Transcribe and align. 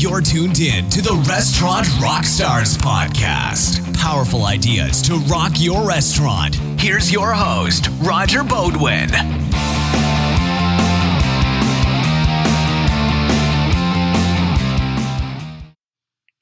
You're 0.00 0.22
tuned 0.22 0.60
in 0.60 0.88
to 0.88 1.02
the 1.02 1.12
Restaurant 1.28 1.86
Rockstars 1.98 2.74
podcast. 2.78 3.94
Powerful 3.98 4.46
ideas 4.46 5.02
to 5.02 5.16
rock 5.30 5.52
your 5.56 5.86
restaurant. 5.86 6.54
Here's 6.80 7.12
your 7.12 7.34
host, 7.34 7.90
Roger 8.00 8.38
Beaudoin. 8.40 9.10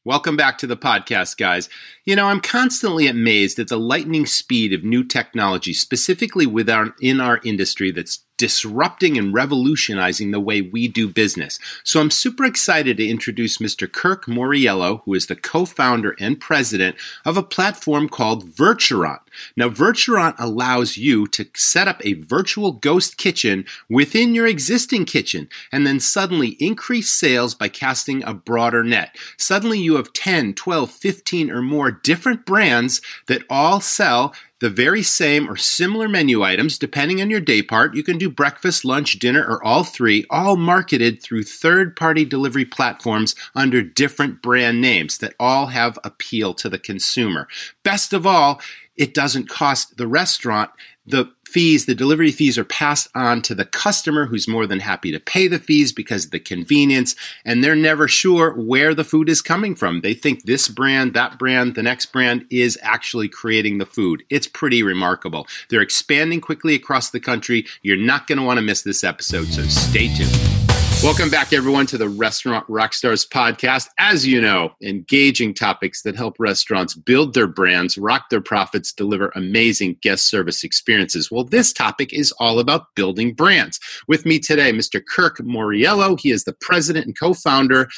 Welcome 0.05 0.37
back 0.37 0.59
to 0.59 0.69
the 0.69 0.77
podcast, 0.77 1.37
guys. 1.37 1.69
You 2.05 2.15
know, 2.15 2.27
I'm 2.29 2.41
constantly 2.41 3.09
amazed 3.09 3.59
at 3.59 3.67
the 3.67 3.77
lightning 3.77 4.25
speed 4.25 4.73
of 4.73 4.85
new 4.85 5.03
technology, 5.03 5.73
specifically 5.73 6.47
with 6.47 6.71
our, 6.71 6.95
in 7.01 7.21
our 7.21 7.41
industry 7.45 7.91
that's 7.91 8.21
disrupting 8.39 9.19
and 9.19 9.35
revolutionizing 9.35 10.31
the 10.31 10.41
way 10.41 10.63
we 10.63 10.89
do 10.89 11.09
business. 11.09 11.59
So 11.85 12.01
I'm 12.01 12.11
super 12.11 12.45
excited 12.45 12.97
to 12.97 13.07
introduce 13.07 13.59
Mr. 13.59 13.91
Kirk 13.91 14.25
Moriello, 14.27 15.03
who 15.05 15.15
is 15.15 15.27
the 15.27 15.37
co-founder 15.37 16.17
and 16.19 16.41
president 16.41 16.97
of 17.25 17.37
a 17.37 17.43
platform 17.43 18.09
called 18.09 18.49
Virturant. 18.51 19.21
Now, 19.57 19.69
Virturant 19.69 20.35
allows 20.39 20.97
you 20.97 21.27
to 21.29 21.47
set 21.55 21.89
up 21.89 22.05
a 22.05 22.15
virtual 22.15 22.73
ghost 22.73 23.17
kitchen 23.17 23.65
within 23.89 24.35
your 24.35 24.47
existing 24.47 25.05
kitchen 25.05 25.49
and 25.71 25.87
then 25.87 26.01
suddenly 26.01 26.51
increase 26.61 27.11
sales 27.11 27.55
by 27.55 27.69
casting 27.69 28.23
a 28.23 28.35
broader 28.35 28.85
net. 28.85 29.17
Suddenly 29.37 29.81
you 29.81 29.97
have 29.97 30.13
10, 30.13 30.55
12, 30.55 30.91
15 30.91 31.51
or 31.51 31.63
more 31.63 31.91
different 31.91 32.47
brands 32.47 33.01
that 33.27 33.43
all 33.51 33.81
sell 33.81 34.33
the 34.61 34.71
very 34.71 35.03
same 35.03 35.49
or 35.49 35.57
similar 35.57 36.09
menu 36.09 36.43
items 36.43 36.79
depending 36.79 37.21
on 37.21 37.31
your 37.31 37.41
day 37.41 37.63
part. 37.63 37.95
You 37.95 38.03
can 38.03 38.19
do 38.19 38.29
breakfast, 38.29 38.85
lunch, 38.85 39.19
dinner, 39.19 39.45
or 39.45 39.63
all 39.65 39.85
three, 39.85 40.25
all 40.31 40.57
marketed 40.57 41.23
through 41.23 41.45
third 41.45 41.95
party 41.97 42.25
delivery 42.25 42.65
platforms 42.65 43.35
under 43.55 43.83
different 43.83 44.43
brand 44.43 44.81
names 44.81 45.19
that 45.19 45.35
all 45.39 45.67
have 45.67 45.99
appeal 46.03 46.55
to 46.55 46.69
the 46.69 46.79
consumer. 46.79 47.47
Best 47.85 48.13
of 48.13 48.27
all, 48.27 48.61
it 48.97 49.15
doesn't 49.15 49.49
cost 49.49 49.97
the 49.97 50.09
restaurant 50.09 50.71
the 51.09 51.33
fees, 51.49 51.87
the 51.87 51.95
delivery 51.95 52.31
fees 52.31 52.59
are 52.59 52.65
passed 52.65 53.09
on 53.15 53.43
to 53.43 53.55
the 53.55 53.65
customer 53.65 54.27
who's 54.27 54.47
more 54.47 54.67
than 54.67 54.81
happy 54.81 55.11
to 55.11 55.19
pay 55.19 55.49
the 55.49 55.59
fees 55.59 55.93
because 55.93 56.27
of 56.27 56.31
the 56.31 56.39
convenience 56.39 57.17
and 57.45 57.65
they're 57.65 57.75
never 57.75 58.07
sure 58.07 58.53
where 58.53 58.95
the 58.95 59.05
food 59.05 59.29
is 59.29 59.43
coming 59.43 59.75
from. 59.75 60.03
They 60.03 60.15
think 60.15 60.45
this 60.45 60.69
brand, 60.69 61.15
that 61.15 61.39
brand, 61.39 61.75
the 61.75 61.83
next 61.83 62.07
brand 62.13 62.47
is 62.51 62.79
actually 62.83 63.29
creating 63.29 63.79
the 63.79 63.87
food. 63.87 64.23
It's 64.31 64.47
pretty 64.47 64.83
remarkable. 64.83 65.47
They're 65.71 65.81
expanding 65.81 66.41
quickly 66.41 66.75
across 66.75 67.11
the 67.11 67.21
country. 67.21 67.67
You're 67.83 67.97
not 67.97 68.27
going 68.27 68.39
to 68.39 68.45
want 68.45 68.59
to 68.59 68.65
miss 68.65 68.83
this 68.83 69.03
episode, 69.03 69.47
so 69.49 69.63
stay 69.63 70.15
tuned. 70.15 70.58
Welcome 71.01 71.31
back, 71.31 71.53
everyone, 71.53 71.87
to 71.87 71.97
the 71.97 72.09
Restaurant 72.09 72.67
Rockstars 72.67 73.27
podcast. 73.27 73.87
As 74.01 74.27
you 74.27 74.41
know, 74.41 74.73
engaging 74.83 75.55
topics 75.55 76.03
that 76.03 76.17
help 76.17 76.35
restaurants 76.41 76.95
build 76.95 77.35
their 77.35 77.47
brands, 77.47 77.97
rock 77.97 78.31
their 78.31 78.41
profits, 78.41 78.93
deliver 78.93 79.31
amazing 79.37 79.99
guest 80.03 80.29
service 80.29 80.65
experiences. 80.65 81.31
Well, 81.31 81.45
this 81.45 81.73
topic 81.73 82.13
is 82.13 82.33
all 82.41 82.59
about 82.59 82.97
building 82.97 83.33
brands. 83.33 83.79
With 84.09 84.27
me 84.27 84.41
today, 84.41 84.73
Mr. 84.73 85.01
Kirk 85.01 85.39
Moriello. 85.39 86.19
He 86.19 86.33
is 86.33 86.43
the 86.43 86.53
president 86.53 87.07
and 87.07 87.17
co 87.17 87.33
founder 87.33 87.89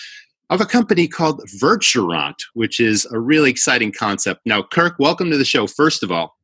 of 0.51 0.61
a 0.61 0.67
company 0.67 1.09
called 1.09 1.41
Virturant, 1.59 2.37
which 2.53 2.81
is 2.81 3.07
a 3.07 3.19
really 3.19 3.51
exciting 3.51 3.93
concept. 3.93 4.43
Now, 4.45 4.63
Kirk, 4.63 4.97
welcome 4.99 5.31
to 5.31 5.39
the 5.39 5.45
show, 5.47 5.67
first 5.67 6.03
of 6.03 6.13
all. 6.13 6.37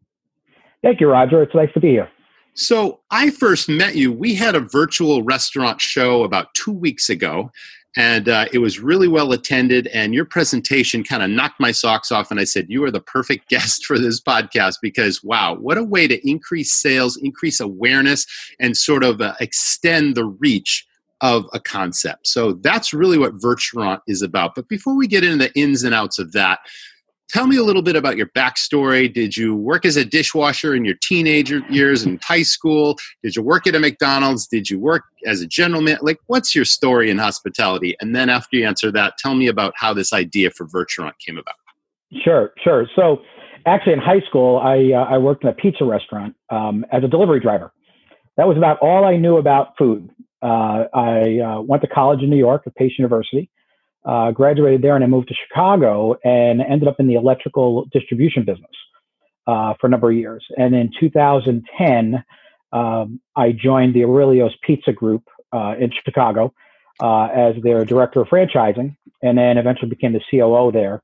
Thank 0.82 1.00
you, 1.02 1.08
Roger. 1.08 1.42
It's 1.42 1.54
nice 1.54 1.72
to 1.74 1.80
be 1.80 1.90
here. 1.90 2.08
So 2.56 3.00
I 3.10 3.30
first 3.30 3.68
met 3.68 3.96
you. 3.96 4.10
We 4.10 4.34
had 4.34 4.54
a 4.54 4.60
virtual 4.60 5.22
restaurant 5.22 5.78
show 5.78 6.24
about 6.24 6.54
two 6.54 6.72
weeks 6.72 7.10
ago, 7.10 7.52
and 7.98 8.30
uh, 8.30 8.46
it 8.50 8.58
was 8.58 8.80
really 8.80 9.08
well 9.08 9.32
attended. 9.32 9.88
And 9.88 10.14
your 10.14 10.24
presentation 10.24 11.04
kind 11.04 11.22
of 11.22 11.28
knocked 11.28 11.60
my 11.60 11.70
socks 11.70 12.10
off. 12.10 12.30
And 12.30 12.40
I 12.40 12.44
said, 12.44 12.66
You 12.70 12.82
are 12.84 12.90
the 12.90 13.00
perfect 13.00 13.48
guest 13.50 13.84
for 13.84 13.98
this 13.98 14.22
podcast 14.22 14.76
because, 14.80 15.22
wow, 15.22 15.54
what 15.54 15.76
a 15.76 15.84
way 15.84 16.08
to 16.08 16.28
increase 16.28 16.72
sales, 16.72 17.18
increase 17.18 17.60
awareness, 17.60 18.26
and 18.58 18.74
sort 18.74 19.04
of 19.04 19.20
uh, 19.20 19.34
extend 19.38 20.14
the 20.14 20.24
reach 20.24 20.86
of 21.20 21.46
a 21.52 21.60
concept. 21.60 22.26
So 22.26 22.54
that's 22.54 22.94
really 22.94 23.18
what 23.18 23.36
Virturant 23.36 24.00
is 24.06 24.22
about. 24.22 24.54
But 24.54 24.68
before 24.68 24.96
we 24.96 25.06
get 25.06 25.24
into 25.24 25.36
the 25.36 25.58
ins 25.58 25.82
and 25.82 25.94
outs 25.94 26.18
of 26.18 26.32
that, 26.32 26.60
Tell 27.28 27.48
me 27.48 27.56
a 27.56 27.62
little 27.62 27.82
bit 27.82 27.96
about 27.96 28.16
your 28.16 28.28
backstory. 28.28 29.12
Did 29.12 29.36
you 29.36 29.56
work 29.56 29.84
as 29.84 29.96
a 29.96 30.04
dishwasher 30.04 30.74
in 30.76 30.84
your 30.84 30.94
teenager 31.02 31.58
years 31.68 32.04
in 32.04 32.20
high 32.22 32.44
school? 32.44 32.96
Did 33.22 33.34
you 33.34 33.42
work 33.42 33.66
at 33.66 33.74
a 33.74 33.80
McDonald's? 33.80 34.46
Did 34.46 34.70
you 34.70 34.78
work 34.78 35.04
as 35.26 35.40
a 35.40 35.46
general 35.46 35.82
man? 35.82 35.98
Like, 36.02 36.20
what's 36.26 36.54
your 36.54 36.64
story 36.64 37.10
in 37.10 37.18
hospitality? 37.18 37.96
And 38.00 38.14
then 38.14 38.28
after 38.28 38.56
you 38.56 38.64
answer 38.64 38.92
that, 38.92 39.18
tell 39.18 39.34
me 39.34 39.48
about 39.48 39.74
how 39.76 39.92
this 39.92 40.12
idea 40.12 40.50
for 40.50 40.66
Virturant 40.66 41.18
came 41.18 41.36
about. 41.36 41.56
Sure, 42.22 42.52
sure. 42.62 42.86
So, 42.94 43.22
actually, 43.66 43.94
in 43.94 43.98
high 43.98 44.20
school, 44.28 44.58
I 44.58 44.92
uh, 44.94 45.04
I 45.12 45.18
worked 45.18 45.42
in 45.42 45.50
a 45.50 45.52
pizza 45.52 45.84
restaurant 45.84 46.36
um, 46.50 46.86
as 46.92 47.02
a 47.02 47.08
delivery 47.08 47.40
driver. 47.40 47.72
That 48.36 48.46
was 48.46 48.56
about 48.56 48.78
all 48.78 49.04
I 49.04 49.16
knew 49.16 49.38
about 49.38 49.76
food. 49.76 50.10
Uh, 50.42 50.84
I 50.94 51.40
uh, 51.40 51.60
went 51.62 51.82
to 51.82 51.88
college 51.88 52.22
in 52.22 52.30
New 52.30 52.36
York 52.36 52.62
at 52.66 52.76
Pace 52.76 52.92
University 52.98 53.50
uh, 54.06 54.30
graduated 54.30 54.82
there 54.82 54.94
and 54.94 55.04
I 55.04 55.08
moved 55.08 55.28
to 55.28 55.34
Chicago 55.34 56.16
and 56.24 56.60
ended 56.60 56.88
up 56.88 56.96
in 56.98 57.08
the 57.08 57.14
electrical 57.14 57.86
distribution 57.92 58.44
business 58.44 58.70
uh, 59.46 59.74
for 59.80 59.88
a 59.88 59.90
number 59.90 60.10
of 60.10 60.16
years. 60.16 60.44
And 60.56 60.74
in 60.74 60.90
2010, 60.98 62.24
um, 62.72 63.20
I 63.34 63.52
joined 63.52 63.94
the 63.94 64.04
Aurelio's 64.04 64.54
Pizza 64.62 64.92
Group 64.92 65.24
uh, 65.52 65.74
in 65.78 65.90
Chicago 66.04 66.54
uh, 67.02 67.26
as 67.26 67.54
their 67.62 67.84
director 67.84 68.20
of 68.20 68.28
franchising, 68.28 68.96
and 69.22 69.38
then 69.38 69.58
eventually 69.58 69.88
became 69.88 70.12
the 70.12 70.20
COO 70.30 70.70
there. 70.72 71.02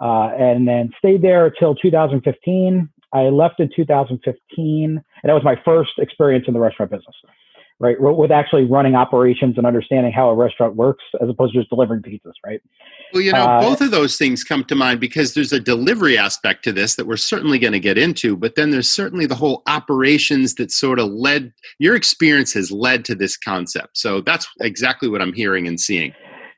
Uh, 0.00 0.30
and 0.36 0.66
then 0.66 0.90
stayed 0.98 1.22
there 1.22 1.46
until 1.46 1.74
2015. 1.74 2.88
I 3.14 3.20
left 3.24 3.60
in 3.60 3.70
2015, 3.74 4.84
and 4.84 5.02
that 5.22 5.32
was 5.32 5.44
my 5.44 5.56
first 5.64 5.92
experience 5.98 6.46
in 6.48 6.54
the 6.54 6.60
restaurant 6.60 6.90
business 6.90 7.14
right? 7.82 7.96
With 8.00 8.30
actually 8.30 8.64
running 8.64 8.94
operations 8.94 9.58
and 9.58 9.66
understanding 9.66 10.12
how 10.12 10.28
a 10.28 10.34
restaurant 10.36 10.76
works 10.76 11.02
as 11.20 11.28
opposed 11.28 11.52
to 11.52 11.58
just 11.58 11.68
delivering 11.68 12.00
pizzas, 12.00 12.32
right? 12.46 12.62
Well, 13.12 13.22
you 13.22 13.32
know, 13.32 13.44
uh, 13.44 13.60
both 13.60 13.80
of 13.80 13.90
those 13.90 14.16
things 14.16 14.44
come 14.44 14.62
to 14.66 14.76
mind 14.76 15.00
because 15.00 15.34
there's 15.34 15.52
a 15.52 15.58
delivery 15.58 16.16
aspect 16.16 16.62
to 16.64 16.72
this 16.72 16.94
that 16.94 17.08
we're 17.08 17.16
certainly 17.16 17.58
going 17.58 17.72
to 17.72 17.80
get 17.80 17.98
into, 17.98 18.36
but 18.36 18.54
then 18.54 18.70
there's 18.70 18.88
certainly 18.88 19.26
the 19.26 19.34
whole 19.34 19.64
operations 19.66 20.54
that 20.54 20.70
sort 20.70 21.00
of 21.00 21.10
led 21.10 21.52
your 21.80 21.96
experience 21.96 22.52
has 22.52 22.70
led 22.70 23.04
to 23.06 23.16
this 23.16 23.36
concept. 23.36 23.98
So 23.98 24.20
that's 24.20 24.46
exactly 24.60 25.08
what 25.08 25.20
I'm 25.20 25.32
hearing 25.32 25.66
and 25.66 25.80
seeing. 25.80 26.14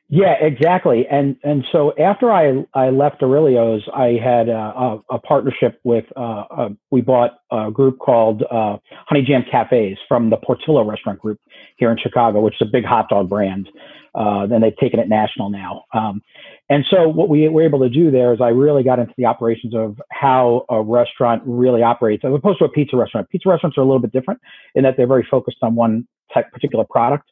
Yeah, 0.07 0.35
exactly. 0.39 1.07
And 1.09 1.35
and 1.43 1.65
so 1.71 1.91
after 1.97 2.31
I 2.31 2.63
I 2.75 2.89
left 2.89 3.23
Aurelio's, 3.23 3.81
I 3.91 4.19
had 4.23 4.49
a, 4.49 4.53
a, 4.53 5.01
a 5.15 5.19
partnership 5.19 5.79
with 5.83 6.05
uh, 6.15 6.43
uh, 6.51 6.69
we 6.91 7.01
bought 7.01 7.39
a 7.51 7.71
group 7.71 7.97
called 7.97 8.43
uh, 8.43 8.77
Honey 9.07 9.23
Jam 9.23 9.43
Cafes 9.49 9.97
from 10.07 10.29
the 10.29 10.37
Portillo 10.37 10.83
Restaurant 10.87 11.19
Group 11.19 11.39
here 11.77 11.89
in 11.91 11.97
Chicago, 11.97 12.39
which 12.41 12.53
is 12.61 12.67
a 12.67 12.71
big 12.71 12.85
hot 12.85 13.09
dog 13.09 13.29
brand. 13.29 13.67
Uh, 14.13 14.45
then 14.45 14.61
they've 14.61 14.77
taken 14.77 14.99
it 14.99 15.09
national 15.09 15.49
now. 15.49 15.83
Um, 15.93 16.21
and 16.69 16.85
so 16.89 17.09
what 17.09 17.27
we 17.27 17.49
were 17.49 17.63
able 17.63 17.79
to 17.79 17.89
do 17.89 18.11
there 18.11 18.31
is 18.31 18.39
I 18.39 18.49
really 18.49 18.83
got 18.83 18.99
into 18.99 19.13
the 19.17 19.25
operations 19.25 19.73
of 19.75 19.99
how 20.11 20.65
a 20.69 20.81
restaurant 20.81 21.41
really 21.45 21.81
operates, 21.81 22.23
as 22.23 22.31
opposed 22.33 22.59
to 22.59 22.65
a 22.65 22.69
pizza 22.69 22.95
restaurant. 22.95 23.29
Pizza 23.29 23.49
restaurants 23.49 23.77
are 23.77 23.81
a 23.81 23.85
little 23.85 23.99
bit 23.99 24.13
different 24.13 24.39
in 24.75 24.83
that 24.83 24.97
they're 24.97 25.07
very 25.07 25.27
focused 25.29 25.57
on 25.63 25.73
one 25.75 26.07
type 26.33 26.51
particular 26.51 26.85
product 26.87 27.29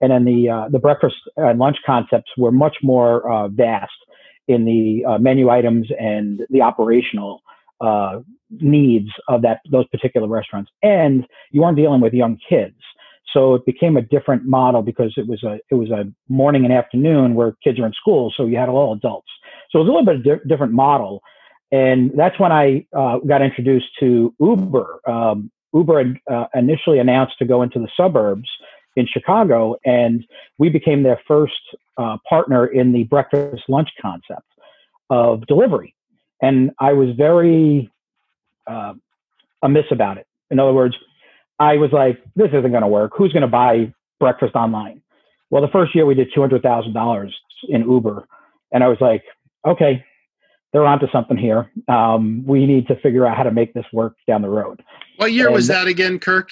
and 0.00 0.10
then 0.10 0.24
the 0.24 0.48
uh, 0.48 0.68
the 0.68 0.78
breakfast 0.78 1.16
and 1.36 1.58
lunch 1.58 1.78
concepts 1.84 2.30
were 2.36 2.52
much 2.52 2.76
more 2.82 3.30
uh, 3.30 3.48
vast 3.48 3.92
in 4.48 4.64
the 4.64 5.04
uh, 5.08 5.18
menu 5.18 5.50
items 5.50 5.88
and 5.98 6.42
the 6.50 6.62
operational 6.62 7.42
uh, 7.80 8.20
needs 8.50 9.08
of 9.28 9.42
that 9.42 9.60
those 9.70 9.86
particular 9.88 10.28
restaurants. 10.28 10.70
And 10.82 11.26
you 11.50 11.62
weren't 11.62 11.76
dealing 11.76 12.00
with 12.00 12.12
young 12.12 12.38
kids, 12.48 12.76
so 13.32 13.54
it 13.54 13.66
became 13.66 13.96
a 13.96 14.02
different 14.02 14.44
model 14.44 14.82
because 14.82 15.14
it 15.16 15.26
was 15.26 15.42
a 15.42 15.58
it 15.70 15.74
was 15.74 15.90
a 15.90 16.04
morning 16.28 16.64
and 16.64 16.72
afternoon 16.72 17.34
where 17.34 17.56
kids 17.64 17.78
are 17.78 17.86
in 17.86 17.92
school, 17.92 18.32
so 18.36 18.46
you 18.46 18.56
had 18.56 18.68
all 18.68 18.92
adults. 18.92 19.28
So 19.70 19.78
it 19.78 19.82
was 19.82 19.88
a 19.88 19.92
little 19.92 20.04
bit 20.06 20.16
of 20.16 20.24
di- 20.24 20.48
different 20.48 20.72
model, 20.72 21.22
and 21.72 22.12
that's 22.16 22.38
when 22.38 22.52
I 22.52 22.86
uh, 22.96 23.18
got 23.18 23.42
introduced 23.42 23.88
to 24.00 24.34
Uber. 24.40 25.00
Um, 25.08 25.50
Uber 25.74 25.98
had 25.98 26.16
uh, 26.32 26.46
initially 26.54 26.98
announced 26.98 27.38
to 27.38 27.44
go 27.44 27.62
into 27.62 27.78
the 27.78 27.88
suburbs 27.96 28.48
in 28.96 29.06
Chicago, 29.06 29.76
and 29.84 30.26
we 30.58 30.68
became 30.68 31.02
their 31.02 31.20
first 31.28 31.52
uh, 31.98 32.16
partner 32.28 32.66
in 32.66 32.92
the 32.92 33.04
breakfast 33.04 33.62
lunch 33.68 33.90
concept 34.00 34.46
of 35.10 35.46
delivery. 35.46 35.94
And 36.42 36.72
I 36.80 36.92
was 36.92 37.14
very 37.16 37.90
uh, 38.66 38.94
amiss 39.62 39.86
about 39.90 40.18
it. 40.18 40.26
In 40.50 40.58
other 40.58 40.72
words, 40.72 40.96
I 41.58 41.76
was 41.76 41.90
like, 41.92 42.22
this 42.34 42.48
isn't 42.48 42.70
going 42.70 42.82
to 42.82 42.88
work. 42.88 43.12
Who's 43.16 43.32
going 43.32 43.42
to 43.42 43.48
buy 43.48 43.92
breakfast 44.20 44.54
online? 44.54 45.02
Well, 45.50 45.62
the 45.62 45.68
first 45.68 45.94
year 45.94 46.04
we 46.04 46.14
did 46.14 46.32
$200,000 46.32 47.30
in 47.68 47.90
Uber. 47.90 48.26
And 48.72 48.84
I 48.84 48.88
was 48.88 48.98
like, 49.00 49.22
okay, 49.66 50.04
they're 50.72 50.84
onto 50.84 51.06
something 51.10 51.36
here. 51.36 51.70
Um, 51.88 52.44
we 52.46 52.66
need 52.66 52.88
to 52.88 52.96
figure 52.96 53.26
out 53.26 53.36
how 53.36 53.44
to 53.44 53.50
make 53.52 53.72
this 53.72 53.86
work 53.92 54.16
down 54.26 54.42
the 54.42 54.48
road. 54.48 54.82
What 55.16 55.32
year 55.32 55.46
and 55.46 55.54
was 55.54 55.68
that 55.68 55.86
again, 55.86 56.18
Kirk? 56.18 56.50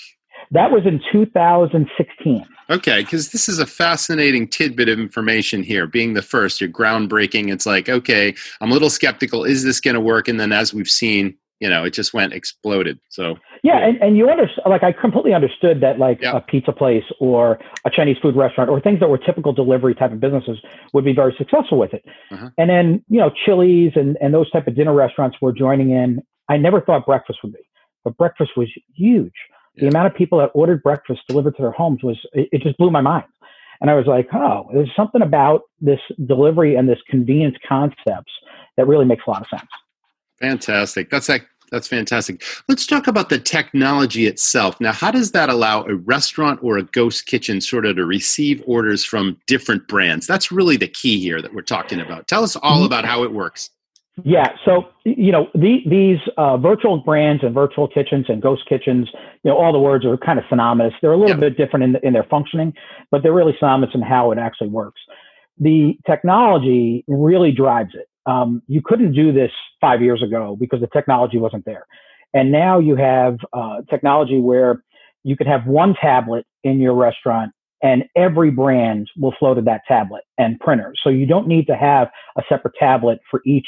That 0.51 0.71
was 0.71 0.83
in 0.87 1.01
2016. 1.13 2.47
Okay, 2.71 3.01
because 3.03 3.31
this 3.31 3.49
is 3.49 3.59
a 3.59 3.67
fascinating 3.67 4.49
tidbit 4.49 4.89
of 4.89 4.99
information 4.99 5.63
here. 5.63 5.87
Being 5.87 6.15
the 6.15 6.23
first, 6.23 6.61
you're 6.61 6.71
groundbreaking. 6.71 7.53
It's 7.53 7.67
like, 7.67 7.89
okay, 7.89 8.35
I'm 8.61 8.71
a 8.71 8.75
little 8.75 8.91
skeptical. 8.91 9.45
Is 9.45 9.65
this 9.65 9.81
going 9.81 9.95
to 9.95 10.01
work? 10.01 10.29
And 10.29 10.41
then, 10.41 10.53
as 10.53 10.73
we've 10.73 10.89
seen, 10.89 11.37
you 11.61 11.69
know, 11.69 11.85
it 11.85 11.91
just 11.91 12.13
went 12.13 12.33
exploded. 12.33 12.99
So 13.09 13.37
yeah, 13.63 13.79
and, 13.79 13.97
and 14.03 14.17
you 14.17 14.29
understand, 14.29 14.63
like 14.67 14.83
I 14.83 14.93
completely 14.93 15.33
understood 15.33 15.81
that, 15.81 15.99
like 15.99 16.23
a 16.23 16.41
pizza 16.41 16.73
place 16.73 17.05
or 17.21 17.59
a 17.87 17.91
Chinese 17.91 18.17
food 18.21 18.37
restaurant 18.37 18.69
or 18.69 18.81
things 18.81 19.01
that 19.01 19.09
were 19.09 19.19
typical 19.19 19.53
delivery 19.53 19.95
type 19.95 20.13
of 20.13 20.21
businesses 20.21 20.59
would 20.93 21.05
be 21.05 21.15
very 21.15 21.35
successful 21.39 21.79
with 21.79 21.95
it. 21.95 22.05
Uh-huh. 22.31 22.51
And 22.59 22.69
then 22.69 23.05
you 23.09 23.19
know, 23.19 23.31
Chili's 23.45 23.93
and 23.95 24.19
and 24.21 24.35
those 24.35 24.51
type 24.51 24.67
of 24.67 24.75
dinner 24.75 24.93
restaurants 24.93 25.39
were 25.41 25.53
joining 25.53 25.91
in. 25.91 26.23
I 26.49 26.59
never 26.59 26.81
thought 26.81 27.07
breakfast 27.07 27.39
would 27.43 27.53
be, 27.55 27.67
but 28.05 28.17
breakfast 28.19 28.51
was 28.57 28.69
huge. 28.95 29.33
The 29.77 29.89
amount 29.89 30.07
of 30.07 30.15
people 30.15 30.39
that 30.39 30.51
ordered 30.55 30.83
breakfast 30.83 31.23
delivered 31.29 31.57
to 31.57 31.63
their 31.63 31.73
homes 31.73 32.03
was, 32.03 32.17
it, 32.33 32.49
it 32.53 32.63
just 32.63 32.77
blew 32.79 32.91
my 32.91 33.01
mind. 33.01 33.25
And 33.81 33.91
I 33.91 33.95
was 33.95 34.07
like, 34.07 34.29
oh, 34.33 34.69
there's 34.73 34.91
something 34.97 35.21
about 35.21 35.63
this 35.81 36.01
delivery 36.27 36.77
and 36.77 36.89
this 36.89 37.01
convenience 37.09 37.57
concepts 37.69 38.33
that 38.77 38.87
really 38.87 39.05
makes 39.05 39.25
a 39.27 39.31
lot 39.31 39.43
of 39.43 39.49
sense. 39.49 39.69
Fantastic. 40.41 41.11
That's 41.11 41.29
like, 41.29 41.47
that's 41.71 41.89
fantastic. 41.89 42.43
Let's 42.69 42.87
talk 42.87 43.09
about 43.09 43.31
the 43.31 43.39
technology 43.39 44.27
itself. 44.27 44.81
Now, 44.81 44.93
how 44.93 45.11
does 45.11 45.33
that 45.33 45.49
allow 45.49 45.83
a 45.85 45.97
restaurant 45.97 46.61
or 46.63 46.79
a 46.79 46.85
ghost 46.85 47.27
kitchen 47.27 47.61
sort 47.61 47.85
of 47.85 47.97
to 47.97 48.05
receive 48.05 48.63
orders 48.67 49.05
from 49.05 49.39
different 49.47 49.89
brands? 49.89 50.27
That's 50.27 50.53
really 50.53 50.77
the 50.77 50.87
key 50.87 51.19
here 51.21 51.43
that 51.43 51.53
we're 51.53 51.63
talking 51.63 52.01
about. 52.01 52.29
Tell 52.29 52.45
us 52.45 52.55
all 52.57 52.77
mm-hmm. 52.77 52.87
about 52.87 53.05
how 53.05 53.25
it 53.25 53.33
works. 53.33 53.71
Yeah, 54.23 54.53
so 54.65 54.85
you 55.05 55.33
know 55.33 55.49
the, 55.55 55.79
these 55.87 56.19
uh, 56.37 56.57
virtual 56.57 56.99
brands 56.99 57.43
and 57.43 57.53
virtual 57.53 57.89
kitchens 57.89 58.27
and 58.29 58.41
ghost 58.41 58.63
kitchens, 58.69 59.09
you 59.43 59.51
know, 59.51 59.57
all 59.57 59.73
the 59.73 59.79
words 59.81 60.05
are 60.05 60.17
kind 60.17 60.39
of 60.39 60.45
synonymous. 60.49 60.95
They're 61.03 61.13
a 61.13 61.17
little 61.17 61.35
yeah. 61.35 61.49
bit 61.49 61.57
different 61.57 61.85
in, 61.85 61.93
the, 61.93 62.07
in 62.07 62.13
their 62.13 62.27
functioning, 62.31 62.75
but 63.11 63.23
they're 63.23 63.33
really 63.33 63.57
synonymous 63.59 63.91
in 63.93 64.03
how 64.03 64.31
it 64.31 64.39
actually 64.39 64.69
works. 64.69 65.01
The 65.59 65.99
technology 66.07 67.05
really 67.09 67.51
drives 67.51 67.91
it. 67.95 68.07
Um, 68.27 68.63
you 68.69 68.83
couldn't 68.85 69.15
do 69.15 69.33
this 69.33 69.51
five 69.81 70.01
years 70.01 70.23
ago 70.23 70.57
because 70.59 70.81
the 70.81 70.89
technology 70.93 71.39
wasn't 71.39 71.65
there, 71.65 71.85
and 72.33 72.53
now 72.53 72.79
you 72.79 72.95
have 72.95 73.39
uh, 73.53 73.79
technology 73.91 74.39
where 74.41 74.85
you 75.25 75.37
could 75.37 75.49
have 75.49 75.67
one 75.67 75.95
tablet 76.01 76.47
in 76.63 76.79
your 76.79 76.95
restaurant 76.95 77.51
and 77.83 78.05
every 78.17 78.51
brand 78.51 79.11
will 79.19 79.35
flow 79.39 79.55
to 79.55 79.61
that 79.61 79.83
tablet 79.87 80.23
and 80.39 80.59
printer. 80.61 80.95
So 81.03 81.11
you 81.11 81.27
don't 81.27 81.47
need 81.47 81.67
to 81.67 81.77
have 81.77 82.09
a 82.39 82.43
separate 82.49 82.75
tablet 82.79 83.19
for 83.31 83.43
each 83.45 83.67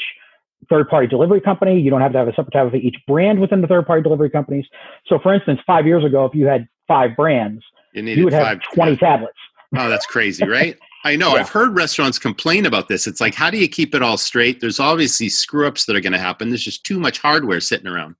third 0.69 0.89
party 0.89 1.07
delivery 1.07 1.41
company. 1.41 1.79
You 1.79 1.89
don't 1.89 2.01
have 2.01 2.11
to 2.13 2.17
have 2.17 2.27
a 2.27 2.33
separate 2.33 2.53
tab 2.53 2.71
for 2.71 2.77
each 2.77 2.97
brand 3.07 3.39
within 3.39 3.61
the 3.61 3.67
third 3.67 3.85
party 3.85 4.01
delivery 4.01 4.29
companies. 4.29 4.65
So, 5.07 5.19
for 5.19 5.33
instance, 5.33 5.59
five 5.65 5.85
years 5.85 6.03
ago, 6.03 6.25
if 6.25 6.33
you 6.33 6.45
had 6.45 6.67
five 6.87 7.15
brands, 7.15 7.63
you, 7.93 8.03
you 8.03 8.23
would 8.25 8.33
have 8.33 8.59
20 8.73 8.91
yeah. 8.91 8.97
tablets. 8.97 9.37
Oh, 9.75 9.89
that's 9.89 10.05
crazy, 10.05 10.47
right? 10.47 10.77
I 11.03 11.15
know. 11.15 11.35
Yeah. 11.35 11.41
I've 11.41 11.49
heard 11.49 11.75
restaurants 11.75 12.19
complain 12.19 12.65
about 12.65 12.87
this. 12.87 13.07
It's 13.07 13.21
like, 13.21 13.35
how 13.35 13.49
do 13.49 13.57
you 13.57 13.67
keep 13.67 13.95
it 13.95 14.01
all 14.01 14.17
straight? 14.17 14.59
There's 14.59 14.79
obviously 14.79 15.29
screw 15.29 15.67
ups 15.67 15.85
that 15.85 15.95
are 15.95 16.01
going 16.01 16.13
to 16.13 16.19
happen. 16.19 16.49
There's 16.49 16.63
just 16.63 16.83
too 16.83 16.99
much 16.99 17.19
hardware 17.19 17.59
sitting 17.59 17.87
around. 17.87 18.15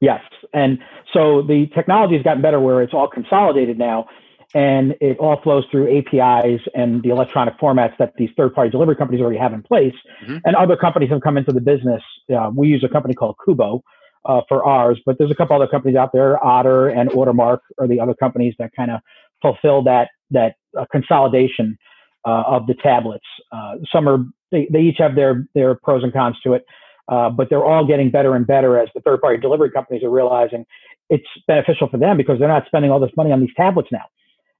Yes. 0.00 0.20
And 0.54 0.78
so 1.12 1.42
the 1.42 1.66
technology 1.74 2.14
has 2.14 2.22
gotten 2.22 2.42
better 2.42 2.60
where 2.60 2.82
it's 2.82 2.94
all 2.94 3.08
consolidated 3.08 3.78
now 3.78 4.06
and 4.54 4.94
it 5.00 5.18
all 5.18 5.40
flows 5.42 5.64
through 5.70 5.98
APIs 5.98 6.60
and 6.74 7.02
the 7.02 7.10
electronic 7.10 7.58
formats 7.58 7.96
that 7.98 8.14
these 8.16 8.30
third-party 8.36 8.70
delivery 8.70 8.96
companies 8.96 9.20
already 9.20 9.38
have 9.38 9.52
in 9.52 9.62
place. 9.62 9.94
Mm-hmm. 10.22 10.38
And 10.44 10.56
other 10.56 10.76
companies 10.76 11.10
have 11.10 11.20
come 11.20 11.36
into 11.36 11.52
the 11.52 11.60
business. 11.60 12.02
Uh, 12.34 12.50
we 12.54 12.68
use 12.68 12.82
a 12.82 12.88
company 12.88 13.14
called 13.14 13.36
Cuboh 13.46 13.82
uh, 14.24 14.40
for 14.48 14.64
ours, 14.64 15.00
but 15.04 15.18
there's 15.18 15.30
a 15.30 15.34
couple 15.34 15.54
other 15.54 15.66
companies 15.66 15.96
out 15.96 16.12
there. 16.12 16.42
Otter 16.44 16.88
and 16.88 17.10
Ordermark 17.10 17.58
are 17.78 17.86
the 17.86 18.00
other 18.00 18.14
companies 18.14 18.54
that 18.58 18.70
kind 18.74 18.90
of 18.90 19.00
fulfill 19.42 19.82
that 19.84 20.08
that 20.30 20.56
uh, 20.78 20.84
consolidation 20.90 21.78
uh, 22.26 22.42
of 22.46 22.66
the 22.66 22.74
tablets. 22.74 23.24
Uh, 23.52 23.74
some 23.92 24.08
are 24.08 24.18
they, 24.50 24.66
they 24.72 24.80
each 24.80 24.98
have 24.98 25.14
their 25.14 25.46
their 25.54 25.74
pros 25.74 26.02
and 26.02 26.12
cons 26.12 26.36
to 26.42 26.54
it. 26.54 26.64
Uh, 27.08 27.30
but 27.30 27.48
they're 27.48 27.64
all 27.64 27.86
getting 27.86 28.10
better 28.10 28.36
and 28.36 28.46
better 28.46 28.78
as 28.78 28.88
the 28.94 29.00
third 29.00 29.18
party 29.22 29.38
delivery 29.38 29.70
companies 29.70 30.02
are 30.02 30.10
realizing 30.10 30.66
it's 31.08 31.24
beneficial 31.46 31.88
for 31.88 31.96
them 31.96 32.18
because 32.18 32.38
they're 32.38 32.48
not 32.48 32.66
spending 32.66 32.90
all 32.90 33.00
this 33.00 33.10
money 33.16 33.32
on 33.32 33.40
these 33.40 33.54
tablets 33.56 33.88
now. 33.90 34.04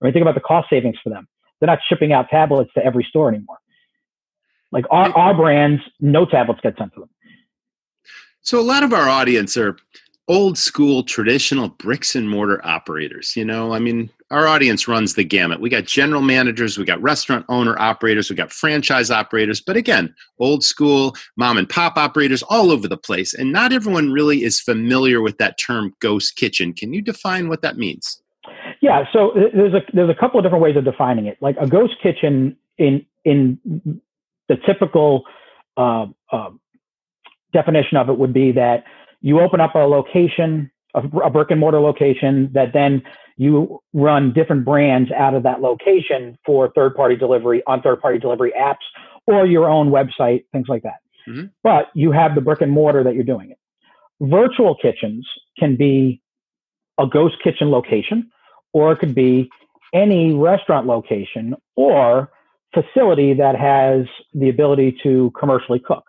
I 0.00 0.05
mean, 0.05 0.12
think 0.12 0.23
about 0.23 0.35
the 0.35 0.41
cost 0.41 0.69
savings 0.71 0.97
for 1.03 1.11
them. 1.11 1.27
They're 1.61 1.67
not 1.67 1.81
shipping 1.89 2.12
out 2.12 2.29
tablets 2.29 2.73
to 2.75 2.85
every 2.85 3.05
store 3.09 3.29
anymore. 3.29 3.59
Like 4.71 4.85
our, 4.91 5.11
our 5.17 5.35
brands, 5.35 5.83
no 6.00 6.25
tablets 6.25 6.61
get 6.62 6.77
sent 6.79 6.95
to 6.95 7.00
them. 7.00 7.11
So 8.43 8.61
a 8.61 8.62
lot 8.62 8.83
of 8.83 8.93
our 8.93 9.09
audience 9.09 9.56
are 9.56 9.77
old 10.29 10.59
school, 10.59 11.03
traditional 11.03 11.71
bricks 11.71 12.15
and 12.15 12.29
mortar 12.29 12.65
operators. 12.65 13.35
You 13.35 13.45
know, 13.45 13.73
I 13.73 13.79
mean, 13.79 14.11
our 14.31 14.47
audience 14.47 14.87
runs 14.87 15.15
the 15.15 15.25
gamut. 15.25 15.61
We 15.61 15.71
got 15.71 15.85
general 15.85 16.21
managers, 16.21 16.77
we 16.77 16.85
got 16.85 17.03
restaurant 17.03 17.47
owner 17.49 17.79
operators, 17.79 18.29
we 18.29 18.37
got 18.37 18.53
franchise 18.53 19.11
operators, 19.11 19.61
but 19.61 19.77
again, 19.77 20.15
old 20.39 20.62
school 20.62 21.17
mom 21.37 21.56
and 21.56 21.69
pop 21.69 21.97
operators 21.97 22.43
all 22.43 22.71
over 22.71 22.87
the 22.87 22.99
place. 22.99 23.33
And 23.33 23.53
not 23.53 23.73
everyone 23.73 24.12
really 24.12 24.45
is 24.45 24.61
familiar 24.61 25.23
with 25.23 25.39
that 25.39 25.59
term 25.59 25.95
ghost 26.00 26.37
kitchen. 26.37 26.75
Can 26.75 26.93
you 26.93 27.00
define 27.00 27.49
what 27.49 27.62
that 27.62 27.79
means? 27.79 28.23
Yeah, 28.81 29.05
so 29.13 29.33
there's 29.35 29.75
a 29.75 29.81
there's 29.93 30.11
a 30.11 30.15
couple 30.15 30.39
of 30.39 30.45
different 30.45 30.63
ways 30.63 30.77
of 30.77 30.85
defining 30.85 31.27
it. 31.27 31.39
Like 31.41 31.57
a 31.61 31.67
ghost 31.67 31.95
kitchen 32.03 32.57
in 32.77 33.05
in 33.25 33.59
the 34.49 34.57
typical 34.67 35.25
uh, 35.77 36.07
uh, 36.31 36.51
definition 37.53 37.97
of 37.97 38.09
it 38.09 38.19
would 38.19 38.33
be 38.33 38.53
that 38.53 38.85
you 39.21 39.41
open 39.41 39.61
up 39.61 39.75
a 39.75 39.79
location, 39.79 40.71
a, 40.95 41.01
a 41.25 41.31
brick 41.31 41.51
and 41.51 41.61
mortar 41.61 41.81
location, 41.81 42.51
that 42.55 42.73
then 42.73 43.03
you 43.37 43.81
run 43.93 44.33
different 44.33 44.65
brands 44.65 45.11
out 45.13 45.35
of 45.35 45.43
that 45.45 45.61
location 45.61 46.37
for 46.45 46.71
third 46.75 46.95
party 46.95 47.17
delivery 47.17 47.63
on 47.67 47.83
third 47.83 48.01
party 48.01 48.19
delivery 48.19 48.53
apps 48.59 48.77
or 49.27 49.47
your 49.47 49.69
own 49.69 49.91
website, 49.91 50.45
things 50.53 50.67
like 50.69 50.83
that. 50.83 51.01
Mm-hmm. 51.29 51.47
But 51.63 51.87
you 51.95 52.13
have 52.13 52.35
the 52.35 52.41
brick 52.41 52.61
and 52.61 52.73
mortar 52.73 53.05
that 53.05 53.15
you're 53.15 53.25
doing 53.25 53.51
it. 53.51 53.59
Virtual 54.21 54.75
kitchens 54.75 55.29
can 55.59 55.77
be 55.77 56.21
a 56.99 57.07
ghost 57.07 57.37
kitchen 57.45 57.71
location 57.71 58.31
or 58.73 58.93
it 58.93 58.99
could 58.99 59.15
be 59.15 59.50
any 59.94 60.35
restaurant 60.35 60.87
location 60.87 61.55
or 61.76 62.31
facility 62.75 63.35
that 63.35 63.56
has 63.56 64.06
the 64.35 64.49
ability 64.49 64.99
to 65.03 65.32
commercially 65.38 65.79
cook, 65.79 66.05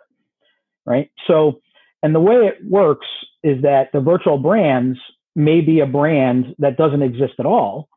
right? 0.86 1.10
So, 1.28 1.62
and 2.04 2.14
the 2.14 2.20
way 2.20 2.36
it 2.36 2.58
works 2.68 3.08
is 3.44 3.62
that 3.62 3.90
the 3.94 4.02
virtual 4.02 4.38
brands 4.38 5.00
may 5.36 5.62
be 5.62 5.80
a 5.80 5.86
brand 5.86 6.56
that 6.60 6.78
doesn't 6.78 7.02
exist 7.02 7.34
at 7.40 7.46
all 7.46 7.88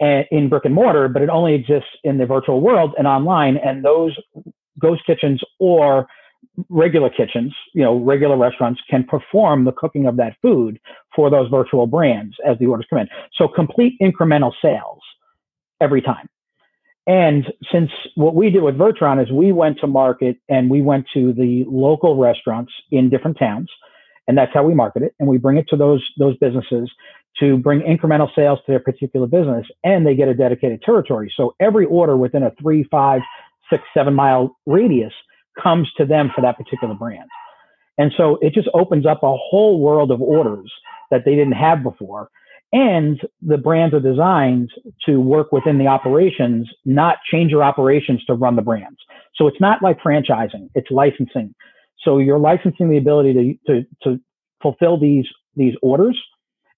eh, 0.00 0.22
in 0.30 0.48
brick 0.48 0.64
and 0.64 0.74
mortar, 0.74 1.08
but 1.08 1.22
it 1.22 1.28
only 1.28 1.54
exists 1.54 1.90
in 2.04 2.18
the 2.18 2.26
virtual 2.26 2.60
world 2.60 2.94
and 2.96 3.06
online. 3.06 3.58
And 3.58 3.84
those 3.84 4.16
ghost 4.78 5.02
kitchens 5.06 5.42
or 5.58 6.06
regular 6.68 7.10
kitchens, 7.10 7.54
you 7.74 7.82
know, 7.82 7.98
regular 7.98 8.36
restaurants 8.36 8.80
can 8.88 9.04
perform 9.04 9.64
the 9.64 9.72
cooking 9.72 10.06
of 10.06 10.16
that 10.16 10.36
food 10.42 10.78
for 11.14 11.30
those 11.30 11.48
virtual 11.50 11.86
brands 11.86 12.34
as 12.46 12.58
the 12.58 12.66
orders 12.66 12.86
come 12.90 13.00
in. 13.00 13.08
So 13.34 13.48
complete 13.48 13.94
incremental 14.00 14.52
sales 14.62 15.00
every 15.80 16.02
time. 16.02 16.28
And 17.06 17.46
since 17.72 17.90
what 18.14 18.34
we 18.34 18.50
did 18.50 18.62
with 18.62 18.76
Virturant 18.76 19.22
is 19.22 19.32
we 19.32 19.52
went 19.52 19.78
to 19.80 19.86
market 19.86 20.36
and 20.48 20.70
we 20.70 20.82
went 20.82 21.06
to 21.14 21.32
the 21.32 21.64
local 21.66 22.16
restaurants 22.16 22.72
in 22.90 23.08
different 23.08 23.38
towns, 23.38 23.68
and 24.28 24.36
that's 24.36 24.52
how 24.52 24.62
we 24.62 24.74
market 24.74 25.02
it. 25.02 25.14
And 25.18 25.28
we 25.28 25.38
bring 25.38 25.56
it 25.56 25.66
to 25.70 25.76
those 25.76 26.06
those 26.18 26.36
businesses 26.36 26.90
to 27.38 27.56
bring 27.56 27.80
incremental 27.80 28.28
sales 28.34 28.58
to 28.66 28.72
their 28.72 28.80
particular 28.80 29.26
business, 29.26 29.66
and 29.82 30.06
they 30.06 30.14
get 30.14 30.28
a 30.28 30.34
dedicated 30.34 30.82
territory. 30.82 31.32
So 31.36 31.54
every 31.58 31.86
order 31.86 32.16
within 32.16 32.42
a 32.42 32.52
three, 32.60 32.84
five, 32.90 33.22
six, 33.70 33.82
seven 33.94 34.14
mile 34.14 34.56
radius 34.66 35.12
comes 35.62 35.90
to 35.96 36.04
them 36.04 36.30
for 36.34 36.40
that 36.42 36.56
particular 36.56 36.94
brand. 36.94 37.28
And 37.98 38.12
so 38.16 38.38
it 38.40 38.54
just 38.54 38.68
opens 38.72 39.06
up 39.06 39.22
a 39.22 39.36
whole 39.36 39.80
world 39.80 40.10
of 40.10 40.22
orders 40.22 40.72
that 41.10 41.24
they 41.24 41.32
didn't 41.34 41.52
have 41.52 41.82
before. 41.82 42.30
And 42.72 43.20
the 43.42 43.58
brands 43.58 43.94
are 43.94 44.00
designed 44.00 44.70
to 45.06 45.18
work 45.20 45.50
within 45.50 45.76
the 45.78 45.88
operations, 45.88 46.68
not 46.84 47.18
change 47.30 47.50
your 47.50 47.64
operations 47.64 48.24
to 48.26 48.34
run 48.34 48.56
the 48.56 48.62
brands. 48.62 48.98
So 49.34 49.48
it's 49.48 49.60
not 49.60 49.82
like 49.82 49.98
franchising, 50.00 50.70
it's 50.74 50.90
licensing. 50.90 51.54
So 52.04 52.18
you're 52.18 52.38
licensing 52.38 52.88
the 52.88 52.96
ability 52.96 53.58
to, 53.66 53.72
to, 53.72 53.86
to 54.04 54.20
fulfill 54.62 54.98
these, 54.98 55.26
these 55.56 55.74
orders. 55.82 56.18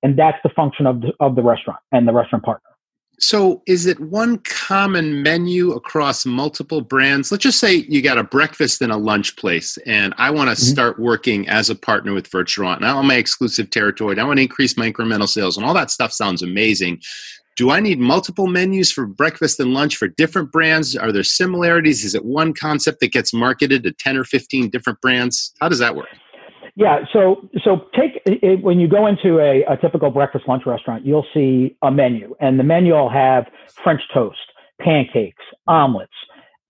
And 0.03 0.19
that's 0.19 0.39
the 0.43 0.51
function 0.51 0.87
of 0.87 1.03
the, 1.03 1.13
of 1.21 1.37
the 1.37 1.43
restaurant 1.43 1.81
and 1.93 2.09
the 2.09 2.13
restaurant 2.13 2.45
partner. 2.45 2.72
So, 3.19 3.63
is 3.67 3.87
it 3.87 4.01
one 4.01 4.39
common 4.39 5.23
menu 5.23 5.73
across 5.73 6.27
multiple 6.27 6.81
brands? 6.81 7.31
Let's 7.31 7.45
just 7.45 7.61
say 7.61 7.75
you 7.75 8.03
got 8.03 8.19
a 8.19 8.25
breakfast 8.25 8.83
and 8.83 8.91
a 8.91 8.97
lunch 8.97 9.37
place, 9.37 9.79
and 9.87 10.13
I 10.19 10.31
want 10.31 10.49
to 10.49 10.57
mm-hmm. 10.57 10.73
start 10.73 10.99
working 10.99 11.49
as 11.49 11.71
a 11.71 11.77
partner 11.77 12.15
with 12.15 12.29
Virturant. 12.29 12.77
And 12.77 12.87
I 12.87 12.95
want 12.95 13.07
my 13.07 13.15
exclusive 13.15 13.71
territory. 13.71 14.19
I 14.19 14.25
want 14.25 14.39
to 14.39 14.43
increase 14.43 14.77
my 14.77 14.91
incremental 14.91 15.29
sales, 15.29 15.57
and 15.57 15.65
all 15.65 15.75
that 15.75 15.91
stuff 15.91 16.13
sounds 16.13 16.43
amazing. 16.43 17.01
Do 17.55 17.71
I 17.71 17.81
need 17.81 18.01
multiple 18.01 18.47
menus 18.47 18.91
for 18.91 19.07
breakfast 19.07 19.61
and 19.61 19.75
lunch 19.75 19.97
for 19.97 20.09
different 20.09 20.51
brands? 20.51 20.97
Are 20.97 21.13
there 21.13 21.23
similarities? 21.23 22.03
Is 22.03 22.15
it 22.15 22.25
one 22.25 22.55
concept 22.55 23.01
that 23.01 23.13
gets 23.13 23.35
marketed 23.35 23.83
to 23.85 23.93
10 23.93 24.17
or 24.17 24.25
15 24.25 24.71
different 24.71 25.01
brands? 25.03 25.53
How 25.61 25.69
does 25.69 25.79
that 25.79 25.95
work? 25.95 26.09
Yeah. 26.75 27.05
So, 27.13 27.49
so 27.63 27.89
take 27.95 28.23
it, 28.25 28.63
when 28.63 28.81
you 28.81 28.89
go 28.89 29.07
into 29.07 29.39
a, 29.39 29.63
a 29.65 29.77
typical 29.77 30.11
breakfast 30.11 30.49
lunch 30.49 30.65
restaurant, 30.67 31.05
you'll 31.05 31.27
see 31.35 31.77
a 31.83 31.91
menu, 31.91 32.35
and 32.41 32.59
the 32.59 32.65
menu 32.65 32.95
will 32.95 33.11
have 33.11 33.47
French 33.85 34.01
toast, 34.13 34.39
pancakes, 34.81 35.45
omelets, 35.67 36.13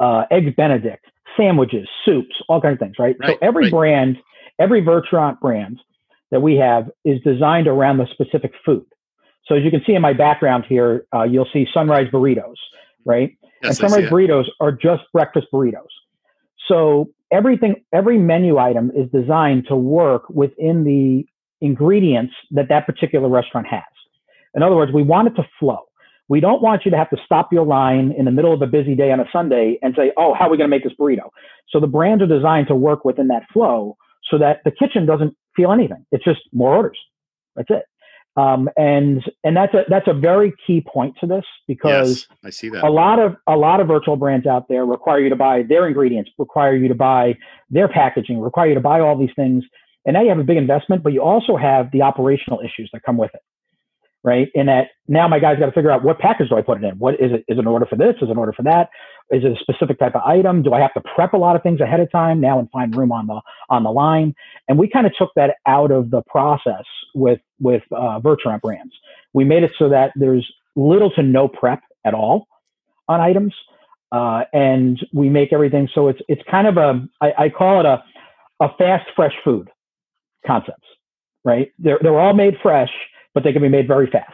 uh, 0.01 0.25
eggs 0.31 0.53
Benedict, 0.57 1.05
sandwiches, 1.37 1.89
soups, 2.05 2.35
all 2.49 2.61
kinds 2.61 2.75
of 2.75 2.81
things, 2.81 2.97
right? 2.99 3.17
Right, 3.21 3.31
so 3.31 3.39
every 3.41 3.65
right. 3.65 3.73
brand, 3.73 4.19
every 4.59 4.83
Virturant 4.83 5.39
brand 5.41 5.79
that 6.31 6.43
we 6.43 6.57
have 6.57 6.91
is 7.05 7.21
designed 7.23 7.69
around 7.69 7.99
the 7.99 8.07
specific 8.13 8.53
food. 8.65 8.87
So 9.47 9.55
as 9.55 9.63
you 9.65 9.71
can 9.71 9.83
see 9.87 9.95
in 9.95 10.03
my 10.03 10.13
background 10.13 10.65
here, 10.69 11.07
uh, 11.15 11.25
you'll 11.25 11.49
see 11.53 11.67
Sunrise 11.73 12.09
Burritos, 12.13 12.57
right? 13.05 13.37
Yes, 13.63 13.81
and 13.81 13.91
Sunrise. 13.91 14.11
Burritos 14.11 14.47
are 14.61 14.73
just 14.73 15.03
breakfast 15.13 15.47
burritos. 15.53 15.87
So 16.69 17.11
everything, 17.33 17.77
every 17.93 18.19
menu 18.19 18.59
item 18.59 18.91
is 18.95 19.11
designed 19.11 19.67
to 19.69 19.77
work 19.77 20.29
within 20.29 20.85
the 20.85 21.25
ingredients 21.65 22.35
that 22.51 22.69
that 22.69 22.87
particular 22.87 23.29
restaurant 23.29 23.67
has. 23.67 23.83
In 24.55 24.63
other 24.63 24.77
words, 24.77 24.93
we 24.93 25.03
want 25.03 25.29
it 25.29 25.35
to 25.37 25.49
flow. 25.59 25.79
We 26.29 26.41
don't 26.41 26.63
want 26.63 26.85
you 26.85 26.91
to 26.91 26.97
have 26.97 27.11
to 27.11 27.17
stop 27.25 27.53
your 27.53 27.67
line 27.67 28.15
in 28.17 28.25
the 28.25 28.31
middle 28.31 28.55
of 28.55 28.63
a 28.63 28.67
busy 28.67 28.95
day 28.95 29.11
on 29.13 29.21
a 29.21 29.25
Sunday 29.33 29.79
and 29.83 29.95
say, 29.97 30.13
"Oh, 30.17 30.35
how 30.35 30.47
are 30.47 30.51
we 30.51 30.57
going 30.57 30.71
to 30.71 30.75
make 30.77 30.85
this 30.85 30.93
burrito?" 30.99 31.29
So 31.69 31.81
the 31.81 31.87
brands 31.87 32.23
are 32.23 32.27
designed 32.27 32.69
to 32.69 32.75
work 32.75 33.05
within 33.05 33.29
that 33.29 33.43
flow, 33.53 33.97
so 34.31 34.39
that 34.39 34.61
the 34.65 34.71
kitchen 34.71 35.05
doesn't 35.05 35.37
feel 35.57 35.73
anything. 35.73 36.05
It's 36.13 36.25
just 36.25 36.41
more 36.53 36.75
orders. 36.75 36.99
That's 37.57 37.71
it. 37.71 37.85
Um, 38.35 38.71
and 38.79 39.23
and 39.45 39.55
that's 39.55 39.75
a 39.75 39.85
that's 39.89 40.09
a 40.09 40.15
very 40.15 40.55
key 40.67 40.81
point 40.81 41.17
to 41.21 41.27
this 41.27 41.45
because 41.69 42.27
yes, 42.31 42.39
I 42.43 42.51
see 42.51 42.71
that. 42.71 42.83
a 42.83 42.91
lot 42.91 43.19
of 43.19 43.37
a 43.47 43.57
lot 43.57 43.81
of 43.81 43.89
virtual 43.89 44.17
brands 44.17 44.47
out 44.47 44.69
there 44.69 44.87
require 44.87 45.21
you 45.21 45.29
to 45.29 45.37
buy 45.37 45.65
their 45.69 45.87
ingredients, 45.87 46.31
require 46.39 46.75
you 46.75 46.89
to 46.89 46.95
buy 46.95 47.37
their 47.69 47.89
packaging, 47.89 48.41
require 48.41 48.69
you 48.69 48.75
to 48.75 48.81
buy 48.81 49.01
all 49.01 49.19
these 49.19 49.35
things, 49.37 49.65
and 50.07 50.15
now 50.15 50.23
you 50.23 50.31
have 50.31 50.39
a 50.39 50.45
big 50.45 50.57
investment, 50.57 51.03
but 51.03 51.13
you 51.13 51.23
also 51.23 51.57
have 51.57 51.91
the 51.93 52.01
operational 52.01 52.61
issues 52.61 52.89
that 52.95 53.03
come 53.03 53.19
with 53.19 53.31
it, 53.35 53.41
right? 54.25 54.49
In 54.55 54.67
that 54.67 54.89
now 55.09 55.29
my 55.29 55.39
guys 55.39 55.59
got 55.59 55.67
to 55.67 55.73
figure 55.73 55.91
out 55.91 56.05
what 56.05 56.19
package 56.19 56.49
do 56.51 56.57
I 56.57 56.63
put 56.63 56.83
it 56.83 56.85
in? 56.85 56.99
What 56.99 57.15
is 57.15 57.33
it? 57.33 57.45
Is 57.49 57.59
an 57.59 57.67
order 57.67 57.87
for 57.87 57.97
this? 57.97 58.15
Is 58.23 58.31
an 58.31 58.39
order 58.39 58.53
for 58.53 58.63
that? 58.65 58.91
Is 59.31 59.45
it 59.45 59.53
a 59.53 59.57
specific 59.61 59.99
type 59.99 60.15
of 60.15 60.23
item? 60.27 60.63
Do 60.63 60.75
I 60.75 60.81
have 60.81 60.95
to 60.95 61.03
prep 61.15 61.35
a 61.35 61.39
lot 61.39 61.57
of 61.57 61.63
things 61.63 61.81
ahead 61.81 62.01
of 62.01 62.11
time 62.13 62.41
now 62.41 62.59
and 62.59 62.71
find 62.71 62.95
room 62.97 63.13
on 63.13 63.27
the 63.27 63.41
on 63.71 63.85
the 63.85 63.91
line? 63.91 64.35
And 64.69 64.79
we 64.79 64.89
kind 64.89 65.07
of 65.07 65.13
took 65.19 65.31
that 65.37 65.57
out 65.67 65.91
of 65.91 66.11
the 66.11 66.23
process 66.23 66.85
with 67.15 67.41
with 67.61 67.83
uh, 67.97 68.21
brands. 68.21 68.95
We 69.35 69.45
made 69.45 69.65
it 69.65 69.73
so 69.79 69.89
that 69.91 70.13
there's 70.17 70.51
little 70.77 71.11
to 71.13 71.23
no 71.23 71.49
prep 71.49 71.83
at 72.05 72.15
all 72.15 72.47
on 73.09 73.21
items, 73.21 73.55
uh, 74.13 74.45
and 74.53 75.01
we 75.13 75.29
make 75.31 75.53
everything 75.53 75.89
so 75.95 76.09
it's 76.09 76.21
it's 76.29 76.43
kind 76.51 76.67
of 76.69 76.77
a 76.79 77.07
I, 77.21 77.45
I 77.47 77.49
call 77.51 77.81
it 77.81 77.87
a 77.87 78.03
a 78.61 78.69
fast 78.79 79.07
fresh 79.17 79.35
food 79.45 79.71
concepts, 80.47 80.87
right? 81.45 81.73
They're 81.79 81.99
they're 82.03 82.19
all 82.21 82.35
made 82.35 82.57
fresh, 82.63 82.91
but 83.35 83.45
they 83.45 83.53
can 83.53 83.63
be 83.63 83.69
made 83.69 83.87
very 83.87 84.11
fast. 84.11 84.33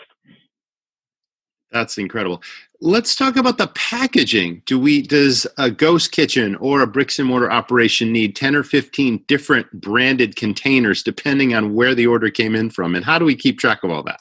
That's 1.71 1.99
incredible. 1.99 2.43
Let's 2.81 3.15
talk 3.15 3.37
about 3.37 3.59
the 3.59 3.67
packaging. 3.69 4.63
Do 4.65 4.79
we 4.79 5.03
does 5.03 5.47
a 5.59 5.71
ghost 5.71 6.13
kitchen 6.13 6.55
or 6.57 6.81
a 6.81 6.87
bricks 6.87 7.19
and 7.19 7.29
mortar 7.29 7.51
operation 7.51 8.13
need 8.13 8.37
10 8.37 8.57
or 8.57 8.63
15 8.63 9.25
different 9.27 9.71
branded 9.73 10.37
containers 10.37 11.03
depending 11.03 11.55
on 11.55 11.75
where 11.75 11.95
the 11.95 12.07
order 12.07 12.31
came 12.31 12.55
in 12.55 12.71
from 12.71 12.95
and 12.95 13.05
how 13.05 13.19
do 13.19 13.25
we 13.25 13.37
keep 13.37 13.59
track 13.59 13.85
of 13.85 13.91
all 13.91 14.03
that? 14.05 14.21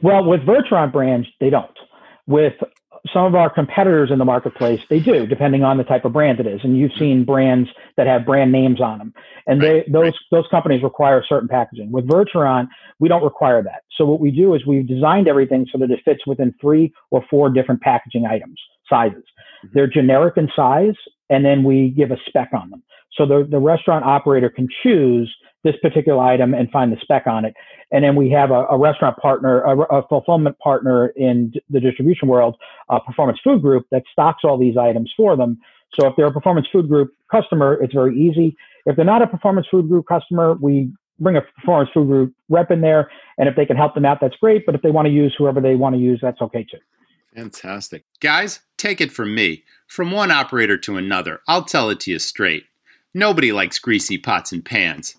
Well, 0.00 0.24
with 0.24 0.40
Virturant 0.40 0.92
brands, 0.92 1.28
they 1.40 1.50
don't. 1.50 1.70
With 2.26 2.54
some 3.12 3.24
of 3.24 3.34
our 3.34 3.50
competitors 3.50 4.10
in 4.10 4.18
the 4.18 4.24
marketplace, 4.24 4.80
they 4.88 5.00
do, 5.00 5.26
depending 5.26 5.64
on 5.64 5.76
the 5.76 5.84
type 5.84 6.04
of 6.04 6.12
brand 6.12 6.38
it 6.40 6.46
is. 6.46 6.60
And 6.62 6.78
you've 6.78 6.92
seen 6.98 7.24
brands 7.24 7.68
that 7.96 8.06
have 8.06 8.24
brand 8.24 8.52
names 8.52 8.80
on 8.80 8.98
them, 8.98 9.14
and 9.46 9.60
Right, 9.60 9.84
they 9.86 9.90
those 9.92 10.04
right. 10.04 10.14
those 10.30 10.46
companies 10.50 10.82
require 10.82 11.24
certain 11.28 11.48
packaging. 11.48 11.90
With 11.90 12.06
Virturant, 12.06 12.68
we 13.00 13.08
don't 13.08 13.24
require 13.24 13.62
that. 13.62 13.82
So 13.96 14.04
what 14.04 14.20
we 14.20 14.30
do 14.30 14.54
is 14.54 14.64
we've 14.66 14.86
designed 14.86 15.26
everything 15.28 15.66
so 15.72 15.78
that 15.78 15.90
it 15.90 16.00
fits 16.04 16.26
within 16.26 16.54
three 16.60 16.92
or 17.10 17.24
four 17.28 17.50
different 17.50 17.80
packaging 17.80 18.26
items 18.26 18.60
sizes. 18.88 19.24
Mhm. 19.64 19.72
They're 19.72 19.86
generic 19.86 20.36
in 20.36 20.48
size, 20.54 20.94
and 21.30 21.44
then 21.44 21.64
we 21.64 21.90
give 21.90 22.10
a 22.10 22.18
spec 22.26 22.50
on 22.52 22.70
them. 22.70 22.82
So 23.14 23.26
the 23.26 23.44
the 23.50 23.58
restaurant 23.58 24.04
operator 24.04 24.48
can 24.48 24.68
choose 24.82 25.34
this 25.64 25.74
particular 25.80 26.22
item 26.22 26.54
and 26.54 26.70
find 26.70 26.92
the 26.92 26.96
spec 27.00 27.26
on 27.26 27.44
it. 27.44 27.54
And 27.90 28.04
then 28.04 28.16
we 28.16 28.30
have 28.30 28.50
a, 28.50 28.64
a 28.66 28.78
restaurant 28.78 29.16
partner, 29.18 29.62
a, 29.62 29.78
a 29.78 30.06
fulfillment 30.08 30.58
partner 30.58 31.08
in 31.08 31.52
the 31.70 31.80
distribution 31.80 32.28
world, 32.28 32.56
a 32.88 33.00
Performance 33.00 33.38
Food 33.44 33.62
Group 33.62 33.86
that 33.90 34.02
stocks 34.10 34.42
all 34.44 34.58
these 34.58 34.76
items 34.76 35.12
for 35.16 35.36
them. 35.36 35.58
So 35.98 36.06
if 36.06 36.14
they're 36.16 36.26
a 36.26 36.32
Performance 36.32 36.66
Food 36.72 36.88
Group 36.88 37.14
customer, 37.30 37.74
it's 37.82 37.92
very 37.92 38.18
easy. 38.18 38.56
If 38.86 38.96
they're 38.96 39.04
not 39.04 39.22
a 39.22 39.26
Performance 39.26 39.66
Food 39.70 39.88
Group 39.88 40.06
customer, 40.06 40.54
we 40.54 40.90
bring 41.20 41.36
a 41.36 41.42
Performance 41.42 41.90
Food 41.92 42.08
Group 42.08 42.34
rep 42.48 42.70
in 42.70 42.80
there, 42.80 43.10
and 43.38 43.48
if 43.48 43.56
they 43.56 43.66
can 43.66 43.76
help 43.76 43.94
them 43.94 44.04
out, 44.04 44.18
that's 44.20 44.36
great. 44.36 44.66
But 44.66 44.74
if 44.74 44.82
they 44.82 44.90
want 44.90 45.06
to 45.06 45.12
use 45.12 45.34
whoever 45.36 45.60
they 45.60 45.74
want 45.74 45.94
to 45.94 46.00
use, 46.00 46.18
that's 46.20 46.40
okay 46.40 46.64
too. 46.64 46.78
Fantastic. 47.34 48.04
Guys, 48.20 48.60
take 48.76 49.00
it 49.00 49.12
from 49.12 49.34
me. 49.34 49.64
From 49.86 50.10
one 50.10 50.30
operator 50.30 50.76
to 50.78 50.96
another, 50.96 51.40
I'll 51.46 51.64
tell 51.64 51.90
it 51.90 52.00
to 52.00 52.10
you 52.10 52.18
straight. 52.18 52.64
Nobody 53.14 53.52
likes 53.52 53.78
greasy 53.78 54.18
pots 54.18 54.52
and 54.52 54.64
pans. 54.64 55.16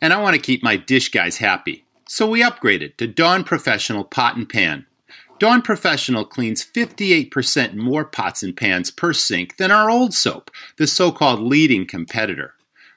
And 0.00 0.12
I 0.12 0.20
want 0.20 0.34
to 0.34 0.42
keep 0.42 0.62
my 0.62 0.76
dish 0.76 1.10
guys 1.10 1.38
happy. 1.38 1.84
So 2.08 2.28
we 2.28 2.42
upgraded 2.42 2.96
to 2.96 3.06
Dawn 3.06 3.44
Professional 3.44 4.04
Pot 4.04 4.36
and 4.36 4.48
Pan. 4.48 4.86
Dawn 5.38 5.60
Professional 5.60 6.24
cleans 6.24 6.64
58% 6.64 7.74
more 7.74 8.04
pots 8.04 8.42
and 8.42 8.56
pans 8.56 8.90
per 8.90 9.12
sink 9.12 9.56
than 9.56 9.70
our 9.70 9.90
old 9.90 10.14
soap, 10.14 10.50
the 10.78 10.86
so 10.86 11.12
called 11.12 11.40
leading 11.40 11.86
competitor. 11.86 12.54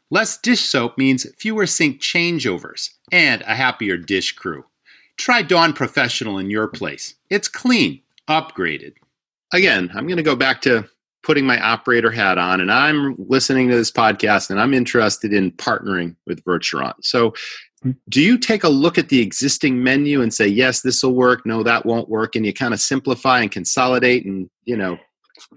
Less 0.10 0.38
dish 0.38 0.62
soap 0.62 0.98
means 0.98 1.28
fewer 1.38 1.66
sink 1.66 2.02
changeovers 2.02 2.92
and 3.12 3.42
a 3.42 3.56
happier 3.56 3.98
dish 3.98 4.34
crew. 4.34 4.66
Try 5.18 5.42
Dawn 5.42 5.74
Professional 5.74 6.38
in 6.38 6.50
your 6.50 6.68
place. 6.68 7.16
It's 7.30 7.48
clean, 7.48 8.02
upgraded. 8.28 8.94
Again, 9.52 9.92
I'm 9.94 10.08
going 10.08 10.18
to 10.18 10.24
go 10.24 10.36
back 10.36 10.62
to 10.62 10.88
putting 11.30 11.46
my 11.46 11.62
operator 11.62 12.10
hat 12.10 12.40
on, 12.40 12.60
and 12.60 12.72
I'm 12.72 13.14
listening 13.20 13.70
to 13.70 13.76
this 13.76 13.92
podcast 13.92 14.50
and 14.50 14.60
I'm 14.60 14.74
interested 14.74 15.32
in 15.32 15.52
partnering 15.52 16.16
with 16.26 16.44
Virturant. 16.44 16.96
So, 17.04 17.36
hmm. 17.84 17.92
do 18.10 18.20
you 18.20 18.36
take 18.36 18.64
a 18.64 18.70
look 18.70 18.98
at 18.98 19.10
the 19.10 19.22
existing 19.22 19.84
menu 19.84 20.24
and 20.24 20.34
say, 20.34 20.48
yes, 20.48 20.82
this 20.82 21.04
will 21.04 21.14
work, 21.14 21.46
no, 21.46 21.62
that 21.62 21.86
won't 21.86 22.10
work, 22.10 22.36
and 22.36 22.48
you 22.48 22.52
kind 22.52 22.74
of 22.74 22.80
simplify 22.80 23.42
and 23.42 23.52
consolidate 23.52 24.26
and, 24.26 24.50
you 24.66 24.76
know, 24.76 24.98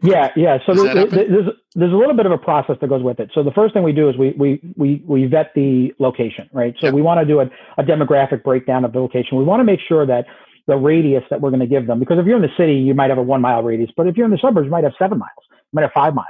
Yeah, 0.02 0.28
yeah. 0.36 0.58
So 0.66 0.74
Does 0.74 0.84
there, 0.84 0.94
that 0.94 1.00
happen? 1.00 1.16
there- 1.16 1.28
there's 1.42 1.56
there's 1.74 1.92
a 1.92 1.96
little 1.96 2.14
bit 2.14 2.26
of 2.26 2.32
a 2.32 2.38
process 2.50 2.76
that 2.82 2.88
goes 2.88 3.02
with 3.02 3.18
it. 3.18 3.30
So 3.32 3.42
the 3.42 3.50
first 3.52 3.72
thing 3.72 3.82
we 3.82 3.92
do 3.92 4.10
is 4.10 4.16
we 4.18 4.34
we 4.36 4.60
we 4.76 5.02
we 5.06 5.24
vet 5.24 5.52
the 5.54 5.94
location, 5.98 6.50
right? 6.52 6.74
So 6.80 6.88
Yeah. 6.88 6.92
we 6.92 7.00
want 7.00 7.18
to 7.20 7.26
do 7.32 7.40
a, 7.40 7.46
a 7.78 7.82
demographic 7.82 8.42
breakdown 8.42 8.84
of 8.84 8.92
the 8.92 9.00
location. 9.00 9.38
We 9.38 9.44
want 9.44 9.60
to 9.60 9.64
make 9.64 9.80
sure 9.80 10.04
that 10.04 10.26
the 10.66 10.76
radius 10.76 11.24
that 11.30 11.40
we're 11.40 11.50
going 11.50 11.60
to 11.60 11.66
give 11.66 11.86
them, 11.86 11.98
because 11.98 12.18
if 12.18 12.26
you're 12.26 12.36
in 12.36 12.42
the 12.42 12.56
city, 12.56 12.74
you 12.74 12.94
might 12.94 13.10
have 13.10 13.18
a 13.18 13.22
one 13.22 13.40
mile 13.40 13.62
radius, 13.62 13.90
but 13.96 14.06
if 14.06 14.16
you're 14.16 14.26
in 14.26 14.30
the 14.30 14.38
suburbs, 14.40 14.66
you 14.66 14.70
might 14.70 14.84
have 14.84 14.94
seven 14.98 15.18
miles, 15.18 15.30
you 15.50 15.56
might 15.72 15.82
have 15.82 15.92
five 15.92 16.14
miles, 16.14 16.28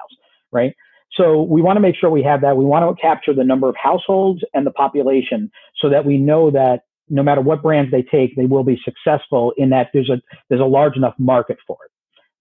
right? 0.51 0.75
So 1.17 1.43
we 1.43 1.61
want 1.61 1.77
to 1.77 1.81
make 1.81 1.95
sure 1.97 2.09
we 2.09 2.23
have 2.23 2.41
that. 2.41 2.57
We 2.57 2.65
want 2.65 2.97
to 2.97 3.01
capture 3.01 3.35
the 3.35 3.45
number 3.45 3.69
of 3.69 3.77
households 3.77 4.43
and 4.55 4.67
the 4.67 4.71
population 4.71 5.51
so 5.79 5.91
that 5.91 6.07
we 6.07 6.17
know 6.17 6.51
that 6.51 6.85
no 7.11 7.23
matter 7.23 7.43
what 7.43 7.63
brands 7.63 7.91
they 7.91 8.03
take, 8.03 8.35
they 8.37 8.47
will 8.47 8.65
be 8.65 8.81
successful 8.83 9.53
in 9.59 9.69
that 9.71 9.91
there's 9.93 10.09
a 10.09 10.23
there's 10.49 10.63
a 10.63 10.65
large 10.65 10.97
enough 10.97 11.15
market 11.19 11.59
for 11.67 11.77
it 11.85 11.93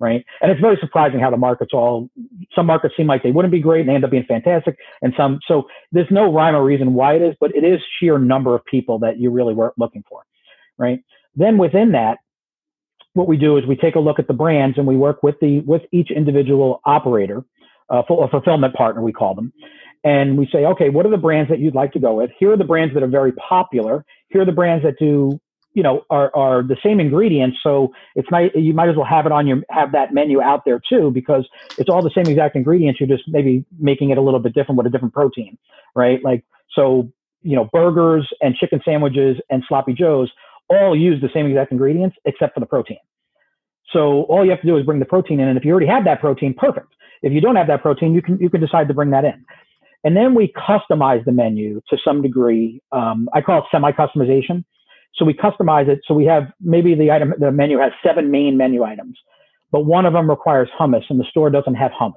right? 0.02 0.26
And 0.42 0.52
it's 0.52 0.60
very 0.60 0.78
surprising 0.82 1.20
how 1.20 1.30
the 1.30 1.38
markets 1.38 1.72
all, 1.74 2.10
some 2.56 2.66
markets 2.66 2.96
seem 2.98 3.06
like 3.06 3.22
they 3.22 3.30
wouldn't 3.30 3.52
be 3.52 3.62
great 3.62 3.82
and 3.82 3.90
they 3.90 3.94
end 3.94 4.04
up 4.04 4.10
being 4.10 4.26
fantastic. 4.28 4.76
And 5.04 5.14
some, 5.16 5.40
so 5.48 5.68
there's 5.92 6.10
no 6.10 6.34
rhyme 6.34 6.56
or 6.56 6.64
reason 6.64 6.96
why 6.96 7.14
it 7.14 7.22
is, 7.22 7.36
but 7.40 7.56
it 7.56 7.64
is 7.64 7.80
sheer 8.00 8.18
number 8.18 8.56
of 8.56 8.66
people 8.66 8.98
that 9.00 9.20
you 9.20 9.30
really 9.30 9.54
were 9.54 9.74
looking 9.78 10.04
for, 10.10 10.24
right? 10.80 11.02
Then 11.36 11.58
within 11.58 11.92
that, 11.94 12.18
what 13.14 13.28
we 13.28 13.38
do 13.38 13.58
is 13.58 13.66
we 13.66 13.76
take 13.76 13.96
a 13.96 14.00
look 14.00 14.20
at 14.20 14.28
the 14.28 14.34
brands 14.34 14.78
and 14.78 14.88
we 14.88 14.96
work 14.96 15.22
with 15.24 15.36
the, 15.42 15.60
with 15.62 15.82
each 15.92 16.12
individual 16.12 16.82
operator, 16.86 17.44
uh, 17.90 18.04
a 18.10 18.28
fulfillment 18.30 18.74
partner, 18.74 19.02
we 19.02 19.12
call 19.12 19.36
them. 19.36 19.52
And 20.04 20.38
we 20.38 20.50
say, 20.52 20.66
okay, 20.66 20.90
what 20.90 21.06
are 21.06 21.12
the 21.12 21.18
brands 21.18 21.50
that 21.50 21.60
you'd 21.60 21.76
like 21.76 21.92
to 21.94 22.00
go 22.00 22.16
with? 22.16 22.32
Here 22.40 22.52
are 22.52 22.58
the 22.58 22.64
brands 22.64 22.94
that 22.94 23.04
are 23.04 23.08
very 23.08 23.34
popular. 23.34 24.06
Here 24.30 24.42
are 24.42 24.46
the 24.46 24.52
brands 24.52 24.84
that 24.84 24.98
do 24.98 25.40
you 25.74 25.84
know 25.84 26.04
are, 26.10 26.36
are 26.36 26.64
the 26.64 26.76
same 26.84 27.00
ingredients 27.00 27.58
so 27.64 27.94
it's 28.16 28.30
nice 28.30 28.52
you 28.56 28.74
might 28.74 28.90
as 28.90 28.96
well 28.96 29.06
have 29.06 29.26
it 29.26 29.32
on 29.32 29.48
your 29.48 29.62
have 29.70 29.94
that 29.94 30.14
menu 30.14 30.42
out 30.42 30.64
there 30.66 30.82
too 30.90 31.12
because 31.12 31.48
it's 31.78 31.90
all 31.90 32.02
the 32.02 32.12
same 32.14 32.28
exact 32.28 32.56
ingredients 32.56 33.00
you're 33.00 33.08
just 33.08 33.24
maybe 33.28 33.64
making 33.80 34.10
it 34.10 34.18
a 34.18 34.22
little 34.22 34.40
bit 34.40 34.54
different 34.54 34.78
with 34.78 34.86
a 34.86 34.90
different 34.90 35.14
protein 35.14 35.58
right 35.96 36.24
like 36.24 36.44
so 36.76 37.10
you 37.42 37.56
know 37.56 37.70
burgers 37.72 38.28
and 38.42 38.56
chicken 38.56 38.82
sandwiches 38.84 39.38
and 39.50 39.64
sloppy 39.68 39.94
joes 39.94 40.30
all 40.76 40.96
use 40.96 41.22
the 41.22 41.30
same 41.34 41.46
exact 41.48 41.72
ingredients 41.72 42.16
except 42.26 42.54
for 42.54 42.60
the 42.60 42.66
protein. 42.66 42.98
So 43.92 44.24
all 44.24 44.44
you 44.46 44.52
have 44.52 44.62
to 44.62 44.68
do 44.68 44.78
is 44.78 44.86
bring 44.86 45.00
the 45.00 45.06
protein 45.06 45.40
in 45.40 45.48
and 45.48 45.58
if 45.58 45.66
you 45.66 45.72
already 45.72 45.88
have 45.88 46.06
that 46.06 46.22
protein 46.22 46.54
perfect. 46.54 46.88
If 47.22 47.34
you 47.34 47.42
don't 47.42 47.56
have 47.56 47.68
that 47.68 47.82
protein 47.82 48.14
you 48.14 48.22
can 48.22 48.40
you 48.40 48.50
can 48.50 48.62
decide 48.62 48.88
to 48.88 48.94
bring 48.94 49.12
that 49.12 49.26
in. 49.26 49.46
And 50.04 50.16
then 50.18 50.34
we 50.34 50.52
customize 50.54 51.24
the 51.26 51.32
menu 51.32 51.82
to 51.90 51.98
some 52.04 52.22
degree. 52.22 52.82
Um, 52.92 53.30
i 53.34 53.42
call 53.42 53.60
it 53.60 53.66
semi 53.72 53.92
customization 53.92 54.64
so 55.16 55.26
we 55.26 55.34
customize 55.34 55.88
it. 55.88 56.02
So 56.08 56.14
we 56.14 56.26
have 56.26 56.52
maybe 56.62 56.96
the 56.96 57.12
item, 57.12 57.34
the 57.38 57.52
menu 57.52 57.78
has 57.80 57.92
seven 58.06 58.32
main 58.32 58.58
menu 58.58 58.84
items, 58.84 59.18
but 59.72 59.82
one 59.82 60.06
of 60.06 60.14
them 60.14 60.30
requires 60.30 60.70
hummus 60.80 61.04
and 61.10 61.20
the 61.20 61.26
store 61.30 61.50
doesn't 61.50 61.76
have 61.76 61.92
hummus. 61.92 62.14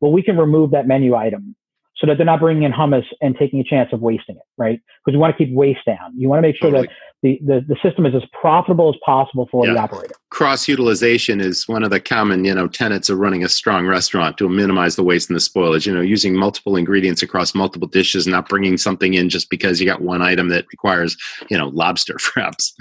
Well, 0.00 0.12
we 0.12 0.22
can 0.22 0.36
remove 0.36 0.70
that 0.70 0.86
menu 0.86 1.14
item 1.16 1.56
so 1.98 2.06
that 2.06 2.16
they're 2.16 2.26
not 2.26 2.40
bringing 2.40 2.62
in 2.62 2.72
hummus 2.72 3.04
and 3.20 3.36
taking 3.36 3.58
a 3.60 3.64
chance 3.64 3.92
of 3.92 4.00
wasting 4.00 4.36
it, 4.36 4.42
right? 4.56 4.80
Because 5.04 5.16
we 5.16 5.18
want 5.18 5.36
to 5.36 5.44
keep 5.44 5.54
waste 5.54 5.84
down. 5.84 6.12
You 6.16 6.28
want 6.28 6.38
to 6.38 6.42
make 6.42 6.56
sure 6.56 6.70
totally. 6.70 6.86
that 6.86 6.94
the, 7.22 7.40
the, 7.44 7.74
the 7.74 7.76
system 7.82 8.06
is 8.06 8.14
as 8.14 8.22
profitable 8.40 8.88
as 8.88 8.94
possible 9.04 9.48
for 9.50 9.66
yeah. 9.66 9.72
the 9.72 9.78
operator. 9.80 10.14
Cross 10.30 10.68
utilization 10.68 11.40
is 11.40 11.66
one 11.66 11.82
of 11.82 11.90
the 11.90 11.98
common, 11.98 12.44
you 12.44 12.54
know, 12.54 12.68
tenets 12.68 13.08
of 13.08 13.18
running 13.18 13.42
a 13.42 13.48
strong 13.48 13.86
restaurant 13.86 14.38
to 14.38 14.48
minimize 14.48 14.94
the 14.94 15.02
waste 15.02 15.28
and 15.28 15.34
the 15.34 15.40
spoilage. 15.40 15.86
You 15.86 15.94
know, 15.94 16.00
using 16.00 16.36
multiple 16.36 16.76
ingredients 16.76 17.22
across 17.22 17.54
multiple 17.54 17.88
dishes, 17.88 18.28
not 18.28 18.48
bringing 18.48 18.78
something 18.78 19.14
in 19.14 19.28
just 19.28 19.50
because 19.50 19.80
you 19.80 19.86
got 19.86 20.00
one 20.00 20.22
item 20.22 20.50
that 20.50 20.66
requires, 20.70 21.16
you 21.50 21.58
know, 21.58 21.68
lobster 21.68 22.16
perhaps. 22.32 22.74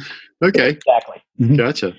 Okay, 0.44 0.70
exactly. 0.70 1.24
Mm-hmm. 1.40 1.56
Gotcha. 1.56 1.96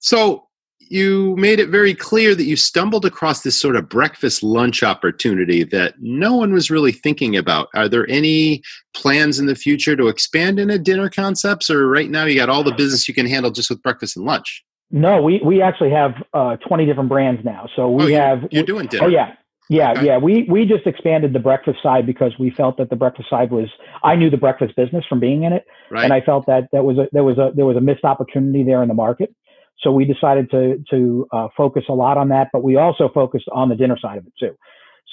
So 0.00 0.47
you 0.90 1.36
made 1.36 1.60
it 1.60 1.68
very 1.68 1.94
clear 1.94 2.34
that 2.34 2.44
you 2.44 2.56
stumbled 2.56 3.04
across 3.04 3.42
this 3.42 3.60
sort 3.60 3.76
of 3.76 3.88
breakfast 3.88 4.42
lunch 4.42 4.82
opportunity 4.82 5.64
that 5.64 5.94
no 6.00 6.34
one 6.34 6.52
was 6.52 6.70
really 6.70 6.92
thinking 6.92 7.36
about. 7.36 7.68
Are 7.74 7.88
there 7.88 8.08
any 8.10 8.62
plans 8.94 9.38
in 9.38 9.46
the 9.46 9.54
future 9.54 9.96
to 9.96 10.08
expand 10.08 10.58
into 10.58 10.78
dinner 10.78 11.08
concepts, 11.08 11.70
or 11.70 11.88
right 11.88 12.10
now 12.10 12.24
you 12.24 12.36
got 12.36 12.48
all 12.48 12.62
the 12.62 12.72
business 12.72 13.08
you 13.08 13.14
can 13.14 13.26
handle 13.26 13.50
just 13.50 13.70
with 13.70 13.82
breakfast 13.82 14.16
and 14.16 14.26
lunch? 14.26 14.64
No, 14.90 15.20
we 15.20 15.40
we 15.44 15.60
actually 15.60 15.90
have 15.90 16.14
uh, 16.32 16.56
twenty 16.56 16.86
different 16.86 17.08
brands 17.08 17.44
now. 17.44 17.68
So 17.76 17.90
we 17.90 18.16
oh, 18.16 18.18
have 18.18 18.48
you're 18.50 18.62
doing 18.62 18.86
dinner. 18.86 19.04
Oh 19.04 19.08
yeah, 19.08 19.34
yeah, 19.68 19.92
okay. 19.92 20.06
yeah. 20.06 20.18
We 20.18 20.46
we 20.48 20.64
just 20.64 20.86
expanded 20.86 21.34
the 21.34 21.40
breakfast 21.40 21.82
side 21.82 22.06
because 22.06 22.32
we 22.38 22.50
felt 22.50 22.78
that 22.78 22.88
the 22.88 22.96
breakfast 22.96 23.28
side 23.28 23.50
was. 23.50 23.68
I 24.02 24.16
knew 24.16 24.30
the 24.30 24.38
breakfast 24.38 24.76
business 24.76 25.04
from 25.06 25.20
being 25.20 25.42
in 25.42 25.52
it, 25.52 25.66
right. 25.90 26.04
and 26.04 26.12
I 26.12 26.22
felt 26.22 26.46
that 26.46 26.68
that 26.72 26.84
was 26.84 26.96
a, 26.96 27.08
there 27.12 27.24
was 27.24 27.36
a 27.36 27.50
there 27.54 27.66
was 27.66 27.76
a 27.76 27.80
missed 27.82 28.04
opportunity 28.04 28.62
there 28.64 28.82
in 28.82 28.88
the 28.88 28.94
market. 28.94 29.34
So 29.80 29.92
we 29.92 30.04
decided 30.04 30.50
to 30.50 30.82
to 30.90 31.26
uh, 31.32 31.48
focus 31.56 31.84
a 31.88 31.92
lot 31.92 32.18
on 32.18 32.28
that, 32.30 32.48
but 32.52 32.62
we 32.62 32.76
also 32.76 33.08
focused 33.08 33.48
on 33.52 33.68
the 33.68 33.76
dinner 33.76 33.96
side 33.98 34.18
of 34.18 34.26
it 34.26 34.32
too. 34.38 34.56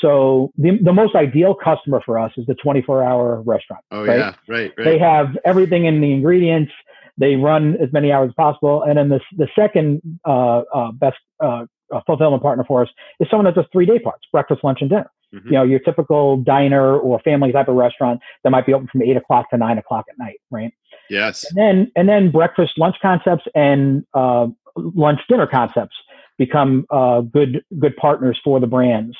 So 0.01 0.51
the 0.57 0.77
the 0.83 0.93
most 0.93 1.15
ideal 1.15 1.55
customer 1.55 2.01
for 2.05 2.19
us 2.19 2.31
is 2.37 2.45
the 2.47 2.55
24 2.55 3.03
hour 3.03 3.41
restaurant. 3.41 3.83
Oh 3.91 4.05
right? 4.05 4.17
yeah, 4.17 4.33
right, 4.47 4.73
right. 4.77 4.83
They 4.83 4.99
have 4.99 5.37
everything 5.45 5.85
in 5.85 6.01
the 6.01 6.11
ingredients. 6.11 6.71
They 7.17 7.35
run 7.35 7.77
as 7.81 7.93
many 7.93 8.11
hours 8.11 8.29
as 8.29 8.35
possible, 8.35 8.83
and 8.83 8.97
then 8.97 9.09
the 9.09 9.21
the 9.37 9.47
second 9.57 10.01
uh, 10.25 10.63
uh, 10.73 10.91
best 10.91 11.17
uh, 11.39 11.65
fulfillment 12.05 12.43
partner 12.43 12.65
for 12.67 12.81
us 12.81 12.89
is 13.19 13.27
someone 13.29 13.45
that 13.45 13.55
does 13.55 13.65
three 13.71 13.85
day 13.85 13.99
parts: 13.99 14.23
breakfast, 14.31 14.63
lunch, 14.63 14.79
and 14.81 14.89
dinner. 14.89 15.09
Mm-hmm. 15.33 15.47
You 15.47 15.53
know, 15.53 15.63
your 15.63 15.79
typical 15.79 16.37
diner 16.37 16.97
or 16.97 17.19
family 17.19 17.51
type 17.51 17.67
of 17.67 17.75
restaurant 17.75 18.21
that 18.43 18.49
might 18.49 18.65
be 18.65 18.73
open 18.73 18.87
from 18.91 19.01
eight 19.01 19.17
o'clock 19.17 19.49
to 19.51 19.57
nine 19.57 19.77
o'clock 19.77 20.05
at 20.09 20.17
night, 20.17 20.39
right? 20.51 20.73
Yes. 21.09 21.45
And 21.49 21.57
then 21.57 21.91
and 21.95 22.09
then 22.09 22.31
breakfast, 22.31 22.73
lunch 22.77 22.95
concepts, 23.01 23.45
and 23.53 24.05
uh, 24.13 24.47
lunch 24.75 25.19
dinner 25.29 25.47
concepts 25.47 25.95
become 26.37 26.85
uh, 26.89 27.21
good 27.21 27.63
good 27.79 27.95
partners 27.97 28.39
for 28.43 28.59
the 28.59 28.67
brands. 28.67 29.15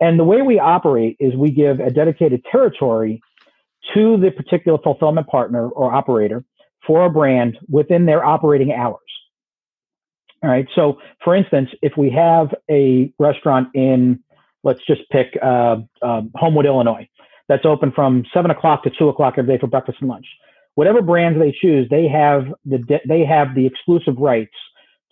And 0.00 0.18
the 0.18 0.24
way 0.24 0.42
we 0.42 0.58
operate 0.58 1.16
is 1.20 1.34
we 1.34 1.50
give 1.50 1.78
a 1.78 1.90
dedicated 1.90 2.44
territory 2.50 3.20
to 3.94 4.16
the 4.16 4.30
particular 4.30 4.78
fulfillment 4.82 5.26
partner 5.26 5.68
or 5.68 5.92
operator 5.92 6.44
for 6.86 7.04
a 7.04 7.10
brand 7.10 7.58
within 7.68 8.06
their 8.06 8.24
operating 8.24 8.72
hours. 8.72 9.00
All 10.42 10.48
right. 10.48 10.66
So, 10.74 10.98
for 11.22 11.36
instance, 11.36 11.68
if 11.82 11.92
we 11.98 12.10
have 12.10 12.54
a 12.70 13.12
restaurant 13.18 13.68
in, 13.74 14.20
let's 14.64 14.80
just 14.86 15.02
pick 15.10 15.36
uh, 15.42 15.76
uh, 16.00 16.22
Homewood, 16.34 16.64
Illinois, 16.64 17.06
that's 17.48 17.66
open 17.66 17.92
from 17.92 18.24
seven 18.32 18.50
o'clock 18.50 18.82
to 18.84 18.90
two 18.90 19.08
o'clock 19.10 19.34
every 19.36 19.54
day 19.54 19.60
for 19.60 19.66
breakfast 19.66 19.98
and 20.00 20.08
lunch 20.08 20.26
whatever 20.74 21.02
brands 21.02 21.38
they 21.38 21.54
choose, 21.60 21.88
they 21.90 22.08
have 22.08 22.46
the 22.64 23.00
they 23.06 23.24
have 23.24 23.54
the 23.54 23.66
exclusive 23.66 24.16
rights 24.18 24.54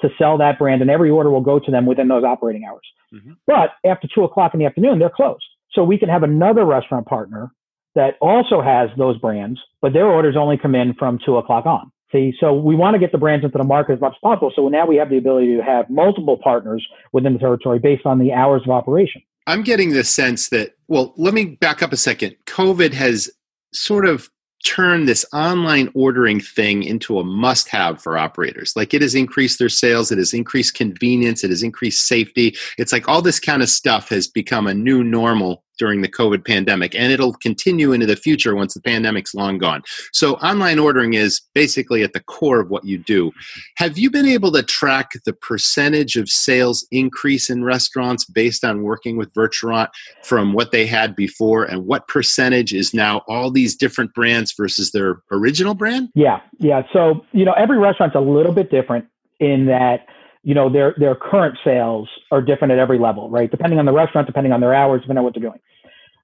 to 0.01 0.09
sell 0.17 0.39
that 0.39 0.59
brand, 0.59 0.81
and 0.81 0.91
every 0.91 1.11
order 1.11 1.31
will 1.31 1.41
go 1.41 1.59
to 1.59 1.71
them 1.71 1.87
within 1.87 2.09
those 2.09 2.25
operating 2.25 2.65
hours. 2.65 2.87
Mm-hmm. 3.13 3.33
But 3.47 3.71
after 3.85 4.09
two 4.13 4.25
o'clock 4.25 4.55
in 4.55 4.61
the 4.61 4.67
afternoon, 4.67 4.99
they're 4.99 5.11
closed. 5.11 5.45
So 5.73 5.83
we 5.83 5.99
can 5.99 6.09
have 6.09 6.23
another 6.23 6.65
restaurant 6.65 7.07
partner 7.07 7.51
that 7.95 8.15
also 8.21 8.61
has 8.61 8.91
those 8.97 9.19
brands, 9.19 9.61
but 9.83 9.93
their 9.93 10.07
orders 10.07 10.37
only 10.37 10.57
come 10.57 10.75
in 10.75 10.95
from 10.95 11.19
two 11.25 11.37
o'clock 11.37 11.67
on. 11.67 11.91
See, 12.13 12.33
so 12.41 12.55
we 12.55 12.75
want 12.75 12.95
to 12.95 12.99
get 12.99 13.13
the 13.13 13.19
brands 13.19 13.45
into 13.45 13.59
the 13.59 13.65
market 13.65 13.95
as 13.95 14.01
much 14.01 14.15
as 14.15 14.21
possible. 14.23 14.53
So 14.55 14.69
now 14.69 14.87
we 14.87 14.97
have 14.97 15.11
the 15.11 15.19
ability 15.19 15.57
to 15.57 15.63
have 15.63 15.91
multiple 15.91 16.39
partners 16.43 16.87
within 17.13 17.35
the 17.35 17.39
territory 17.39 17.79
based 17.79 18.07
on 18.07 18.19
the 18.19 18.33
hours 18.33 18.63
of 18.65 18.71
operation. 18.71 19.21
I'm 19.47 19.63
getting 19.63 19.93
the 19.93 20.05
sense 20.05 20.49
that, 20.51 20.77
well, 20.89 21.13
let 21.17 21.35
me 21.35 21.45
back 21.45 21.83
up 21.83 21.93
a 21.93 21.97
second. 21.97 22.37
COVID 22.47 22.95
has 22.95 23.31
sort 23.73 24.07
of 24.07 24.31
turn 24.65 25.07
this 25.07 25.25
online 25.33 25.91
ordering 25.95 26.41
thing 26.41 26.83
into 26.83 27.19
a 27.19 27.25
must 27.25 27.69
have 27.69 28.03
for 28.03 28.19
operators. 28.19 28.75
Like 28.75 28.93
it 28.95 29.03
has 29.03 29.15
increased 29.15 29.59
their 29.59 29.69
sales, 29.69 30.11
it 30.11 30.19
has 30.19 30.35
increased 30.35 30.75
convenience, 30.75 31.45
it 31.45 31.51
has 31.51 31.63
increased 31.63 32.07
safety. 32.07 32.57
It's 32.77 32.93
like 32.93 33.09
all 33.09 33.23
this 33.23 33.41
kind 33.41 33.63
of 33.63 33.69
stuff 33.69 34.09
has 34.09 34.27
become 34.27 34.67
a 34.67 34.75
new 34.75 35.05
normal 35.05 35.65
during 35.79 36.03
the 36.03 36.09
COVID 36.09 36.47
pandemic, 36.47 36.95
and 36.95 37.13
it'll 37.13 37.35
continue 37.35 37.93
into 37.93 38.07
the 38.07 38.17
future 38.17 38.55
once 38.55 38.75
the 38.75 38.81
pandemic's 38.81 39.35
long 39.35 39.59
gone. 39.59 39.83
So, 40.13 40.35
online 40.35 40.79
ordering 40.79 41.15
is 41.15 41.41
basically 41.55 42.03
at 42.03 42.13
the 42.13 42.21
core 42.21 42.61
of 42.61 42.71
what 42.71 42.85
you 42.85 42.99
do. 42.99 43.33
Have 43.77 43.99
you 43.99 44.11
been 44.11 44.27
able 44.27 44.53
to 44.53 44.63
track 44.63 45.13
the 45.25 45.33
percentage 45.33 46.17
of 46.17 46.29
sales 46.29 46.87
increase 46.91 47.49
in 47.51 47.65
restaurants 47.65 48.25
based 48.25 48.65
on 48.65 48.83
working 48.83 49.17
with 49.17 49.33
Virturant 49.35 49.89
from 50.25 50.53
what 50.53 50.73
they 50.73 50.87
had 50.87 51.15
before, 51.17 51.65
and 51.65 51.87
what 51.87 52.09
percentage 52.09 52.73
is 52.75 52.93
now 52.93 53.23
all 53.29 53.51
these 53.51 53.77
different 53.77 54.15
brands 54.15 54.53
versus 54.57 54.91
their 54.91 55.23
original 55.31 55.75
brand? 55.75 56.09
Yeah, 56.15 56.41
yeah. 56.59 56.83
So, 56.93 57.25
you 57.33 57.45
know, 57.45 57.53
every 57.53 57.79
restaurant's 57.79 58.17
a 58.17 58.21
little 58.21 58.53
bit 58.53 58.71
different 58.71 59.07
in 59.41 59.67
that 59.67 60.07
you 60.43 60.55
know 60.55 60.71
their 60.71 60.95
their 60.99 61.15
current 61.15 61.59
sales 61.65 62.09
are 62.31 62.43
different 62.43 62.73
at 62.73 62.79
every 62.79 62.99
level 62.99 63.29
right 63.31 63.51
depending 63.51 63.79
on 63.79 63.87
the 63.87 63.93
restaurant 63.93 64.27
depending 64.27 64.53
on 64.53 64.61
their 64.61 64.75
hours 64.75 65.01
depending 65.03 65.19
on 65.19 65.25
what 65.25 65.35
they're 65.35 65.43
doing 65.43 65.61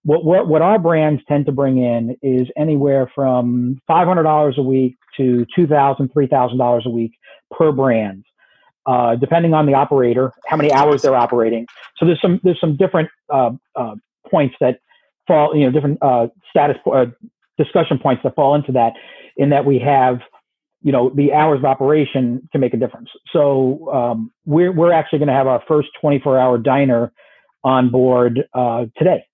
what, 0.04 0.24
what, 0.24 0.48
what 0.48 0.62
our 0.62 0.78
brands 0.78 1.22
tend 1.26 1.46
to 1.46 1.52
bring 1.52 1.78
in 1.78 2.16
is 2.22 2.46
anywhere 2.56 3.10
from 3.14 3.80
$500 3.88 4.56
a 4.56 4.62
week 4.62 4.96
to 5.16 5.46
$2,000, 5.56 6.12
$3,000 6.12 6.84
a 6.84 6.90
week 6.90 7.12
per 7.50 7.72
brand, 7.72 8.24
uh, 8.86 9.16
depending 9.16 9.54
on 9.54 9.64
the 9.66 9.72
operator, 9.74 10.32
how 10.46 10.56
many 10.56 10.70
hours 10.72 11.02
they're 11.02 11.16
operating. 11.16 11.66
So 11.96 12.04
there's 12.04 12.20
some, 12.20 12.38
there's 12.44 12.60
some 12.60 12.76
different 12.76 13.08
uh, 13.30 13.52
uh, 13.74 13.94
points 14.30 14.56
that 14.60 14.80
fall, 15.26 15.56
you 15.56 15.64
know, 15.64 15.70
different 15.70 15.98
uh, 16.02 16.26
status 16.50 16.76
uh, 16.92 17.06
discussion 17.56 17.98
points 17.98 18.22
that 18.24 18.34
fall 18.34 18.54
into 18.54 18.72
that, 18.72 18.92
in 19.38 19.48
that 19.50 19.64
we 19.64 19.78
have, 19.78 20.18
you 20.84 20.92
know, 20.92 21.10
the 21.10 21.32
hours 21.32 21.58
of 21.58 21.64
operation 21.64 22.48
can 22.52 22.60
make 22.60 22.74
a 22.74 22.76
difference. 22.76 23.08
So 23.32 23.90
um, 23.92 24.30
we're, 24.44 24.70
we're 24.70 24.92
actually 24.92 25.18
going 25.18 25.28
to 25.28 25.34
have 25.34 25.48
our 25.48 25.62
first 25.66 25.88
24 26.00 26.38
hour 26.38 26.58
diner 26.58 27.12
on 27.64 27.90
board 27.90 28.44
uh, 28.54 28.84
today 28.96 29.24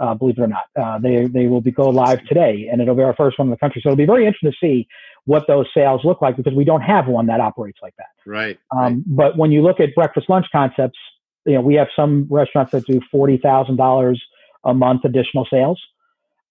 uh, 0.00 0.14
believe 0.14 0.38
it 0.38 0.42
or 0.42 0.48
not. 0.48 0.64
Uh, 0.80 0.98
they 0.98 1.26
they 1.26 1.46
will 1.46 1.60
be 1.60 1.70
go 1.70 1.90
live 1.90 2.24
today, 2.24 2.68
and 2.72 2.80
it'll 2.80 2.94
be 2.94 3.02
our 3.02 3.14
first 3.14 3.38
one 3.38 3.48
in 3.48 3.50
the 3.50 3.58
country. 3.58 3.80
So 3.82 3.90
it'll 3.90 3.96
be 3.96 4.06
very 4.06 4.26
interesting 4.26 4.50
to 4.50 4.56
see 4.60 4.88
what 5.26 5.46
those 5.46 5.66
sales 5.74 6.00
look 6.04 6.22
like 6.22 6.36
because 6.36 6.54
we 6.54 6.64
don't 6.64 6.80
have 6.80 7.06
one 7.06 7.26
that 7.26 7.40
operates 7.40 7.78
like 7.82 7.94
that. 7.98 8.08
Right. 8.26 8.58
Um, 8.70 8.80
right. 8.80 9.02
But 9.06 9.36
when 9.36 9.52
you 9.52 9.62
look 9.62 9.78
at 9.78 9.94
breakfast 9.94 10.30
lunch 10.30 10.46
concepts, 10.50 10.98
you 11.44 11.54
know 11.54 11.60
we 11.60 11.74
have 11.74 11.88
some 11.94 12.26
restaurants 12.30 12.72
that 12.72 12.86
do 12.86 13.00
forty 13.12 13.36
thousand 13.36 13.76
dollars 13.76 14.20
a 14.64 14.72
month 14.72 15.04
additional 15.04 15.46
sales, 15.50 15.80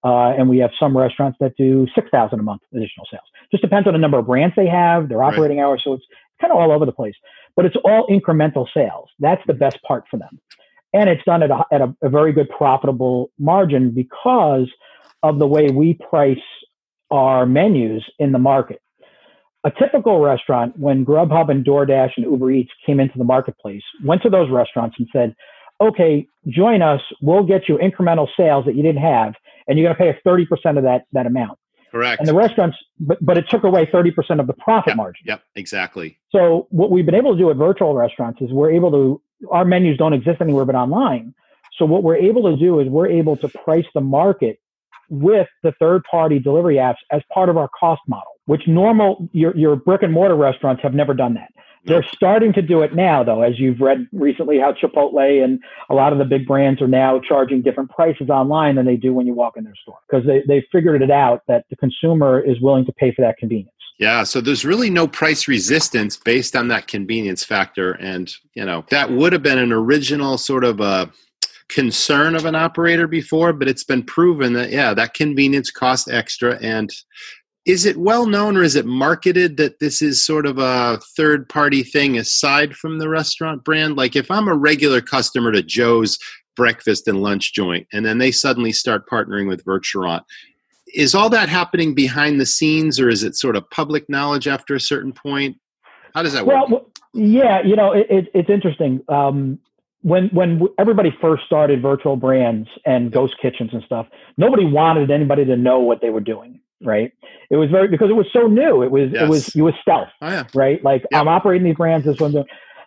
uh, 0.04 0.34
and 0.38 0.50
we 0.50 0.58
have 0.60 0.72
some 0.80 0.98
restaurants 0.98 1.38
that 1.40 1.56
do 1.58 1.88
six 1.96 2.10
thousand 2.12 2.40
a 2.40 2.44
month 2.44 2.62
additional 2.74 3.06
sales. 3.12 3.26
Just 3.52 3.64
depends 3.64 3.88
on 3.88 3.94
the 3.94 4.00
number 4.00 4.20
of 4.20 4.28
brands 4.28 4.56
they 4.56 4.68
have, 4.68 5.10
their 5.10 5.24
operating 5.24 5.58
right. 5.58 5.66
hours. 5.66 5.82
So 5.84 5.94
it's 5.94 6.06
kind 6.40 6.52
of 6.52 6.60
all 6.60 6.72
over 6.72 6.86
the 6.86 6.92
place. 6.92 7.16
But 7.56 7.66
it's 7.66 7.76
all 7.84 8.08
incremental 8.08 8.68
sales. 8.74 9.10
That's 9.20 9.42
the 9.48 9.54
best 9.54 9.82
part 9.84 10.06
for 10.10 10.18
them 10.18 10.40
and 10.94 11.10
it's 11.10 11.24
done 11.24 11.44
at 11.44 11.52
a, 11.52 11.64
at 11.72 11.82
a, 11.82 11.96
a 12.02 12.10
very 12.10 12.32
good 12.32 12.50
profitable 12.50 13.32
margin 13.38 13.92
because 13.92 14.68
of 15.24 15.40
the 15.40 15.48
way 15.48 15.70
we 15.70 15.94
price 16.10 16.38
our 17.12 17.46
menus 17.46 18.04
in 18.20 18.32
the 18.32 18.40
market. 18.40 18.82
A 19.66 19.72
typical 19.72 20.20
restaurant, 20.20 20.78
when 20.80 21.06
Grubhub 21.06 21.50
and 21.50 21.66
DoorDash 21.66 22.12
and 22.16 22.26
Uber 22.26 22.52
Eats 22.52 22.72
came 22.86 23.00
into 23.00 23.18
the 23.18 23.26
marketplace, 23.26 23.84
went 24.06 24.22
to 24.22 24.30
those 24.30 24.50
restaurants 24.50 24.96
and 24.98 25.08
said, 25.12 25.36
okay, 25.82 26.28
join 26.48 26.82
us. 26.82 27.02
We'll 27.22 27.44
get 27.44 27.68
you 27.68 27.78
incremental 27.78 28.28
sales 28.38 28.66
that 28.66 28.76
you 28.76 28.84
didn't 28.84 29.02
have, 29.02 29.34
and 29.70 29.78
you're 29.78 29.88
going 29.88 29.96
to 29.96 30.04
pay 30.04 30.10
us 30.10 30.18
30% 30.26 30.78
of 30.78 30.84
that, 30.84 31.04
that 31.14 31.26
amount. 31.26 31.58
Correct. 31.92 32.20
And 32.20 32.28
the 32.28 32.34
restaurants, 32.34 32.78
but, 33.00 33.24
but 33.24 33.38
it 33.38 33.46
took 33.50 33.64
away 33.64 33.86
30% 33.86 34.40
of 34.40 34.48
the 34.48 34.54
profit 34.54 34.92
yep, 34.92 34.98
margin. 34.98 35.24
Yep, 35.26 35.44
exactly. 35.56 36.20
So 36.32 36.68
what 36.70 36.92
we've 36.92 37.06
been 37.06 37.16
able 37.16 37.34
to 37.34 37.40
do 37.40 37.50
at 37.50 37.56
virtual 37.56 37.96
restaurants 37.96 38.42
is 38.42 38.52
we're 38.52 38.72
able 38.72 38.92
to 38.92 39.22
our 39.52 39.64
menus 39.64 39.98
don't 39.98 40.14
exist 40.14 40.42
anywhere 40.42 40.66
but 40.66 40.76
online. 40.76 41.34
So 41.78 41.86
what 41.86 42.04
we're 42.04 42.18
able 42.18 42.44
to 42.52 42.58
do 42.58 42.80
is 42.80 42.88
we're 42.90 43.08
able 43.08 43.38
to 43.38 43.48
price 43.48 43.86
the 43.94 44.02
market 44.02 44.60
with 45.10 45.48
the 45.64 45.72
third 45.80 46.04
party 46.10 46.40
delivery 46.40 46.76
apps 46.76 46.98
as 47.12 47.22
part 47.34 47.50
of 47.50 47.58
our 47.58 47.70
cost 47.80 48.02
model, 48.08 48.34
which 48.46 48.68
normal 48.68 49.30
your, 49.32 49.56
your 49.56 49.76
brick 49.76 50.04
and 50.04 50.12
mortar 50.12 50.36
restaurants 50.36 50.84
have 50.84 50.94
never 50.94 51.14
done 51.14 51.36
that. 51.36 51.50
They're 51.86 52.06
starting 52.14 52.54
to 52.54 52.62
do 52.62 52.82
it 52.82 52.94
now, 52.94 53.24
though, 53.24 53.42
as 53.42 53.60
you've 53.60 53.80
read 53.80 54.08
recently 54.12 54.60
how 54.60 54.74
Chipotle 54.74 55.44
and 55.44 55.60
a 55.90 55.94
lot 55.94 56.12
of 56.12 56.20
the 56.20 56.26
big 56.26 56.46
brands 56.46 56.82
are 56.82 56.88
now 56.88 57.20
charging 57.20 57.62
different 57.62 57.90
prices 57.90 58.30
online 58.30 58.76
than 58.76 58.86
they 58.86 58.98
do 58.98 59.14
when 59.14 59.26
you 59.26 59.34
walk 59.34 59.58
in 59.58 59.64
their 59.64 59.76
store 59.82 59.98
because 60.10 60.26
they, 60.26 60.44
they 60.48 60.66
figured 60.72 61.02
it 61.02 61.12
out 61.12 61.44
that 61.48 61.66
the 61.70 61.76
consumer 61.76 62.40
is 62.40 62.60
willing 62.62 62.86
to 62.86 62.92
pay 62.92 63.14
for 63.14 63.22
that 63.22 63.38
convenience. 63.38 63.74
Yeah, 63.98 64.24
so 64.24 64.40
there's 64.40 64.64
really 64.64 64.90
no 64.90 65.08
price 65.08 65.48
resistance 65.48 66.16
based 66.16 66.56
on 66.56 66.70
that 66.70 66.88
convenience 66.88 67.44
factor. 67.44 67.92
And, 67.94 68.34
you 68.54 68.64
know, 68.64 68.86
that 68.90 69.12
would 69.12 69.34
have 69.34 69.44
been 69.44 69.58
an 69.58 69.74
original 69.74 70.38
sort 70.38 70.64
of 70.64 70.80
a 70.80 71.12
concern 71.70 72.36
of 72.36 72.46
an 72.46 72.56
operator 72.56 73.08
before, 73.08 73.54
but 73.54 73.68
it's 73.68 73.84
been 73.84 74.04
proven 74.04 74.54
that 74.54 74.72
yeah, 74.72 74.94
that 74.94 75.14
convenience 75.14 75.70
costs 75.70 76.08
extra. 76.08 76.58
And 76.62 76.90
is 77.70 77.86
it 77.86 77.98
well 77.98 78.26
known 78.26 78.58
or 78.58 78.64
is 78.64 78.76
it 78.76 78.88
marketed 78.88 79.58
that 79.58 79.78
this 79.78 80.02
is 80.02 80.24
sort 80.24 80.48
of 80.48 80.58
a 80.58 81.00
third 81.16 81.48
party 81.48 81.84
thing 81.84 82.18
aside 82.18 82.76
from 82.76 82.98
the 82.98 83.08
restaurant 83.08 83.64
brand? 83.64 83.96
Like 83.96 84.16
if 84.16 84.32
I'm 84.32 84.48
a 84.48 84.56
regular 84.56 85.02
customer 85.02 85.52
to 85.52 85.62
Joe's 85.62 86.18
breakfast 86.56 87.08
and 87.08 87.22
lunch 87.22 87.54
joint, 87.54 87.86
and 87.94 88.04
then 88.04 88.18
they 88.18 88.32
suddenly 88.32 88.72
start 88.72 89.08
partnering 89.08 89.48
with 89.48 89.64
Virturant, 89.66 90.24
is 90.96 91.14
all 91.14 91.30
that 91.30 91.48
happening 91.48 91.94
behind 91.94 92.42
the 92.42 92.46
scenes 92.48 93.00
or 93.00 93.08
is 93.08 93.22
it 93.22 93.36
sort 93.36 93.56
of 93.56 93.70
public 93.70 94.10
knowledge 94.10 94.48
after 94.48 94.74
a 94.74 94.80
certain 94.80 95.14
point? 95.14 95.56
How 96.16 96.24
does 96.24 96.34
that 96.34 96.48
work? 96.48 96.70
Well, 96.70 96.90
yeah, 97.14 97.62
you 97.62 97.76
know, 97.76 97.92
it, 97.92 98.08
it, 98.10 98.32
it's 98.34 98.50
interesting. 98.50 99.02
Um, 99.10 99.60
when 100.02 100.30
when 100.30 100.60
everybody 100.80 101.16
first 101.22 101.46
started 101.46 101.84
virtual 101.84 102.16
brands 102.16 102.68
and 102.88 103.12
ghost 103.12 103.36
kitchens 103.40 103.70
and 103.74 103.84
stuff, 103.84 104.08
nobody 104.38 104.66
wanted 104.66 105.12
anybody 105.12 105.46
to 105.46 105.56
know 105.56 105.78
what 105.80 106.02
they 106.02 106.10
were 106.10 106.20
doing. 106.20 106.62
Right? 106.82 107.12
It 107.50 107.58
was 107.58 107.70
very 107.70 107.88
because 107.88 108.10
it 108.10 108.14
was 108.14 108.28
so 108.32 108.48
new. 108.48 108.84
It 108.84 108.92
was 108.92 109.10
yes. 109.12 109.24
it 109.24 109.30
was 109.30 109.56
it 109.56 109.62
was 109.62 109.74
stealth. 109.82 110.10
Oh, 110.22 110.30
yeah. 110.30 110.46
Right? 110.54 110.84
Like 110.84 111.06
I'm 111.14 111.28
operating 111.28 111.66
these 111.66 111.76
brands. 111.76 112.06
This 112.06 112.20
one, 112.20 112.34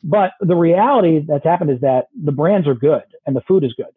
but 0.03 0.33
the 0.41 0.57
reality 0.57 1.25
that's 1.27 1.45
happened 1.45 1.71
is 1.71 1.81
that 1.81 2.07
the 2.25 2.33
brands 2.33 2.67
are 2.67 2.75
good 2.75 3.03
and 3.27 3.37
the 3.37 3.43
food 3.43 3.65
is 3.65 3.73
good. 3.75 3.93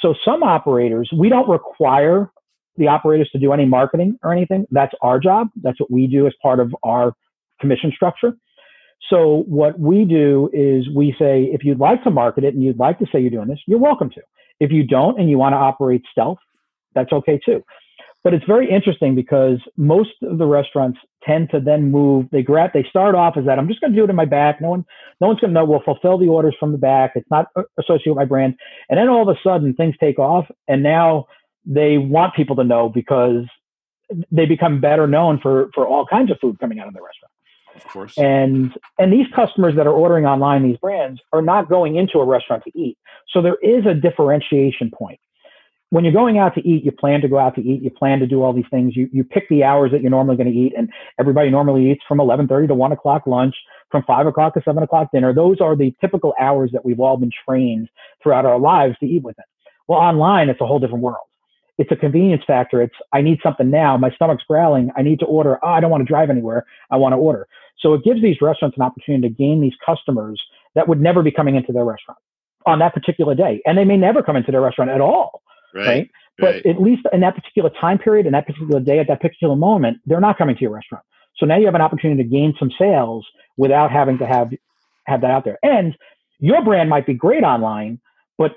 So 0.00 0.14
some 0.24 0.42
operators, 0.42 1.10
we 1.16 1.28
don't 1.28 1.48
require 1.48 2.30
the 2.76 2.86
operators 2.86 3.28
to 3.30 3.38
do 3.38 3.52
any 3.52 3.64
marketing 3.64 4.18
or 4.22 4.32
anything. 4.32 4.66
That's 4.70 4.94
our 5.02 5.18
job. 5.18 5.48
That's 5.62 5.80
what 5.80 5.90
we 5.90 6.06
do 6.06 6.26
as 6.26 6.32
part 6.40 6.60
of 6.60 6.74
our 6.84 7.14
commission 7.60 7.92
structure. 7.94 8.36
So 9.10 9.44
what 9.46 9.78
we 9.78 10.04
do 10.04 10.50
is 10.52 10.88
we 10.94 11.14
say, 11.18 11.44
if 11.52 11.64
you'd 11.64 11.80
like 11.80 12.04
to 12.04 12.10
market 12.10 12.44
it 12.44 12.54
and 12.54 12.62
you'd 12.62 12.78
like 12.78 12.98
to 13.00 13.06
say 13.12 13.20
you're 13.20 13.30
doing 13.30 13.48
this, 13.48 13.60
you're 13.66 13.78
welcome 13.78 14.10
to. 14.10 14.20
If 14.60 14.70
you 14.70 14.84
don't 14.84 15.18
and 15.18 15.28
you 15.28 15.38
want 15.38 15.54
to 15.54 15.56
operate 15.56 16.02
stealth, 16.10 16.38
that's 16.94 17.12
okay 17.12 17.40
too. 17.44 17.64
But 18.28 18.34
it's 18.34 18.44
very 18.44 18.70
interesting 18.70 19.14
because 19.14 19.56
most 19.78 20.10
of 20.20 20.36
the 20.36 20.44
restaurants 20.44 20.98
tend 21.24 21.48
to 21.48 21.60
then 21.60 21.90
move. 21.90 22.26
They 22.30 22.42
grab. 22.42 22.72
They 22.74 22.84
start 22.90 23.14
off 23.14 23.38
as 23.38 23.46
that. 23.46 23.58
I'm 23.58 23.66
just 23.66 23.80
going 23.80 23.90
to 23.90 23.96
do 23.96 24.04
it 24.04 24.10
in 24.10 24.16
my 24.16 24.26
back. 24.26 24.60
No 24.60 24.68
one, 24.68 24.84
no 25.18 25.28
one's 25.28 25.40
going 25.40 25.48
to 25.48 25.54
know. 25.54 25.64
We'll 25.64 25.80
fulfill 25.82 26.18
the 26.18 26.26
orders 26.26 26.54
from 26.60 26.72
the 26.72 26.76
back. 26.76 27.12
It's 27.14 27.30
not 27.30 27.46
associated 27.78 28.10
with 28.10 28.18
my 28.18 28.26
brand. 28.26 28.56
And 28.90 28.98
then 28.98 29.08
all 29.08 29.22
of 29.22 29.34
a 29.34 29.40
sudden 29.42 29.72
things 29.72 29.94
take 29.98 30.18
off, 30.18 30.44
and 30.68 30.82
now 30.82 31.26
they 31.64 31.96
want 31.96 32.34
people 32.34 32.54
to 32.56 32.64
know 32.64 32.90
because 32.90 33.46
they 34.30 34.44
become 34.44 34.78
better 34.78 35.06
known 35.06 35.40
for 35.40 35.70
for 35.74 35.86
all 35.86 36.04
kinds 36.04 36.30
of 36.30 36.36
food 36.38 36.60
coming 36.60 36.80
out 36.80 36.86
of 36.86 36.92
the 36.92 37.00
restaurant. 37.00 37.32
Of 37.76 37.90
course. 37.90 38.18
And 38.18 38.74
and 38.98 39.10
these 39.10 39.26
customers 39.34 39.74
that 39.76 39.86
are 39.86 39.94
ordering 39.94 40.26
online 40.26 40.64
these 40.64 40.76
brands 40.76 41.18
are 41.32 41.40
not 41.40 41.70
going 41.70 41.96
into 41.96 42.18
a 42.18 42.26
restaurant 42.26 42.62
to 42.64 42.78
eat. 42.78 42.98
So 43.30 43.40
there 43.40 43.56
is 43.62 43.86
a 43.86 43.94
differentiation 43.94 44.90
point. 44.90 45.18
When 45.90 46.04
you're 46.04 46.12
going 46.12 46.38
out 46.38 46.54
to 46.54 46.68
eat, 46.68 46.84
you 46.84 46.92
plan 46.92 47.22
to 47.22 47.28
go 47.28 47.38
out 47.38 47.54
to 47.54 47.62
eat, 47.62 47.82
you 47.82 47.90
plan 47.90 48.18
to 48.18 48.26
do 48.26 48.42
all 48.42 48.52
these 48.52 48.68
things. 48.70 48.94
You 48.94 49.08
you 49.12 49.24
pick 49.24 49.48
the 49.48 49.64
hours 49.64 49.90
that 49.92 50.02
you're 50.02 50.10
normally 50.10 50.36
going 50.36 50.52
to 50.52 50.58
eat, 50.58 50.74
and 50.76 50.90
everybody 51.18 51.50
normally 51.50 51.90
eats 51.90 52.02
from 52.06 52.18
11:30 52.18 52.68
to 52.68 52.74
1 52.74 52.92
o'clock 52.92 53.26
lunch, 53.26 53.54
from 53.90 54.02
5 54.06 54.26
o'clock 54.26 54.54
to 54.54 54.62
7 54.62 54.82
o'clock 54.82 55.08
dinner. 55.12 55.32
Those 55.32 55.60
are 55.60 55.74
the 55.74 55.94
typical 56.00 56.34
hours 56.38 56.70
that 56.72 56.84
we've 56.84 57.00
all 57.00 57.16
been 57.16 57.32
trained 57.48 57.88
throughout 58.22 58.44
our 58.44 58.58
lives 58.58 58.96
to 59.00 59.06
eat 59.06 59.22
with 59.22 59.36
within. 59.36 59.44
Well, 59.86 59.98
online, 59.98 60.50
it's 60.50 60.60
a 60.60 60.66
whole 60.66 60.78
different 60.78 61.02
world 61.02 61.24
it's 61.78 61.92
a 61.92 61.96
convenience 61.96 62.42
factor. 62.46 62.82
It's 62.82 62.94
I 63.12 63.22
need 63.22 63.38
something 63.42 63.70
now. 63.70 63.96
My 63.96 64.10
stomach's 64.10 64.42
growling. 64.46 64.90
I 64.96 65.02
need 65.02 65.20
to 65.20 65.26
order. 65.26 65.58
Oh, 65.62 65.68
I 65.68 65.80
don't 65.80 65.90
want 65.90 66.02
to 66.02 66.12
drive 66.12 66.28
anywhere. 66.28 66.66
I 66.90 66.96
want 66.96 67.12
to 67.12 67.16
order. 67.16 67.46
So 67.78 67.94
it 67.94 68.02
gives 68.04 68.20
these 68.20 68.36
restaurants 68.42 68.76
an 68.76 68.82
opportunity 68.82 69.28
to 69.28 69.34
gain 69.34 69.60
these 69.60 69.74
customers 69.86 70.42
that 70.74 70.88
would 70.88 71.00
never 71.00 71.22
be 71.22 71.30
coming 71.30 71.54
into 71.54 71.72
their 71.72 71.84
restaurant 71.84 72.18
on 72.66 72.80
that 72.80 72.92
particular 72.92 73.34
day, 73.34 73.62
and 73.64 73.78
they 73.78 73.84
may 73.84 73.96
never 73.96 74.22
come 74.22 74.36
into 74.36 74.50
their 74.50 74.60
restaurant 74.60 74.90
at 74.90 75.00
all. 75.00 75.40
Right. 75.78 75.86
right? 75.86 76.10
But 76.38 76.54
right. 76.54 76.66
at 76.66 76.80
least 76.80 77.02
in 77.12 77.20
that 77.20 77.34
particular 77.34 77.70
time 77.80 77.98
period, 77.98 78.26
in 78.26 78.32
that 78.32 78.46
particular 78.46 78.80
day, 78.80 79.00
at 79.00 79.08
that 79.08 79.20
particular 79.20 79.56
moment, 79.56 79.98
they're 80.06 80.20
not 80.20 80.38
coming 80.38 80.54
to 80.54 80.60
your 80.60 80.70
restaurant. 80.70 81.04
So 81.36 81.46
now 81.46 81.56
you 81.56 81.66
have 81.66 81.74
an 81.74 81.80
opportunity 81.80 82.22
to 82.22 82.28
gain 82.28 82.54
some 82.58 82.70
sales 82.78 83.26
without 83.56 83.90
having 83.90 84.18
to 84.18 84.26
have 84.26 84.52
have 85.06 85.20
that 85.22 85.30
out 85.30 85.44
there. 85.44 85.58
And 85.62 85.96
your 86.38 86.62
brand 86.62 86.90
might 86.90 87.06
be 87.06 87.14
great 87.14 87.42
online, 87.42 88.00
but 88.36 88.52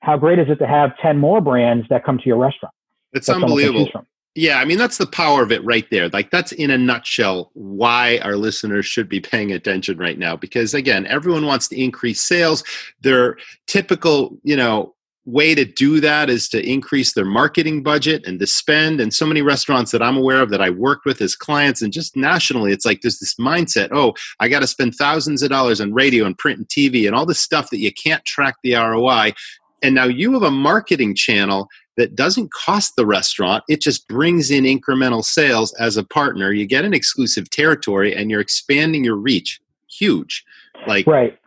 how 0.00 0.16
great 0.16 0.38
is 0.38 0.48
it 0.48 0.56
to 0.56 0.66
have 0.66 0.96
10 0.98 1.18
more 1.18 1.40
brands 1.40 1.86
that 1.90 2.04
come 2.04 2.18
to 2.18 2.24
your 2.24 2.38
restaurant? 2.38 2.74
It's 3.12 3.28
unbelievable. 3.28 3.90
Yeah, 4.34 4.60
I 4.60 4.64
mean 4.64 4.78
that's 4.78 4.98
the 4.98 5.06
power 5.06 5.42
of 5.42 5.50
it 5.50 5.64
right 5.64 5.86
there. 5.90 6.08
Like 6.10 6.30
that's 6.30 6.52
in 6.52 6.70
a 6.70 6.78
nutshell 6.78 7.50
why 7.54 8.18
our 8.18 8.36
listeners 8.36 8.86
should 8.86 9.08
be 9.08 9.20
paying 9.20 9.50
attention 9.50 9.98
right 9.98 10.18
now 10.18 10.36
because 10.36 10.74
again, 10.74 11.06
everyone 11.06 11.44
wants 11.44 11.66
to 11.68 11.80
increase 11.80 12.20
sales. 12.20 12.62
Their 13.00 13.36
typical, 13.66 14.38
you 14.44 14.56
know, 14.56 14.94
way 15.28 15.54
to 15.54 15.64
do 15.64 16.00
that 16.00 16.30
is 16.30 16.48
to 16.48 16.66
increase 16.66 17.12
their 17.12 17.26
marketing 17.26 17.82
budget 17.82 18.26
and 18.26 18.38
to 18.40 18.46
spend. 18.46 19.00
And 19.00 19.12
so 19.12 19.26
many 19.26 19.42
restaurants 19.42 19.90
that 19.90 20.02
I'm 20.02 20.16
aware 20.16 20.40
of 20.40 20.50
that 20.50 20.62
I 20.62 20.70
worked 20.70 21.04
with 21.04 21.20
as 21.20 21.36
clients 21.36 21.82
and 21.82 21.92
just 21.92 22.16
nationally 22.16 22.72
it's 22.72 22.86
like 22.86 23.02
there's 23.02 23.18
this 23.18 23.34
mindset, 23.34 23.90
oh, 23.92 24.14
I 24.40 24.48
got 24.48 24.60
to 24.60 24.66
spend 24.66 24.94
thousands 24.94 25.42
of 25.42 25.50
dollars 25.50 25.80
on 25.80 25.92
radio 25.92 26.24
and 26.24 26.36
print 26.36 26.58
and 26.58 26.68
TV 26.68 27.06
and 27.06 27.14
all 27.14 27.26
this 27.26 27.40
stuff 27.40 27.68
that 27.70 27.78
you 27.78 27.92
can't 27.92 28.24
track 28.24 28.56
the 28.62 28.74
ROI 28.74 29.34
and 29.82 29.94
now 29.94 30.04
you 30.04 30.32
have 30.32 30.42
a 30.42 30.50
marketing 30.50 31.14
channel 31.14 31.68
that 31.96 32.14
doesn't 32.14 32.52
cost 32.52 32.94
the 32.96 33.06
restaurant. 33.06 33.64
It 33.68 33.80
just 33.80 34.08
brings 34.08 34.50
in 34.50 34.64
incremental 34.64 35.24
sales 35.24 35.72
as 35.74 35.96
a 35.96 36.04
partner. 36.04 36.52
You 36.52 36.66
get 36.66 36.84
an 36.84 36.94
exclusive 36.94 37.50
territory 37.50 38.14
and 38.14 38.30
you're 38.30 38.40
expanding 38.40 39.04
your 39.04 39.16
reach. 39.16 39.60
Huge. 39.90 40.44
Like 40.86 41.06
right. 41.06 41.38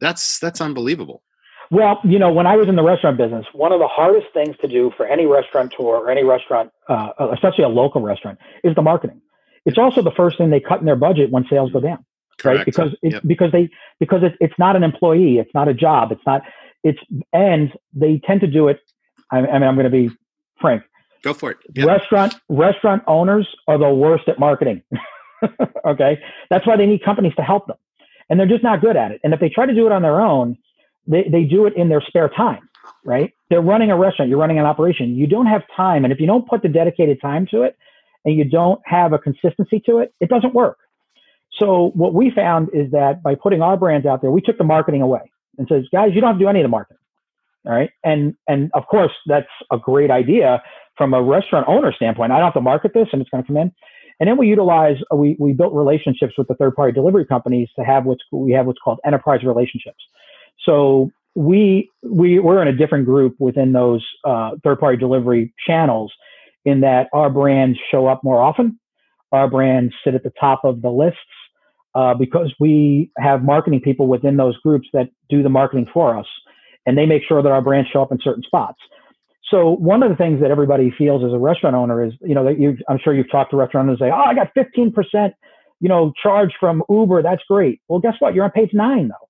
that's 0.00 0.38
that's 0.38 0.60
unbelievable 0.60 1.22
well 1.70 2.00
you 2.04 2.18
know 2.18 2.32
when 2.32 2.46
i 2.46 2.56
was 2.56 2.68
in 2.68 2.76
the 2.76 2.82
restaurant 2.82 3.16
business 3.16 3.46
one 3.52 3.72
of 3.72 3.80
the 3.80 3.88
hardest 3.88 4.26
things 4.32 4.56
to 4.60 4.68
do 4.68 4.90
for 4.96 5.06
any 5.06 5.26
restaurateur 5.26 5.82
or 5.82 6.10
any 6.10 6.24
restaurant 6.24 6.70
uh, 6.88 7.10
especially 7.32 7.64
a 7.64 7.68
local 7.68 8.00
restaurant 8.00 8.38
is 8.64 8.74
the 8.74 8.82
marketing 8.82 9.20
it's 9.66 9.78
also 9.78 10.02
the 10.02 10.12
first 10.12 10.38
thing 10.38 10.50
they 10.50 10.60
cut 10.60 10.80
in 10.80 10.86
their 10.86 10.96
budget 10.96 11.30
when 11.30 11.44
sales 11.48 11.70
go 11.72 11.80
down 11.80 12.04
Correct. 12.38 12.58
right 12.58 12.66
because 12.66 12.92
it, 13.02 13.12
yep. 13.12 13.22
because 13.26 13.52
they 13.52 13.68
because 13.98 14.22
it, 14.22 14.34
it's 14.40 14.58
not 14.58 14.76
an 14.76 14.82
employee 14.82 15.38
it's 15.38 15.52
not 15.54 15.68
a 15.68 15.74
job 15.74 16.12
it's 16.12 16.24
not 16.26 16.42
it's 16.82 16.98
and 17.32 17.72
they 17.92 18.20
tend 18.24 18.40
to 18.40 18.46
do 18.46 18.68
it. 18.68 18.80
I, 19.30 19.38
I 19.38 19.58
mean, 19.58 19.62
I'm 19.62 19.74
going 19.74 19.84
to 19.84 19.90
be 19.90 20.10
frank. 20.60 20.82
Go 21.22 21.34
for 21.34 21.50
it. 21.50 21.58
Yep. 21.74 21.86
Restaurant 21.86 22.34
restaurant 22.48 23.02
owners 23.06 23.46
are 23.68 23.78
the 23.78 23.90
worst 23.90 24.28
at 24.28 24.38
marketing. 24.38 24.82
okay, 25.84 26.18
that's 26.48 26.66
why 26.66 26.76
they 26.76 26.86
need 26.86 27.04
companies 27.04 27.34
to 27.36 27.42
help 27.42 27.66
them, 27.66 27.76
and 28.28 28.40
they're 28.40 28.46
just 28.46 28.62
not 28.62 28.80
good 28.80 28.96
at 28.96 29.10
it. 29.10 29.20
And 29.22 29.34
if 29.34 29.40
they 29.40 29.50
try 29.50 29.66
to 29.66 29.74
do 29.74 29.86
it 29.86 29.92
on 29.92 30.02
their 30.02 30.20
own, 30.20 30.56
they 31.10 31.24
they 31.30 31.44
do 31.44 31.66
it 31.66 31.74
in 31.76 31.88
their 31.88 32.00
spare 32.00 32.28
time. 32.28 32.68
Right? 33.04 33.32
They're 33.48 33.62
running 33.62 33.90
a 33.90 33.96
restaurant. 33.96 34.28
You're 34.28 34.38
running 34.38 34.58
an 34.58 34.66
operation. 34.66 35.14
You 35.14 35.26
don't 35.26 35.46
have 35.46 35.62
time, 35.76 36.04
and 36.04 36.12
if 36.12 36.20
you 36.20 36.26
don't 36.26 36.46
put 36.46 36.62
the 36.62 36.68
dedicated 36.68 37.20
time 37.20 37.46
to 37.50 37.62
it, 37.62 37.76
and 38.24 38.36
you 38.36 38.44
don't 38.44 38.80
have 38.84 39.12
a 39.12 39.18
consistency 39.18 39.80
to 39.86 39.98
it, 39.98 40.14
it 40.20 40.28
doesn't 40.28 40.54
work. 40.54 40.78
So 41.58 41.90
what 41.94 42.14
we 42.14 42.30
found 42.30 42.68
is 42.72 42.90
that 42.92 43.22
by 43.22 43.34
putting 43.34 43.62
our 43.62 43.76
brands 43.76 44.06
out 44.06 44.22
there, 44.22 44.30
we 44.30 44.40
took 44.40 44.58
the 44.58 44.64
marketing 44.64 45.02
away 45.02 45.30
and 45.58 45.66
says, 45.68 45.84
guys, 45.92 46.10
you 46.14 46.20
don't 46.20 46.30
have 46.30 46.38
to 46.38 46.44
do 46.44 46.48
any 46.48 46.60
of 46.60 46.64
the 46.64 46.68
marketing. 46.68 46.98
All 47.66 47.72
right. 47.72 47.90
And 48.02 48.34
and 48.48 48.70
of 48.72 48.86
course 48.86 49.12
that's 49.26 49.48
a 49.70 49.76
great 49.76 50.10
idea 50.10 50.62
from 50.96 51.12
a 51.12 51.22
restaurant 51.22 51.66
owner 51.68 51.92
standpoint. 51.92 52.32
I 52.32 52.36
don't 52.36 52.46
have 52.46 52.54
to 52.54 52.60
market 52.60 52.92
this 52.94 53.08
and 53.12 53.20
it's 53.20 53.30
going 53.30 53.42
to 53.42 53.46
come 53.46 53.58
in. 53.58 53.72
And 54.18 54.28
then 54.28 54.38
we 54.38 54.46
utilize 54.46 54.96
we 55.14 55.36
we 55.38 55.52
built 55.52 55.74
relationships 55.74 56.34
with 56.38 56.48
the 56.48 56.54
third 56.54 56.74
party 56.74 56.92
delivery 56.92 57.26
companies 57.26 57.68
to 57.78 57.84
have 57.84 58.06
what's 58.06 58.22
we 58.32 58.52
have 58.52 58.66
what's 58.66 58.78
called 58.82 59.00
enterprise 59.04 59.42
relationships. 59.44 59.98
So 60.64 61.10
we 61.34 61.90
we 62.02 62.38
we're 62.38 62.62
in 62.62 62.68
a 62.68 62.76
different 62.76 63.06
group 63.06 63.36
within 63.38 63.72
those 63.72 64.04
uh, 64.24 64.52
third 64.64 64.80
party 64.80 64.96
delivery 64.96 65.54
channels 65.66 66.12
in 66.64 66.80
that 66.80 67.08
our 67.12 67.30
brands 67.30 67.78
show 67.90 68.06
up 68.06 68.22
more 68.22 68.42
often. 68.42 68.78
Our 69.32 69.48
brands 69.48 69.94
sit 70.04 70.14
at 70.14 70.22
the 70.24 70.32
top 70.38 70.62
of 70.64 70.82
the 70.82 70.90
lists 70.90 71.18
uh, 71.94 72.14
because 72.14 72.52
we 72.60 73.10
have 73.18 73.42
marketing 73.42 73.80
people 73.80 74.06
within 74.06 74.36
those 74.36 74.56
groups 74.58 74.88
that 74.92 75.08
do 75.28 75.42
the 75.42 75.48
marketing 75.48 75.86
for 75.92 76.16
us, 76.18 76.26
and 76.86 76.98
they 76.98 77.06
make 77.06 77.22
sure 77.26 77.42
that 77.42 77.50
our 77.50 77.62
brands 77.62 77.88
show 77.92 78.02
up 78.02 78.12
in 78.12 78.18
certain 78.22 78.42
spots. 78.42 78.78
So 79.50 79.76
one 79.76 80.02
of 80.02 80.10
the 80.10 80.16
things 80.16 80.40
that 80.40 80.50
everybody 80.50 80.92
feels 80.96 81.24
as 81.24 81.32
a 81.32 81.38
restaurant 81.38 81.74
owner 81.74 82.04
is, 82.04 82.12
you 82.20 82.34
know, 82.34 82.44
that 82.44 82.60
you 82.60 82.76
I'm 82.88 82.98
sure 83.02 83.14
you've 83.14 83.30
talked 83.30 83.50
to 83.50 83.56
restaurant 83.56 83.88
owners 83.88 84.00
and 84.00 84.08
say, 84.08 84.12
oh, 84.14 84.20
I 84.20 84.34
got 84.34 84.54
15%, 84.54 85.32
you 85.80 85.88
know, 85.88 86.12
charge 86.22 86.52
from 86.60 86.82
Uber. 86.88 87.22
That's 87.22 87.42
great. 87.48 87.80
Well, 87.88 87.98
guess 87.98 88.14
what? 88.20 88.34
You're 88.34 88.44
on 88.44 88.52
page 88.52 88.70
nine 88.72 89.08
though. 89.08 89.29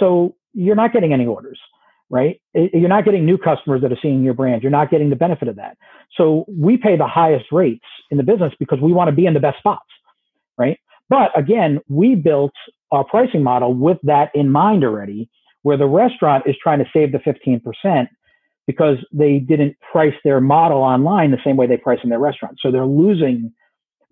So 0.00 0.34
you're 0.52 0.74
not 0.74 0.92
getting 0.92 1.12
any 1.12 1.26
orders, 1.26 1.60
right? 2.08 2.40
You're 2.54 2.88
not 2.88 3.04
getting 3.04 3.24
new 3.24 3.38
customers 3.38 3.82
that 3.82 3.92
are 3.92 3.98
seeing 4.02 4.24
your 4.24 4.34
brand. 4.34 4.62
You're 4.62 4.72
not 4.72 4.90
getting 4.90 5.10
the 5.10 5.16
benefit 5.16 5.46
of 5.46 5.56
that. 5.56 5.76
So 6.16 6.44
we 6.48 6.76
pay 6.76 6.96
the 6.96 7.06
highest 7.06 7.46
rates 7.52 7.84
in 8.10 8.16
the 8.16 8.24
business 8.24 8.52
because 8.58 8.80
we 8.80 8.92
want 8.92 9.08
to 9.08 9.14
be 9.14 9.26
in 9.26 9.34
the 9.34 9.40
best 9.40 9.58
spots, 9.58 9.86
right? 10.58 10.78
But 11.08 11.30
again, 11.38 11.78
we 11.88 12.16
built 12.16 12.52
our 12.90 13.04
pricing 13.04 13.44
model 13.44 13.74
with 13.74 13.98
that 14.02 14.30
in 14.34 14.50
mind 14.50 14.82
already, 14.82 15.30
where 15.62 15.76
the 15.76 15.86
restaurant 15.86 16.44
is 16.46 16.56
trying 16.60 16.80
to 16.80 16.86
save 16.92 17.12
the 17.12 17.18
15% 17.18 18.08
because 18.66 18.96
they 19.12 19.38
didn't 19.38 19.76
price 19.92 20.14
their 20.24 20.40
model 20.40 20.78
online 20.78 21.30
the 21.30 21.38
same 21.44 21.56
way 21.56 21.66
they 21.66 21.76
price 21.76 21.98
in 22.02 22.10
their 22.10 22.18
restaurant. 22.18 22.58
So 22.60 22.70
they're 22.70 22.86
losing 22.86 23.52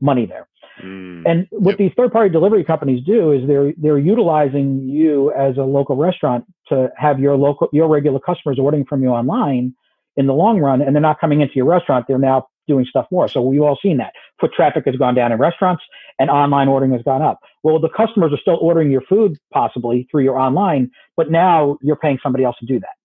money 0.01 0.27
there. 0.27 0.48
Mm, 0.83 1.23
and 1.27 1.47
what 1.51 1.73
yep. 1.73 1.79
these 1.79 1.93
third 1.97 2.12
party 2.12 2.31
delivery 2.31 2.64
companies 2.64 3.05
do 3.05 3.33
is 3.33 3.47
they're 3.47 3.73
they're 3.77 3.99
utilizing 3.99 4.88
you 4.88 5.33
as 5.33 5.57
a 5.57 5.62
local 5.62 5.97
restaurant 5.97 6.45
to 6.69 6.91
have 6.97 7.19
your 7.21 7.37
local 7.37 7.69
your 7.73 7.88
regular 7.88 8.21
customers 8.21 8.59
ordering 8.59 8.85
from 8.85 9.03
you 9.03 9.09
online 9.09 9.75
in 10.17 10.27
the 10.27 10.35
long 10.35 10.59
run, 10.59 10.83
and 10.83 10.95
they're 10.95 11.01
not 11.01 11.21
coming 11.21 11.41
into 11.41 11.55
your 11.55 11.67
restaurant. 11.67 12.07
They're 12.09 12.19
now 12.19 12.49
doing 12.67 12.85
stuff 12.88 13.07
more. 13.11 13.29
So 13.29 13.41
we've 13.41 13.62
all 13.62 13.79
seen 13.83 13.97
that. 13.97 14.12
Foot 14.41 14.53
traffic 14.53 14.85
has 14.87 14.95
gone 14.97 15.14
down 15.14 15.33
in 15.33 15.38
restaurants 15.38 15.83
and 16.19 16.31
online 16.31 16.69
ordering 16.69 16.93
has 16.93 17.03
gone 17.03 17.23
up. 17.23 17.41
Well, 17.62 17.81
the 17.81 17.88
customers 17.88 18.33
are 18.33 18.38
still 18.38 18.59
ordering 18.61 18.91
your 18.91 19.01
food 19.09 19.38
possibly 19.53 20.07
through 20.11 20.25
your 20.25 20.38
online, 20.38 20.91
but 21.17 21.31
now 21.31 21.79
you're 21.83 21.97
paying 21.97 22.19
somebody 22.23 22.45
else 22.45 22.57
to 22.61 22.67
do 22.67 22.79
that. 22.79 22.98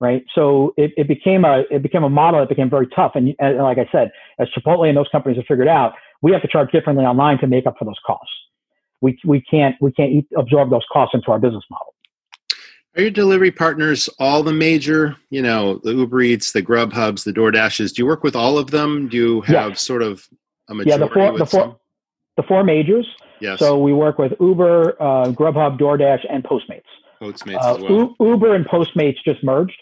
Right. 0.00 0.24
So 0.32 0.74
it, 0.76 0.92
it 0.96 1.08
became 1.08 1.44
a 1.44 1.64
it 1.70 1.82
became 1.82 2.04
a 2.04 2.08
model 2.08 2.38
that 2.38 2.48
became 2.48 2.70
very 2.70 2.86
tough. 2.86 3.12
And, 3.16 3.34
and 3.40 3.58
like 3.58 3.78
I 3.78 3.88
said, 3.90 4.12
as 4.38 4.48
Chipotle 4.56 4.88
and 4.88 4.96
those 4.96 5.08
companies 5.10 5.38
have 5.38 5.46
figured 5.46 5.66
out, 5.66 5.94
we 6.22 6.30
have 6.30 6.42
to 6.42 6.48
charge 6.48 6.70
differently 6.70 7.04
online 7.04 7.38
to 7.38 7.48
make 7.48 7.66
up 7.66 7.74
for 7.78 7.84
those 7.84 7.98
costs. 8.06 8.30
We, 9.00 9.18
we 9.24 9.40
can't 9.40 9.74
we 9.80 9.90
can't 9.90 10.12
eat, 10.12 10.26
absorb 10.36 10.70
those 10.70 10.84
costs 10.92 11.14
into 11.14 11.32
our 11.32 11.40
business 11.40 11.64
model. 11.68 11.94
Are 12.96 13.02
your 13.02 13.10
delivery 13.10 13.50
partners 13.50 14.08
all 14.18 14.42
the 14.42 14.52
major, 14.52 15.16
you 15.30 15.42
know, 15.42 15.80
the 15.84 15.92
Uber 15.92 16.20
Eats, 16.22 16.52
the 16.52 16.62
Grubhubs, 16.62 17.24
the 17.24 17.32
DoorDashes? 17.32 17.94
Do 17.94 18.02
you 18.02 18.06
work 18.06 18.24
with 18.24 18.34
all 18.34 18.56
of 18.56 18.70
them? 18.70 19.08
Do 19.08 19.16
you 19.16 19.40
have 19.42 19.70
yes. 19.70 19.82
sort 19.82 20.02
of 20.02 20.28
a 20.68 20.74
majority 20.74 20.90
yeah, 20.90 21.06
the 21.08 21.12
four, 21.12 21.38
the 21.38 21.46
four, 21.46 21.60
some? 21.60 21.76
The 22.36 22.42
four 22.44 22.64
majors. 22.64 23.06
Yes. 23.40 23.58
So 23.58 23.78
we 23.78 23.92
work 23.92 24.18
with 24.18 24.32
Uber, 24.40 25.00
uh, 25.00 25.26
Grubhub, 25.30 25.78
DoorDash, 25.78 26.24
and 26.28 26.42
Postmates. 26.42 26.82
Postmates 27.20 27.62
uh, 27.62 27.74
as 27.74 27.82
well. 27.82 27.90
U- 27.92 28.16
Uber 28.20 28.54
and 28.54 28.64
Postmates 28.64 29.16
just 29.24 29.44
merged. 29.44 29.80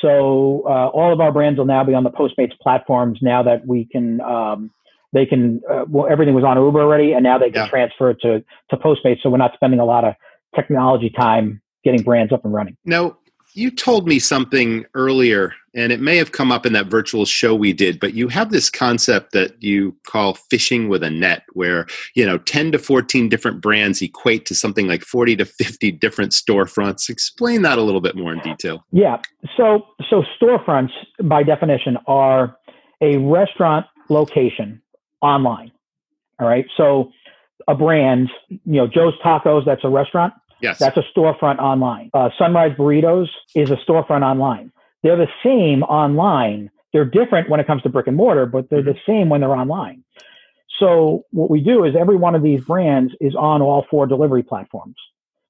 So 0.00 0.62
uh, 0.66 0.88
all 0.88 1.12
of 1.12 1.20
our 1.20 1.32
brands 1.32 1.58
will 1.58 1.66
now 1.66 1.84
be 1.84 1.94
on 1.94 2.04
the 2.04 2.10
Postmates 2.10 2.58
platforms 2.60 3.18
now 3.22 3.42
that 3.42 3.66
we 3.66 3.86
can 3.86 4.20
um, 4.20 4.70
they 5.12 5.24
can 5.26 5.62
uh, 5.70 5.84
well 5.88 6.06
everything 6.10 6.34
was 6.34 6.44
on 6.44 6.56
Uber 6.58 6.80
already 6.80 7.12
and 7.12 7.22
now 7.22 7.38
they 7.38 7.50
can 7.50 7.64
yeah. 7.64 7.68
transfer 7.68 8.12
to 8.14 8.44
to 8.70 8.76
Postmates 8.76 9.22
so 9.22 9.30
we're 9.30 9.38
not 9.38 9.52
spending 9.54 9.80
a 9.80 9.84
lot 9.84 10.04
of 10.04 10.14
technology 10.54 11.10
time 11.10 11.62
getting 11.84 12.02
brands 12.02 12.32
up 12.32 12.44
and 12.44 12.52
running. 12.52 12.76
Now, 12.84 13.16
you 13.56 13.70
told 13.70 14.06
me 14.06 14.18
something 14.18 14.84
earlier, 14.94 15.54
and 15.74 15.90
it 15.90 16.00
may 16.00 16.16
have 16.16 16.32
come 16.32 16.52
up 16.52 16.66
in 16.66 16.72
that 16.74 16.86
virtual 16.86 17.24
show 17.24 17.54
we 17.54 17.72
did, 17.72 17.98
but 17.98 18.14
you 18.14 18.28
have 18.28 18.50
this 18.50 18.68
concept 18.68 19.32
that 19.32 19.62
you 19.62 19.96
call 20.06 20.34
fishing 20.34 20.88
with 20.88 21.02
a 21.02 21.10
net, 21.10 21.44
where, 21.54 21.86
you 22.14 22.26
know, 22.26 22.38
10 22.38 22.72
to 22.72 22.78
14 22.78 23.28
different 23.28 23.60
brands 23.60 24.02
equate 24.02 24.46
to 24.46 24.54
something 24.54 24.86
like 24.86 25.02
40 25.02 25.36
to 25.36 25.44
50 25.44 25.90
different 25.92 26.32
storefronts. 26.32 27.08
Explain 27.08 27.62
that 27.62 27.78
a 27.78 27.82
little 27.82 28.00
bit 28.00 28.16
more 28.16 28.32
in 28.32 28.40
detail. 28.40 28.84
Yeah. 28.92 29.20
So, 29.56 29.86
so 30.10 30.22
storefronts, 30.40 30.92
by 31.24 31.42
definition, 31.42 31.96
are 32.06 32.56
a 33.00 33.16
restaurant 33.18 33.86
location 34.08 34.82
online. 35.22 35.72
All 36.38 36.46
right. 36.46 36.66
So, 36.76 37.10
a 37.68 37.74
brand, 37.74 38.28
you 38.48 38.60
know, 38.64 38.86
Joe's 38.86 39.14
Tacos, 39.24 39.64
that's 39.64 39.82
a 39.82 39.88
restaurant. 39.88 40.34
Yes. 40.60 40.78
That's 40.78 40.96
a 40.96 41.04
storefront 41.14 41.58
online. 41.58 42.10
Uh, 42.14 42.30
Sunrise 42.38 42.76
Burritos 42.76 43.28
is 43.54 43.70
a 43.70 43.76
storefront 43.76 44.22
online. 44.22 44.72
They're 45.02 45.16
the 45.16 45.28
same 45.44 45.82
online. 45.82 46.70
They're 46.92 47.04
different 47.04 47.50
when 47.50 47.60
it 47.60 47.66
comes 47.66 47.82
to 47.82 47.88
brick 47.88 48.06
and 48.06 48.16
mortar, 48.16 48.46
but 48.46 48.70
they're 48.70 48.82
the 48.82 48.92
mm-hmm. 48.92 49.10
same 49.10 49.28
when 49.28 49.40
they're 49.40 49.54
online. 49.54 50.02
So 50.78 51.24
what 51.30 51.50
we 51.50 51.60
do 51.60 51.84
is 51.84 51.94
every 51.94 52.16
one 52.16 52.34
of 52.34 52.42
these 52.42 52.62
brands 52.64 53.14
is 53.20 53.34
on 53.34 53.62
all 53.62 53.86
four 53.90 54.06
delivery 54.06 54.42
platforms. 54.42 54.96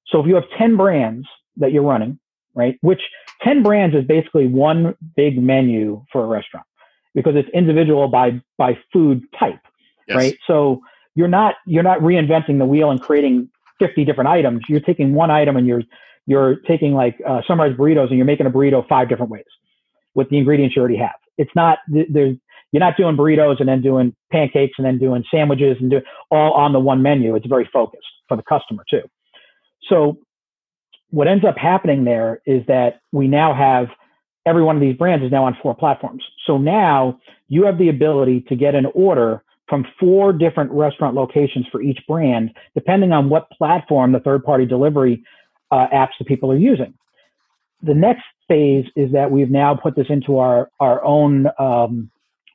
So 0.07 0.19
if 0.19 0.27
you 0.27 0.35
have 0.35 0.45
10 0.57 0.77
brands 0.77 1.27
that 1.57 1.71
you're 1.71 1.83
running, 1.83 2.19
right, 2.53 2.77
which 2.81 3.01
10 3.43 3.63
brands 3.63 3.95
is 3.95 4.05
basically 4.05 4.47
one 4.47 4.95
big 5.15 5.41
menu 5.41 6.05
for 6.11 6.23
a 6.23 6.27
restaurant 6.27 6.65
because 7.13 7.35
it's 7.35 7.49
individual 7.49 8.07
by 8.07 8.41
by 8.57 8.77
food 8.93 9.23
type, 9.37 9.59
yes. 10.07 10.15
right? 10.15 10.37
So 10.45 10.81
you're 11.15 11.27
not 11.27 11.55
you're 11.65 11.83
not 11.83 11.99
reinventing 11.99 12.57
the 12.57 12.65
wheel 12.65 12.91
and 12.91 13.01
creating 13.01 13.49
50 13.79 14.05
different 14.05 14.29
items. 14.29 14.61
You're 14.67 14.79
taking 14.81 15.13
one 15.13 15.31
item 15.31 15.57
and 15.57 15.67
you're 15.67 15.83
you're 16.25 16.57
taking 16.67 16.93
like 16.93 17.17
uh, 17.25 17.41
burritos 17.47 18.09
and 18.09 18.17
you're 18.17 18.25
making 18.25 18.45
a 18.45 18.51
burrito 18.51 18.87
five 18.87 19.07
different 19.09 19.31
ways 19.31 19.45
with 20.13 20.29
the 20.29 20.37
ingredients 20.37 20.75
you 20.75 20.81
already 20.81 20.97
have. 20.97 21.15
It's 21.37 21.51
not 21.55 21.79
there's 21.87 22.35
you're 22.71 22.81
not 22.81 22.97
doing 22.97 23.15
burritos 23.15 23.59
and 23.59 23.69
then 23.69 23.81
doing 23.81 24.13
pancakes 24.31 24.73
and 24.77 24.85
then 24.85 24.97
doing 24.97 25.23
sandwiches 25.31 25.77
and 25.79 25.89
do 25.89 26.01
all 26.31 26.53
on 26.53 26.73
the 26.73 26.79
one 26.79 27.01
menu. 27.01 27.35
It's 27.35 27.47
very 27.47 27.69
focused 27.71 28.07
for 28.27 28.35
the 28.35 28.43
customer 28.43 28.83
too. 28.89 29.03
So 29.89 30.17
what 31.09 31.27
ends 31.27 31.45
up 31.45 31.57
happening 31.57 32.03
there 32.03 32.41
is 32.45 32.63
that 32.67 32.99
we 33.13 33.27
now 33.27 33.53
have 33.53 33.87
every 34.45 34.63
one 34.63 34.75
of 34.75 34.81
these 34.81 34.95
brands 34.95 35.23
is 35.23 35.31
now 35.31 35.45
on 35.45 35.57
four 35.61 35.75
platforms. 35.75 36.23
So 36.45 36.57
now 36.57 37.19
you 37.47 37.65
have 37.65 37.77
the 37.77 37.89
ability 37.89 38.41
to 38.49 38.55
get 38.55 38.75
an 38.75 38.87
order 38.93 39.43
from 39.67 39.85
four 39.99 40.33
different 40.33 40.71
restaurant 40.71 41.15
locations 41.15 41.65
for 41.71 41.81
each 41.81 41.99
brand, 42.07 42.51
depending 42.73 43.11
on 43.11 43.29
what 43.29 43.49
platform 43.51 44.11
the 44.11 44.19
third 44.19 44.43
party 44.43 44.65
delivery 44.65 45.23
uh, 45.71 45.87
apps 45.93 46.11
that 46.19 46.27
people 46.27 46.51
are 46.51 46.57
using. 46.57 46.93
The 47.81 47.93
next 47.93 48.23
phase 48.47 48.85
is 48.95 49.11
that 49.11 49.29
we've 49.29 49.51
now 49.51 49.75
put 49.75 49.95
this 49.95 50.07
into 50.09 50.39
our, 50.39 50.69
our 50.79 51.03
own 51.03 51.47
um, 51.59 52.09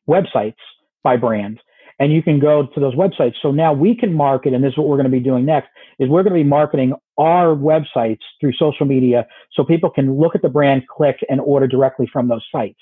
websites 0.09 0.57
by 1.03 1.17
brand. 1.17 1.61
And 1.99 2.13
you 2.13 2.23
can 2.23 2.41
go 2.41 2.67
to 2.67 2.81
those 2.81 2.95
websites. 2.95 3.35
So 3.43 3.53
now 3.53 3.73
we 3.73 3.95
can 3.95 4.13
market, 4.13 4.55
and 4.55 4.65
this 4.65 4.73
is 4.73 4.79
what 4.79 4.89
we're 4.89 4.97
going 4.97 5.05
to 5.05 5.11
be 5.11 5.21
doing 5.21 5.45
next, 5.45 5.69
is 6.01 6.09
we're 6.09 6.23
going 6.23 6.35
to 6.35 6.43
be 6.43 6.49
marketing 6.49 6.95
our 7.19 7.55
websites 7.55 8.21
through 8.41 8.55
social 8.55 8.87
media 8.87 9.27
so 9.53 9.63
people 9.63 9.91
can 9.91 10.19
look 10.19 10.35
at 10.35 10.43
the 10.43 10.49
brand, 10.49 10.89
click, 10.89 11.19
and 11.29 11.41
order 11.41 11.69
directly 11.69 12.09
from 12.13 12.27
those 12.27 12.45
sites. 12.51 12.81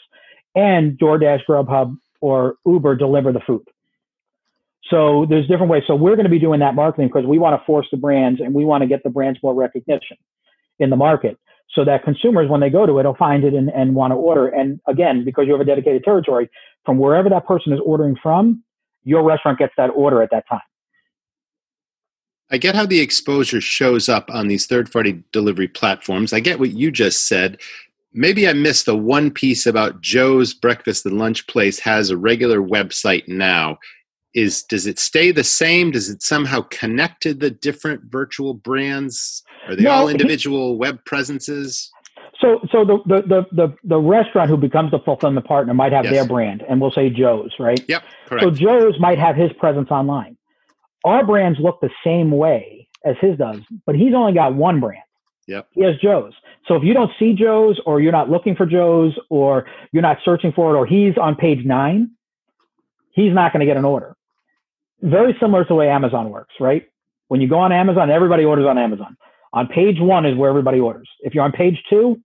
And 0.54 0.98
DoorDash, 0.98 1.40
Grubhub, 1.46 1.96
or 2.20 2.56
Uber 2.64 2.96
deliver 2.96 3.32
the 3.32 3.40
food. 3.40 3.66
So 4.88 5.26
there's 5.28 5.46
different 5.46 5.70
ways. 5.70 5.82
So 5.86 5.94
we're 5.94 6.16
going 6.16 6.24
to 6.24 6.30
be 6.30 6.38
doing 6.38 6.60
that 6.60 6.74
marketing 6.74 7.08
because 7.08 7.26
we 7.26 7.38
want 7.38 7.60
to 7.60 7.64
force 7.64 7.86
the 7.90 7.96
brands 7.96 8.40
and 8.40 8.54
we 8.54 8.64
want 8.64 8.82
to 8.82 8.88
get 8.88 9.02
the 9.02 9.10
brands 9.10 9.38
more 9.42 9.54
recognition 9.54 10.16
in 10.78 10.90
the 10.90 10.96
market 10.96 11.38
so 11.74 11.84
that 11.84 12.02
consumers, 12.02 12.50
when 12.50 12.60
they 12.60 12.70
go 12.70 12.86
to 12.86 12.98
it, 12.98 13.06
will 13.06 13.14
find 13.14 13.44
it 13.44 13.54
and, 13.54 13.70
and 13.70 13.94
want 13.94 14.10
to 14.10 14.16
order. 14.16 14.48
And 14.48 14.80
again, 14.88 15.24
because 15.24 15.46
you 15.46 15.52
have 15.52 15.60
a 15.60 15.64
dedicated 15.64 16.02
territory 16.02 16.50
from 16.84 16.98
wherever 16.98 17.28
that 17.28 17.46
person 17.46 17.72
is 17.72 17.80
ordering 17.84 18.16
from, 18.20 18.64
your 19.04 19.22
restaurant 19.22 19.58
gets 19.58 19.72
that 19.76 19.88
order 19.88 20.22
at 20.22 20.30
that 20.32 20.48
time. 20.48 20.60
I 22.50 22.58
get 22.58 22.74
how 22.74 22.86
the 22.86 23.00
exposure 23.00 23.60
shows 23.60 24.08
up 24.08 24.28
on 24.30 24.48
these 24.48 24.66
third 24.66 24.90
party 24.90 25.22
delivery 25.30 25.68
platforms. 25.68 26.32
I 26.32 26.40
get 26.40 26.58
what 26.58 26.72
you 26.72 26.90
just 26.90 27.28
said. 27.28 27.60
Maybe 28.12 28.48
I 28.48 28.52
missed 28.54 28.86
the 28.86 28.96
one 28.96 29.30
piece 29.30 29.66
about 29.66 30.00
Joe's 30.00 30.52
Breakfast 30.52 31.06
and 31.06 31.16
Lunch 31.16 31.46
Place 31.46 31.78
has 31.78 32.10
a 32.10 32.16
regular 32.16 32.60
website 32.60 33.28
now 33.28 33.78
is 34.34 34.62
does 34.62 34.86
it 34.86 34.98
stay 34.98 35.32
the 35.32 35.44
same 35.44 35.90
does 35.90 36.08
it 36.08 36.22
somehow 36.22 36.60
connect 36.70 37.22
to 37.22 37.34
the 37.34 37.50
different 37.50 38.02
virtual 38.10 38.54
brands 38.54 39.42
are 39.68 39.76
they 39.76 39.82
no, 39.82 39.90
all 39.90 40.08
individual 40.08 40.72
he, 40.72 40.78
web 40.78 41.04
presences 41.04 41.90
so 42.40 42.60
so 42.70 42.84
the, 42.84 42.98
the 43.06 43.22
the 43.22 43.46
the 43.52 43.76
the 43.84 43.98
restaurant 43.98 44.48
who 44.48 44.56
becomes 44.56 44.90
the 44.90 45.00
fulfillment 45.00 45.46
partner 45.46 45.74
might 45.74 45.92
have 45.92 46.04
yes. 46.04 46.14
their 46.14 46.26
brand 46.26 46.62
and 46.68 46.80
we'll 46.80 46.92
say 46.92 47.10
joe's 47.10 47.52
right 47.58 47.84
yep 47.88 48.02
correct. 48.26 48.44
so 48.44 48.50
joe's 48.50 48.98
might 49.00 49.18
have 49.18 49.36
his 49.36 49.52
presence 49.54 49.90
online 49.90 50.36
our 51.04 51.24
brands 51.24 51.58
look 51.58 51.80
the 51.80 51.90
same 52.04 52.30
way 52.30 52.88
as 53.04 53.16
his 53.20 53.36
does 53.36 53.60
but 53.86 53.94
he's 53.94 54.14
only 54.14 54.32
got 54.32 54.54
one 54.54 54.80
brand 54.80 55.02
Yep. 55.46 55.68
He 55.72 55.82
has 55.82 55.96
Joe's. 56.00 56.32
So 56.68 56.76
if 56.76 56.84
you 56.84 56.94
don't 56.94 57.10
see 57.18 57.32
Joe's 57.32 57.80
or 57.84 58.00
you're 58.00 58.12
not 58.12 58.30
looking 58.30 58.54
for 58.54 58.66
Joe's 58.66 59.18
or 59.30 59.66
you're 59.90 60.02
not 60.02 60.18
searching 60.24 60.52
for 60.52 60.72
it 60.72 60.78
or 60.78 60.86
he's 60.86 61.18
on 61.18 61.34
page 61.34 61.64
nine, 61.64 62.12
he's 63.10 63.34
not 63.34 63.52
going 63.52 63.58
to 63.60 63.66
get 63.66 63.76
an 63.76 63.84
order 63.84 64.14
very 65.02 65.36
similar 65.40 65.64
to 65.64 65.68
the 65.68 65.74
way 65.74 65.88
Amazon 65.88 66.30
works, 66.30 66.54
right? 66.60 66.86
When 67.28 67.40
you 67.40 67.48
go 67.48 67.58
on 67.58 67.72
Amazon, 67.72 68.10
everybody 68.10 68.44
orders 68.44 68.66
on 68.66 68.78
Amazon. 68.78 69.16
On 69.52 69.66
page 69.66 69.96
one 69.98 70.26
is 70.26 70.36
where 70.36 70.50
everybody 70.50 70.78
orders. 70.78 71.08
If 71.20 71.34
you're 71.34 71.44
on 71.44 71.52
page 71.52 71.82
two, 71.88 72.20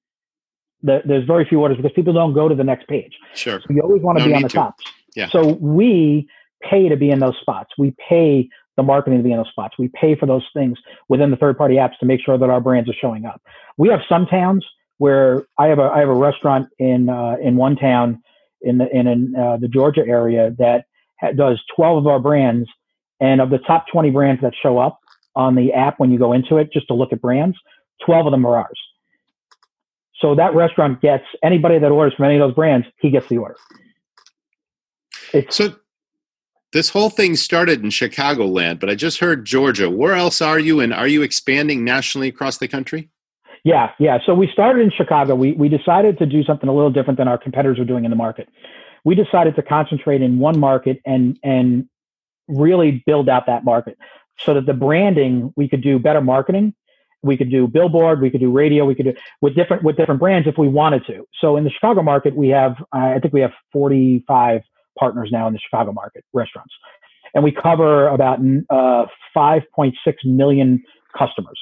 the, 0.83 1.01
there's 1.05 1.25
very 1.25 1.45
few 1.45 1.59
orders 1.59 1.77
because 1.77 1.93
people 1.93 2.13
don't 2.13 2.33
go 2.33 2.47
to 2.47 2.55
the 2.55 2.63
next 2.63 2.87
page. 2.87 3.13
Sure. 3.33 3.59
So 3.59 3.67
you 3.69 3.81
always 3.81 4.01
want 4.01 4.19
to 4.19 4.23
no 4.23 4.29
be 4.29 4.35
on 4.35 4.41
the 4.43 4.49
to. 4.49 4.55
top. 4.55 4.75
Yeah. 5.15 5.29
So 5.29 5.53
we 5.53 6.27
pay 6.61 6.89
to 6.89 6.97
be 6.97 7.09
in 7.09 7.19
those 7.19 7.37
spots. 7.41 7.71
We 7.77 7.95
pay 8.09 8.49
the 8.77 8.83
marketing 8.83 9.19
to 9.19 9.23
be 9.23 9.31
in 9.31 9.37
those 9.37 9.49
spots. 9.49 9.75
We 9.79 9.89
pay 9.89 10.15
for 10.15 10.25
those 10.25 10.43
things 10.53 10.77
within 11.07 11.31
the 11.31 11.37
third 11.37 11.57
party 11.57 11.75
apps 11.75 11.97
to 11.99 12.05
make 12.05 12.21
sure 12.23 12.37
that 12.37 12.49
our 12.49 12.59
brands 12.59 12.89
are 12.89 12.95
showing 12.99 13.25
up. 13.25 13.41
We 13.77 13.89
have 13.89 14.01
some 14.07 14.25
towns 14.25 14.65
where 14.97 15.45
I 15.57 15.67
have 15.67 15.79
a 15.79 15.83
I 15.83 15.99
have 15.99 16.09
a 16.09 16.13
restaurant 16.13 16.69
in 16.77 17.09
uh, 17.09 17.37
in 17.41 17.55
one 17.55 17.75
town 17.75 18.21
in 18.61 18.77
the 18.77 18.87
in, 18.95 19.07
in 19.07 19.35
uh, 19.35 19.57
the 19.57 19.67
Georgia 19.67 20.05
area 20.05 20.53
that 20.57 20.85
does 21.35 21.61
12 21.75 21.97
of 21.99 22.07
our 22.07 22.19
brands. 22.19 22.69
And 23.21 23.39
of 23.39 23.49
the 23.49 23.59
top 23.59 23.85
20 23.91 24.09
brands 24.09 24.41
that 24.41 24.53
show 24.61 24.77
up 24.77 24.99
on 25.35 25.55
the 25.55 25.71
app 25.73 25.99
when 25.99 26.11
you 26.11 26.19
go 26.19 26.33
into 26.33 26.57
it, 26.57 26.71
just 26.71 26.87
to 26.87 26.93
look 26.93 27.13
at 27.13 27.21
brands, 27.21 27.57
12 28.05 28.27
of 28.27 28.31
them 28.31 28.45
are 28.45 28.57
ours. 28.57 28.79
So 30.19 30.35
that 30.35 30.53
restaurant 30.55 31.01
gets 31.01 31.23
anybody 31.43 31.79
that 31.79 31.91
orders 31.91 32.13
from 32.15 32.25
any 32.25 32.35
of 32.35 32.41
those 32.41 32.55
brands, 32.55 32.87
he 32.99 33.09
gets 33.09 33.27
the 33.27 33.37
order. 33.37 33.55
It's, 35.33 35.55
so 35.55 35.75
this 36.71 36.89
whole 36.89 37.09
thing 37.09 37.35
started 37.35 37.83
in 37.83 37.89
Chicagoland, 37.89 38.79
but 38.79 38.89
I 38.89 38.95
just 38.95 39.19
heard 39.19 39.45
Georgia. 39.45 39.89
Where 39.89 40.13
else 40.13 40.41
are 40.41 40.59
you, 40.59 40.79
and 40.79 40.93
are 40.93 41.07
you 41.07 41.21
expanding 41.21 41.83
nationally 41.83 42.27
across 42.27 42.57
the 42.57 42.67
country? 42.67 43.09
Yeah, 43.63 43.91
yeah. 43.99 44.19
So 44.25 44.33
we 44.33 44.47
started 44.51 44.81
in 44.81 44.91
Chicago. 44.91 45.35
We 45.35 45.53
we 45.53 45.69
decided 45.69 46.17
to 46.19 46.25
do 46.25 46.43
something 46.43 46.69
a 46.69 46.73
little 46.73 46.91
different 46.91 47.17
than 47.17 47.27
our 47.27 47.37
competitors 47.37 47.79
are 47.79 47.85
doing 47.85 48.05
in 48.05 48.11
the 48.11 48.17
market 48.17 48.47
we 49.05 49.15
decided 49.15 49.55
to 49.55 49.61
concentrate 49.61 50.21
in 50.21 50.39
one 50.39 50.59
market 50.59 50.99
and 51.05 51.39
and 51.43 51.87
really 52.49 53.03
build 53.05 53.29
out 53.29 53.45
that 53.45 53.63
market 53.63 53.97
so 54.39 54.53
that 54.53 54.65
the 54.65 54.73
branding 54.73 55.53
we 55.55 55.69
could 55.69 55.81
do 55.81 55.97
better 55.97 56.21
marketing. 56.21 56.73
We 57.23 57.37
could 57.37 57.49
do 57.49 57.67
billboard 57.67 58.21
we 58.21 58.29
could 58.29 58.41
do 58.41 58.51
radio 58.51 58.85
we 58.85 58.93
could 58.93 59.05
do 59.05 59.13
with 59.41 59.55
different 59.55 59.83
with 59.83 59.97
different 59.97 60.19
brands 60.19 60.47
if 60.47 60.57
we 60.57 60.67
wanted 60.67 61.05
to. 61.07 61.25
So 61.39 61.55
in 61.55 61.63
the 61.63 61.71
chicago 61.71 62.03
market 62.03 62.35
we 62.35 62.49
have 62.49 62.75
i 62.91 63.17
think 63.19 63.33
we 63.33 63.41
have 63.41 63.53
45 63.71 64.61
partners 64.99 65.29
now 65.31 65.47
in 65.47 65.53
the 65.53 65.59
chicago 65.59 65.91
market 65.91 66.23
restaurants. 66.33 66.73
And 67.33 67.43
we 67.43 67.51
cover 67.51 68.07
about 68.09 68.39
uh, 68.69 69.05
5.6 69.35 69.93
million 70.25 70.83
customers 71.17 71.59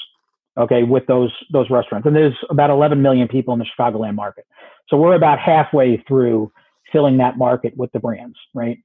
okay 0.58 0.84
with 0.84 1.08
those 1.08 1.32
those 1.53 1.69
restaurants. 1.69 2.06
And 2.06 2.15
there's 2.15 2.38
about 2.49 2.69
11 2.69 3.01
million 3.01 3.29
people 3.29 3.53
in 3.53 3.60
the 3.60 3.65
chicagoland 3.65 4.15
market. 4.15 4.45
So 4.89 4.97
we're 4.97 5.15
about 5.15 5.39
halfway 5.39 6.03
through 6.08 6.51
filling 6.93 7.17
that 7.17 7.38
market 7.38 7.75
with 7.75 7.91
the 7.91 7.99
brands 7.99 8.38
right? 8.53 8.77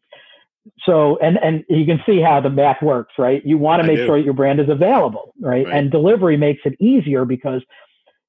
So 0.85 1.17
and 1.19 1.39
and 1.39 1.65
you 1.69 1.87
can 1.87 2.01
see 2.05 2.21
how 2.21 2.41
the 2.41 2.51
math 2.51 2.83
works 2.83 3.15
right? 3.19 3.41
You 3.45 3.59
want 3.59 3.81
to 3.83 3.87
make 3.87 3.99
sure 3.99 4.19
your 4.19 4.35
brand 4.35 4.59
is 4.59 4.69
available 4.69 5.35
right? 5.41 5.65
right. 5.65 5.75
And 5.75 5.91
delivery 5.91 6.37
makes 6.37 6.63
it 6.65 6.75
easier 6.81 7.25
because 7.25 7.63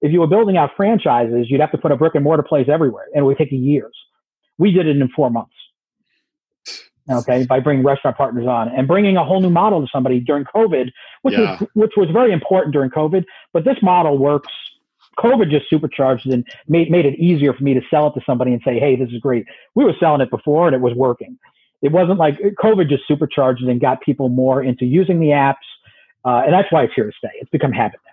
if 0.02 0.12
you 0.12 0.20
were 0.20 0.28
building 0.28 0.58
out 0.58 0.72
franchises 0.78 1.48
you'd 1.50 1.62
have 1.62 1.72
to 1.72 1.78
put 1.78 1.92
a 1.92 1.96
brick 1.96 2.14
and 2.14 2.24
mortar 2.24 2.44
place 2.44 2.68
everywhere 2.70 3.06
and 3.14 3.24
it 3.24 3.26
would 3.26 3.38
take 3.38 3.52
years. 3.52 3.98
We 4.60 4.72
did 4.72 4.86
it 4.86 4.98
in 4.98 5.10
four 5.16 5.32
months. 5.32 5.54
Okay 7.10 7.46
by 7.46 7.60
bringing 7.60 7.84
restaurant 7.84 8.18
partners 8.18 8.46
on 8.46 8.70
and 8.70 8.88
bringing 8.88 9.18
a 9.18 9.24
whole 9.24 9.42
new 9.42 9.50
model 9.50 9.82
to 9.82 9.88
somebody 9.92 10.20
during 10.20 10.44
covid 10.44 10.92
which 11.24 11.34
yeah. 11.34 11.58
was 11.60 11.70
which 11.74 11.92
was 11.98 12.10
very 12.12 12.32
important 12.32 12.72
during 12.72 12.92
covid 12.92 13.24
but 13.52 13.66
this 13.66 13.78
model 13.82 14.18
works 14.18 14.52
covid 15.18 15.50
just 15.50 15.70
supercharged 15.70 16.26
and 16.28 16.46
made, 16.68 16.92
made 16.92 17.06
it 17.06 17.18
easier 17.20 17.54
for 17.54 17.64
me 17.64 17.74
to 17.74 17.82
sell 17.90 18.08
it 18.08 18.14
to 18.14 18.22
somebody 18.26 18.52
and 18.54 18.62
say 18.64 18.80
hey 18.80 18.96
this 18.96 19.10
is 19.10 19.20
great 19.20 19.46
we 19.76 19.84
were 19.84 19.94
selling 20.00 20.22
it 20.22 20.30
before 20.30 20.68
and 20.68 20.76
it 20.76 20.82
was 20.82 20.94
working 20.94 21.38
it 21.82 21.92
wasn't 21.92 22.20
like 22.20 22.38
COVID 22.40 22.90
just 22.90 23.08
supercharged 23.08 23.64
and 23.64 23.80
got 23.80 24.02
people 24.02 24.30
more 24.30 24.62
into 24.64 24.86
using 24.86 25.20
the 25.20 25.28
apps. 25.28 25.56
Uh, 26.26 26.44
and 26.46 26.54
that's 26.54 26.72
why 26.72 26.84
it's 26.84 26.94
here 26.94 27.06
to 27.06 27.18
stay. 27.18 27.30
It's 27.36 27.50
become 27.50 27.72
habit 27.72 28.00
now. 28.06 28.12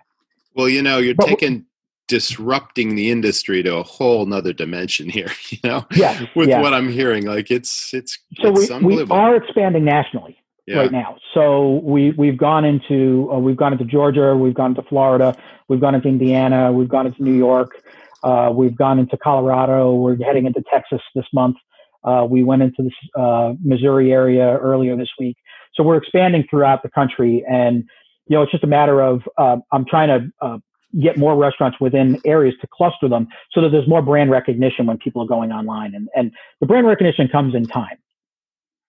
Well, 0.55 0.69
you 0.69 0.81
know, 0.81 0.97
you're 0.97 1.15
but 1.15 1.27
taking 1.27 1.65
disrupting 2.07 2.95
the 2.95 3.11
industry 3.11 3.61
to 3.63 3.75
a 3.75 3.83
whole 3.83 4.25
nother 4.25 4.53
dimension 4.53 5.09
here, 5.09 5.29
you 5.49 5.57
know, 5.63 5.85
yeah, 5.91 6.25
with 6.35 6.47
yeah. 6.47 6.61
what 6.61 6.73
I'm 6.73 6.89
hearing. 6.89 7.25
Like 7.25 7.51
it's, 7.51 7.93
it's, 7.93 8.17
so 8.41 8.55
it's 8.55 8.69
we, 8.69 9.03
we 9.03 9.05
are 9.09 9.35
expanding 9.35 9.83
nationally 9.83 10.41
yeah. 10.67 10.79
right 10.79 10.91
now. 10.91 11.17
So 11.33 11.81
we, 11.83 12.11
we've 12.11 12.37
gone 12.37 12.65
into, 12.65 13.29
uh, 13.31 13.39
we've 13.39 13.57
gone 13.57 13.73
into 13.73 13.85
Georgia, 13.85 14.35
we've 14.35 14.53
gone 14.53 14.75
to 14.75 14.83
Florida, 14.83 15.35
we've 15.67 15.79
gone 15.79 15.95
into 15.95 16.07
Indiana, 16.07 16.71
we've 16.71 16.89
gone 16.89 17.07
into 17.07 17.23
New 17.23 17.35
York, 17.35 17.81
uh, 18.23 18.51
we've 18.53 18.75
gone 18.75 18.99
into 18.99 19.17
Colorado, 19.17 19.93
we're 19.95 20.17
heading 20.17 20.45
into 20.45 20.61
Texas 20.71 21.01
this 21.15 21.25
month. 21.33 21.55
Uh, 22.03 22.25
we 22.29 22.43
went 22.43 22.61
into 22.61 22.83
the 22.83 23.19
uh, 23.19 23.53
Missouri 23.63 24.11
area 24.11 24.57
earlier 24.57 24.95
this 24.95 25.09
week. 25.19 25.37
So 25.73 25.83
we're 25.83 25.97
expanding 25.97 26.45
throughout 26.49 26.83
the 26.83 26.89
country. 26.89 27.43
And, 27.49 27.83
you 28.27 28.35
know, 28.35 28.43
it's 28.43 28.51
just 28.51 28.63
a 28.63 28.67
matter 28.67 29.01
of 29.01 29.21
uh, 29.37 29.57
I'm 29.71 29.85
trying 29.85 30.07
to 30.07 30.45
uh, 30.45 30.57
get 31.01 31.17
more 31.17 31.35
restaurants 31.35 31.77
within 31.79 32.19
areas 32.25 32.55
to 32.61 32.67
cluster 32.71 33.09
them 33.09 33.27
so 33.51 33.61
that 33.61 33.69
there's 33.69 33.87
more 33.87 34.01
brand 34.01 34.31
recognition 34.31 34.85
when 34.85 34.97
people 34.97 35.21
are 35.21 35.27
going 35.27 35.51
online. 35.51 35.93
And, 35.95 36.07
and 36.15 36.31
the 36.61 36.65
brand 36.65 36.87
recognition 36.87 37.27
comes 37.27 37.55
in 37.55 37.65
time. 37.65 37.97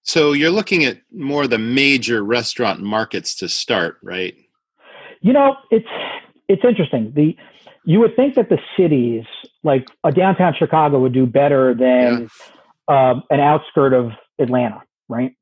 So 0.03 0.33
you're 0.33 0.51
looking 0.51 0.85
at 0.85 1.03
more 1.13 1.47
the 1.47 1.59
major 1.59 2.25
restaurant 2.25 2.81
markets 2.81 3.35
to 3.37 3.49
start, 3.49 3.99
right? 4.03 4.35
You 5.21 5.33
know, 5.33 5.57
it's 5.71 5.89
it's 6.49 6.65
interesting. 6.65 7.13
The 7.15 7.37
you 7.85 8.01
would 8.01 8.17
think 8.17 8.35
that 8.35 8.49
the 8.49 8.59
cities 8.77 9.25
like 9.63 9.89
a 10.05 10.13
downtown 10.13 10.55
Chicago 10.59 10.99
would 11.01 11.13
do 11.13 11.27
better 11.27 11.75
than 11.75 12.23
yeah 12.23 12.29
uh, 12.89 13.21
an 13.31 13.41
outskirt 13.41 13.93
of 13.93 14.13
Atlanta, 14.39 14.83
right? 15.09 15.35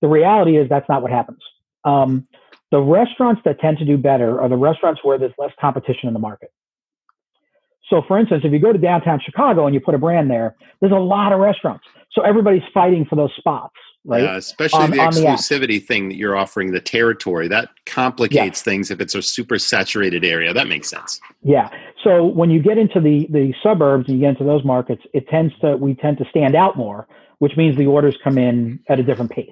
The 0.00 0.08
reality 0.08 0.56
is 0.56 0.68
that's 0.68 0.88
not 0.88 1.02
what 1.02 1.10
happens. 1.10 1.38
Um, 1.84 2.26
the 2.70 2.80
restaurants 2.80 3.42
that 3.44 3.60
tend 3.60 3.78
to 3.78 3.84
do 3.84 3.96
better 3.96 4.40
are 4.40 4.48
the 4.48 4.56
restaurants 4.56 5.00
where 5.04 5.18
there's 5.18 5.32
less 5.38 5.52
competition 5.60 6.08
in 6.08 6.14
the 6.14 6.18
market. 6.18 6.50
So, 7.88 8.02
for 8.06 8.18
instance, 8.18 8.42
if 8.44 8.52
you 8.52 8.58
go 8.58 8.72
to 8.72 8.78
downtown 8.78 9.20
Chicago 9.24 9.66
and 9.66 9.74
you 9.74 9.80
put 9.80 9.94
a 9.94 9.98
brand 9.98 10.30
there, 10.30 10.56
there's 10.80 10.92
a 10.92 10.96
lot 10.96 11.32
of 11.32 11.40
restaurants. 11.40 11.84
So 12.12 12.22
everybody's 12.22 12.62
fighting 12.72 13.04
for 13.04 13.14
those 13.14 13.30
spots, 13.36 13.74
right? 14.04 14.22
Yeah, 14.22 14.36
especially 14.36 14.78
um, 14.78 14.98
on, 14.98 15.14
the 15.14 15.20
exclusivity 15.20 15.66
the 15.66 15.78
thing 15.80 16.08
that 16.08 16.16
you're 16.16 16.36
offering, 16.36 16.72
the 16.72 16.80
territory 16.80 17.46
that 17.48 17.68
complicates 17.84 18.60
yeah. 18.60 18.70
things 18.72 18.90
if 18.90 19.00
it's 19.00 19.14
a 19.14 19.22
super 19.22 19.58
saturated 19.58 20.24
area. 20.24 20.54
That 20.54 20.66
makes 20.66 20.88
sense. 20.88 21.20
Yeah. 21.42 21.68
So 22.02 22.24
when 22.24 22.50
you 22.50 22.62
get 22.62 22.78
into 22.78 23.00
the 23.00 23.26
the 23.30 23.52
suburbs 23.62 24.08
and 24.08 24.16
you 24.16 24.24
get 24.24 24.30
into 24.30 24.44
those 24.44 24.64
markets, 24.64 25.02
it 25.12 25.28
tends 25.28 25.52
to 25.60 25.76
we 25.76 25.94
tend 25.94 26.18
to 26.18 26.24
stand 26.30 26.56
out 26.56 26.76
more, 26.76 27.06
which 27.38 27.56
means 27.56 27.76
the 27.76 27.86
orders 27.86 28.16
come 28.24 28.38
in 28.38 28.80
at 28.88 28.98
a 28.98 29.02
different 29.02 29.30
pace. 29.30 29.50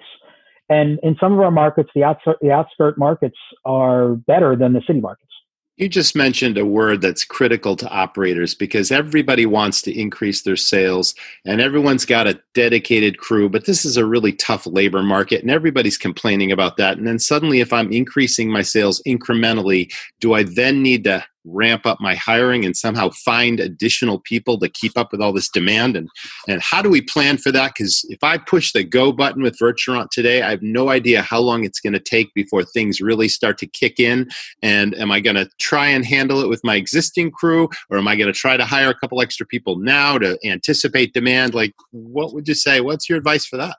And 0.71 0.99
in 1.03 1.17
some 1.21 1.35
of 1.35 1.41
our 1.41 1.51
markets, 1.51 1.91
the 1.95 2.05
outskirt 2.05 2.39
the 2.41 2.51
outskirt 2.51 2.97
markets 2.97 3.37
are 3.67 4.15
better 4.15 4.57
than 4.57 4.73
the 4.73 4.81
city 4.87 5.01
markets. 5.01 5.31
You 5.77 5.89
just 5.89 6.15
mentioned 6.15 6.57
a 6.57 6.65
word 6.65 7.01
that's 7.01 7.25
critical 7.25 7.75
to 7.77 7.89
operators 7.89 8.55
because 8.55 8.93
everybody 8.93 9.45
wants 9.45 9.83
to 9.83 9.99
increase 9.99 10.43
their 10.43 10.57
sales 10.57 11.17
and 11.45 11.61
everyone's 11.61 12.07
got 12.07 12.29
a 12.29 12.41
dedicated 12.55 13.19
crew, 13.19 13.49
but 13.49 13.67
this 13.67 13.85
is 13.85 13.97
a 13.97 14.07
really 14.07 14.33
tough 14.33 14.69
labor 14.69 15.03
market 15.03 15.43
and 15.43 15.51
everybody's 15.51 15.99
complaining 15.99 16.53
about 16.53 16.77
that. 16.77 16.97
And 16.97 17.09
then 17.09 17.19
suddenly, 17.19 17.59
if 17.59 17.73
I'm 17.73 17.91
increasing 17.91 18.53
my 18.53 18.63
sales 18.63 19.03
incrementally, 19.05 19.93
do 20.21 20.35
I 20.35 20.45
then 20.45 20.81
need 20.81 21.03
to 21.05 21.25
ramp 21.45 21.87
up 21.87 22.01
my 22.01 22.15
hiring 22.15 22.65
and 22.65 22.77
somehow 22.77 23.11
find 23.11 23.61
additional 23.61 24.21
people 24.21 24.59
to 24.59 24.69
keep 24.69 24.97
up 24.97 25.13
with 25.13 25.21
all 25.21 25.33
this 25.33 25.49
demand? 25.49 25.97
And 25.97 26.09
and 26.49 26.63
how 26.63 26.83
do 26.83 26.91
we 26.91 27.01
plan 27.01 27.39
for 27.39 27.53
that? 27.53 27.73
Because 27.77 28.05
if 28.09 28.23
i 28.23 28.39
push 28.39 28.73
the 28.73 28.85
go 28.85 29.13
button 29.13 29.43
with 29.43 29.59
Virturant 29.59 30.09
today 30.11 30.43
i 30.43 30.51
have 30.51 30.63
no 30.63 30.91
idea 30.91 31.23
how 31.23 31.41
long 31.41 31.65
it's 31.65 31.81
going 31.81 31.93
to 31.93 32.01
take 32.01 32.33
before 32.35 32.65
things 32.65 33.01
really 33.01 33.29
start 33.29 33.59
to 33.59 33.67
kick 33.67 34.01
in. 34.01 34.29
And 34.63 34.95
am 34.97 35.11
i 35.11 35.21
going 35.21 35.37
to 35.37 35.49
try 35.59 35.89
and 35.89 36.05
handle 36.05 36.41
it 36.41 36.49
with 36.49 36.63
my 36.65 36.77
existing 36.77 37.31
crew 37.31 37.69
or 37.91 37.99
am 37.99 38.09
i 38.09 38.17
going 38.17 38.33
to 38.33 38.39
try 38.39 38.57
to 38.57 38.65
hire 38.65 38.91
a 38.91 38.95
couple 38.95 39.21
extra 39.21 39.47
people 39.47 39.77
now 39.77 40.19
to 40.19 40.39
anticipate 40.45 41.13
demand? 41.13 41.55
Like 41.55 41.75
what 41.91 42.35
would 42.35 42.49
you 42.49 42.55
say? 42.55 42.81
What's 42.81 43.09
your 43.09 43.19
advice 43.19 43.47
for 43.47 43.57
that? 43.57 43.77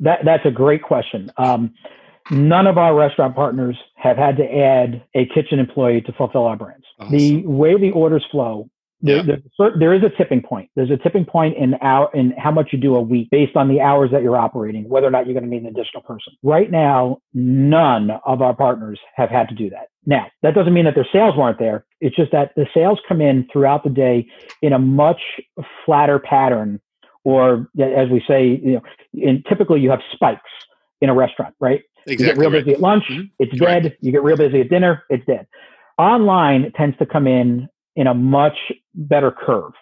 That 0.00 0.20
that's 0.24 0.44
a 0.44 0.50
great 0.50 0.82
question. 0.82 1.30
Um, 1.36 1.72
none 2.30 2.66
of 2.66 2.78
our 2.78 2.94
restaurant 2.94 3.34
partners 3.34 3.76
have 3.96 4.16
had 4.16 4.36
to 4.36 4.44
add 4.44 5.02
a 5.14 5.26
kitchen 5.26 5.58
employee 5.58 6.00
to 6.02 6.12
fulfill 6.12 6.44
our 6.44 6.56
brands. 6.56 6.86
Awesome. 6.98 7.16
The 7.16 7.46
way 7.46 7.78
the 7.78 7.90
orders 7.90 8.24
flow, 8.30 8.68
there, 9.04 9.22
there 9.78 9.92
is 9.92 10.02
a 10.02 10.08
tipping 10.16 10.40
point. 10.40 10.70
There's 10.76 10.90
a 10.90 10.96
tipping 10.96 11.26
point 11.26 11.58
in 11.58 11.74
our 11.82 12.10
in 12.14 12.32
how 12.38 12.50
much 12.50 12.68
you 12.72 12.78
do 12.78 12.96
a 12.96 13.02
week 13.02 13.28
based 13.30 13.54
on 13.54 13.68
the 13.68 13.80
hours 13.82 14.10
that 14.12 14.22
you're 14.22 14.36
operating, 14.36 14.88
whether 14.88 15.06
or 15.06 15.10
not 15.10 15.26
you're 15.26 15.34
going 15.34 15.44
to 15.44 15.50
need 15.50 15.62
an 15.62 15.68
additional 15.68 16.02
person. 16.02 16.32
Right 16.42 16.70
now, 16.70 17.18
none 17.34 18.10
of 18.24 18.40
our 18.40 18.54
partners 18.54 18.98
have 19.14 19.28
had 19.28 19.48
to 19.50 19.54
do 19.54 19.68
that. 19.70 19.88
Now, 20.06 20.26
that 20.42 20.54
doesn't 20.54 20.72
mean 20.72 20.86
that 20.86 20.94
their 20.94 21.08
sales 21.12 21.36
weren't 21.36 21.58
there. 21.58 21.84
It's 22.00 22.16
just 22.16 22.32
that 22.32 22.52
the 22.56 22.66
sales 22.72 22.98
come 23.06 23.20
in 23.20 23.46
throughout 23.52 23.84
the 23.84 23.90
day 23.90 24.26
in 24.62 24.72
a 24.72 24.78
much 24.78 25.20
flatter 25.84 26.18
pattern, 26.18 26.80
or 27.24 27.68
as 27.78 28.08
we 28.08 28.22
say, 28.26 28.60
you 28.62 28.72
know, 28.74 28.82
in 29.12 29.42
typically 29.46 29.80
you 29.80 29.90
have 29.90 30.00
spikes 30.14 30.50
in 31.04 31.10
a 31.10 31.14
restaurant, 31.14 31.54
right? 31.60 31.82
Exactly 32.06 32.12
you 32.12 32.32
get 32.32 32.38
real 32.38 32.50
right. 32.50 32.64
busy 32.64 32.74
at 32.74 32.80
lunch, 32.80 33.04
mm-hmm. 33.10 33.22
it's 33.38 33.58
dead. 33.58 33.96
You 34.00 34.12
get 34.12 34.22
real 34.22 34.36
busy 34.36 34.60
at 34.60 34.68
dinner, 34.68 35.04
it's 35.08 35.24
dead. 35.26 35.46
Online 35.98 36.72
tends 36.76 36.98
to 36.98 37.06
come 37.06 37.26
in 37.26 37.68
in 37.96 38.06
a 38.06 38.14
much 38.14 38.56
better 38.94 39.30
curve. 39.30 39.72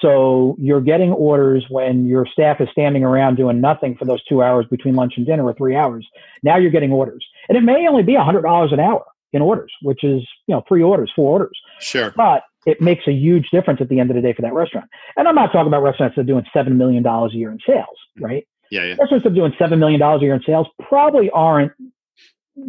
So 0.00 0.56
you're 0.58 0.80
getting 0.80 1.12
orders 1.12 1.64
when 1.68 2.06
your 2.06 2.26
staff 2.26 2.60
is 2.60 2.68
standing 2.72 3.04
around 3.04 3.36
doing 3.36 3.60
nothing 3.60 3.96
for 3.96 4.04
those 4.04 4.22
two 4.24 4.42
hours 4.42 4.66
between 4.70 4.96
lunch 4.96 5.14
and 5.16 5.24
dinner 5.24 5.44
or 5.44 5.54
three 5.54 5.76
hours. 5.76 6.06
Now 6.42 6.56
you're 6.56 6.72
getting 6.72 6.92
orders. 6.92 7.24
And 7.48 7.56
it 7.56 7.62
may 7.62 7.86
only 7.88 8.02
be 8.02 8.14
$100 8.14 8.72
an 8.72 8.80
hour 8.80 9.04
in 9.32 9.42
orders, 9.42 9.72
which 9.82 10.02
is, 10.02 10.22
you 10.46 10.54
know, 10.54 10.64
three 10.66 10.82
orders, 10.82 11.12
four 11.14 11.32
orders. 11.32 11.58
Sure. 11.78 12.12
But 12.16 12.42
it 12.66 12.80
makes 12.80 13.06
a 13.06 13.12
huge 13.12 13.48
difference 13.50 13.80
at 13.80 13.88
the 13.88 14.00
end 14.00 14.10
of 14.10 14.16
the 14.16 14.22
day 14.22 14.32
for 14.32 14.42
that 14.42 14.54
restaurant. 14.54 14.88
And 15.16 15.28
I'm 15.28 15.34
not 15.34 15.52
talking 15.52 15.68
about 15.68 15.82
restaurants 15.82 16.16
that 16.16 16.22
are 16.22 16.24
doing 16.24 16.44
$7 16.54 16.72
million 16.72 17.06
a 17.06 17.28
year 17.30 17.50
in 17.50 17.58
sales, 17.66 17.86
mm-hmm. 18.16 18.24
right? 18.24 18.46
Yeah. 18.72 18.94
Restaurants 18.98 19.24
that 19.24 19.32
are 19.32 19.34
doing 19.34 19.52
$7 19.52 19.78
million 19.78 20.00
a 20.00 20.18
year 20.18 20.34
in 20.34 20.42
sales 20.46 20.66
probably 20.88 21.28
aren't 21.30 21.72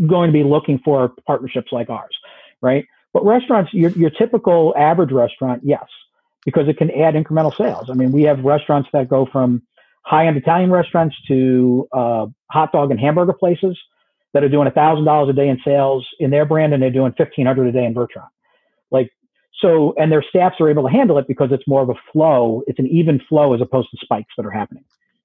going 0.06 0.28
to 0.28 0.34
be 0.34 0.44
looking 0.44 0.80
for 0.84 1.14
partnerships 1.26 1.72
like 1.72 1.90
ours, 1.90 2.16
right? 2.62 2.86
But 3.14 3.26
restaurants, 3.26 3.74
your, 3.74 3.92
your 3.92 4.10
typical 4.10 4.74
average 4.78 5.12
restaurant, 5.12 5.62
yes, 5.64 5.86
because 6.46 6.68
it 6.68 6.78
can 6.78 6.92
add 6.92 7.14
incremental 7.14 7.56
sales. 7.56 7.90
I 7.90 7.94
mean, 7.94 8.12
we 8.12 8.24
have 8.24 8.44
restaurants 8.44 8.90
that 8.92 9.08
go 9.08 9.26
from 9.32 9.62
high 10.02 10.28
end 10.28 10.36
Italian 10.36 10.72
restaurants 10.72 11.16
to 11.30 11.88
uh, 11.94 12.26
hot 12.52 12.74
dog 12.74 12.92
and 12.92 13.00
hamburger 13.00 13.34
places 13.34 13.78
that 14.34 14.44
are 14.44 14.50
doing 14.50 14.68
$1,000 14.68 15.30
a 15.30 15.34
day 15.34 15.48
in 15.48 15.58
sales 15.64 16.06
in 16.20 16.32
their 16.32 16.46
brand 16.46 16.74
and 16.74 16.84
they're 16.84 16.92
doing 16.92 17.14
1500 17.18 17.68
a 17.68 17.72
day 17.72 17.86
in 17.86 17.94
Virturant. 17.94 18.28
Like, 18.92 19.10
so, 19.62 19.94
and 19.98 20.12
their 20.12 20.24
staffs 20.28 20.56
are 20.60 20.70
able 20.70 20.84
to 20.84 20.90
handle 20.90 21.18
it 21.18 21.28
because 21.30 21.50
it's 21.52 21.66
more 21.66 21.82
of 21.82 21.90
a 21.90 21.96
flow. 22.12 22.62
It's 22.68 22.80
an 22.80 22.88
even 22.88 23.22
flow 23.30 23.54
as 23.54 23.62
opposed 23.62 23.90
to 23.92 23.98
spikes 24.02 24.34
that 24.36 24.46
are 24.46 24.52
happening. 24.52 24.84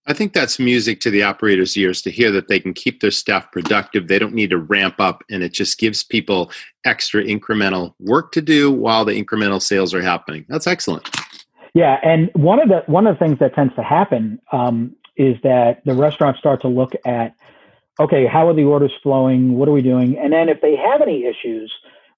I 0.09 0.15
think 0.15 0.33
that's 0.33 0.59
music 0.59 1.01
to 1.01 1.11
the 1.11 1.23
operators' 1.23 1.77
ears 1.77 2.01
to 2.03 2.11
hear 2.11 2.31
that 2.31 2.49
they 2.49 2.59
can 2.59 2.73
keep 2.73 3.01
their 3.01 3.11
staff 3.11 3.53
productive. 3.53 4.09
They 4.09 4.19
don't 4.19 4.33
need 4.33 4.49
to 4.51 4.57
ramp 4.57 4.95
up, 4.99 5.23
and 5.31 5.43
it 5.43 5.53
just 5.53 5.79
gives 5.79 6.03
people 6.03 6.51
extra 6.87 7.23
incremental 7.23 7.93
work 8.01 8.33
to 8.33 8.41
do 8.41 8.73
while 8.73 9.05
the 9.05 9.23
incremental 9.23 9.61
sales 9.61 9.93
are 9.93 10.01
happening. 10.01 10.47
That's 10.49 10.67
excellent. 10.67 11.15
Yeah, 11.75 11.99
and 12.03 12.31
one 12.33 12.59
of 12.59 12.71
the 12.71 12.83
one 12.87 13.07
of 13.07 13.19
the 13.19 13.25
things 13.25 13.39
that 13.41 13.55
tends 13.55 13.75
to 13.75 13.83
happen 13.83 14.41
um, 14.51 14.97
is 15.19 15.37
that 15.43 15.83
the 15.85 15.95
restaurants 15.95 16.39
start 16.39 16.63
to 16.63 16.69
look 16.69 16.93
at 17.05 17.35
okay, 18.01 18.27
how 18.27 18.49
are 18.49 18.55
the 18.55 18.65
orders 18.65 18.93
flowing? 19.03 19.59
What 19.59 19.69
are 19.69 19.73
we 19.73 19.83
doing? 19.83 20.17
And 20.19 20.33
then 20.33 20.49
if 20.49 20.61
they 20.63 20.75
have 20.77 21.03
any 21.03 21.27
issues 21.27 21.71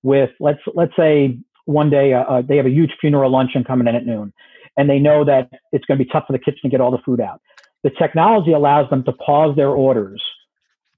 with, 0.04 0.30
let's 0.38 0.60
let's 0.74 0.94
say 0.94 1.38
one 1.64 1.90
day 1.90 2.12
uh, 2.12 2.22
uh, 2.22 2.42
they 2.42 2.56
have 2.56 2.66
a 2.66 2.70
huge 2.70 2.92
funeral 3.00 3.32
luncheon 3.32 3.64
coming 3.64 3.88
in 3.88 3.96
at 3.96 4.06
noon, 4.06 4.32
and 4.76 4.88
they 4.88 5.00
know 5.00 5.24
that 5.24 5.50
it's 5.72 5.84
going 5.86 5.98
to 5.98 6.04
be 6.04 6.08
tough 6.08 6.28
for 6.28 6.32
the 6.32 6.38
kitchen 6.38 6.60
to 6.62 6.68
get 6.68 6.80
all 6.80 6.92
the 6.92 7.02
food 7.04 7.20
out. 7.20 7.40
The 7.82 7.90
technology 7.90 8.52
allows 8.52 8.90
them 8.90 9.04
to 9.04 9.12
pause 9.12 9.56
their 9.56 9.70
orders 9.70 10.22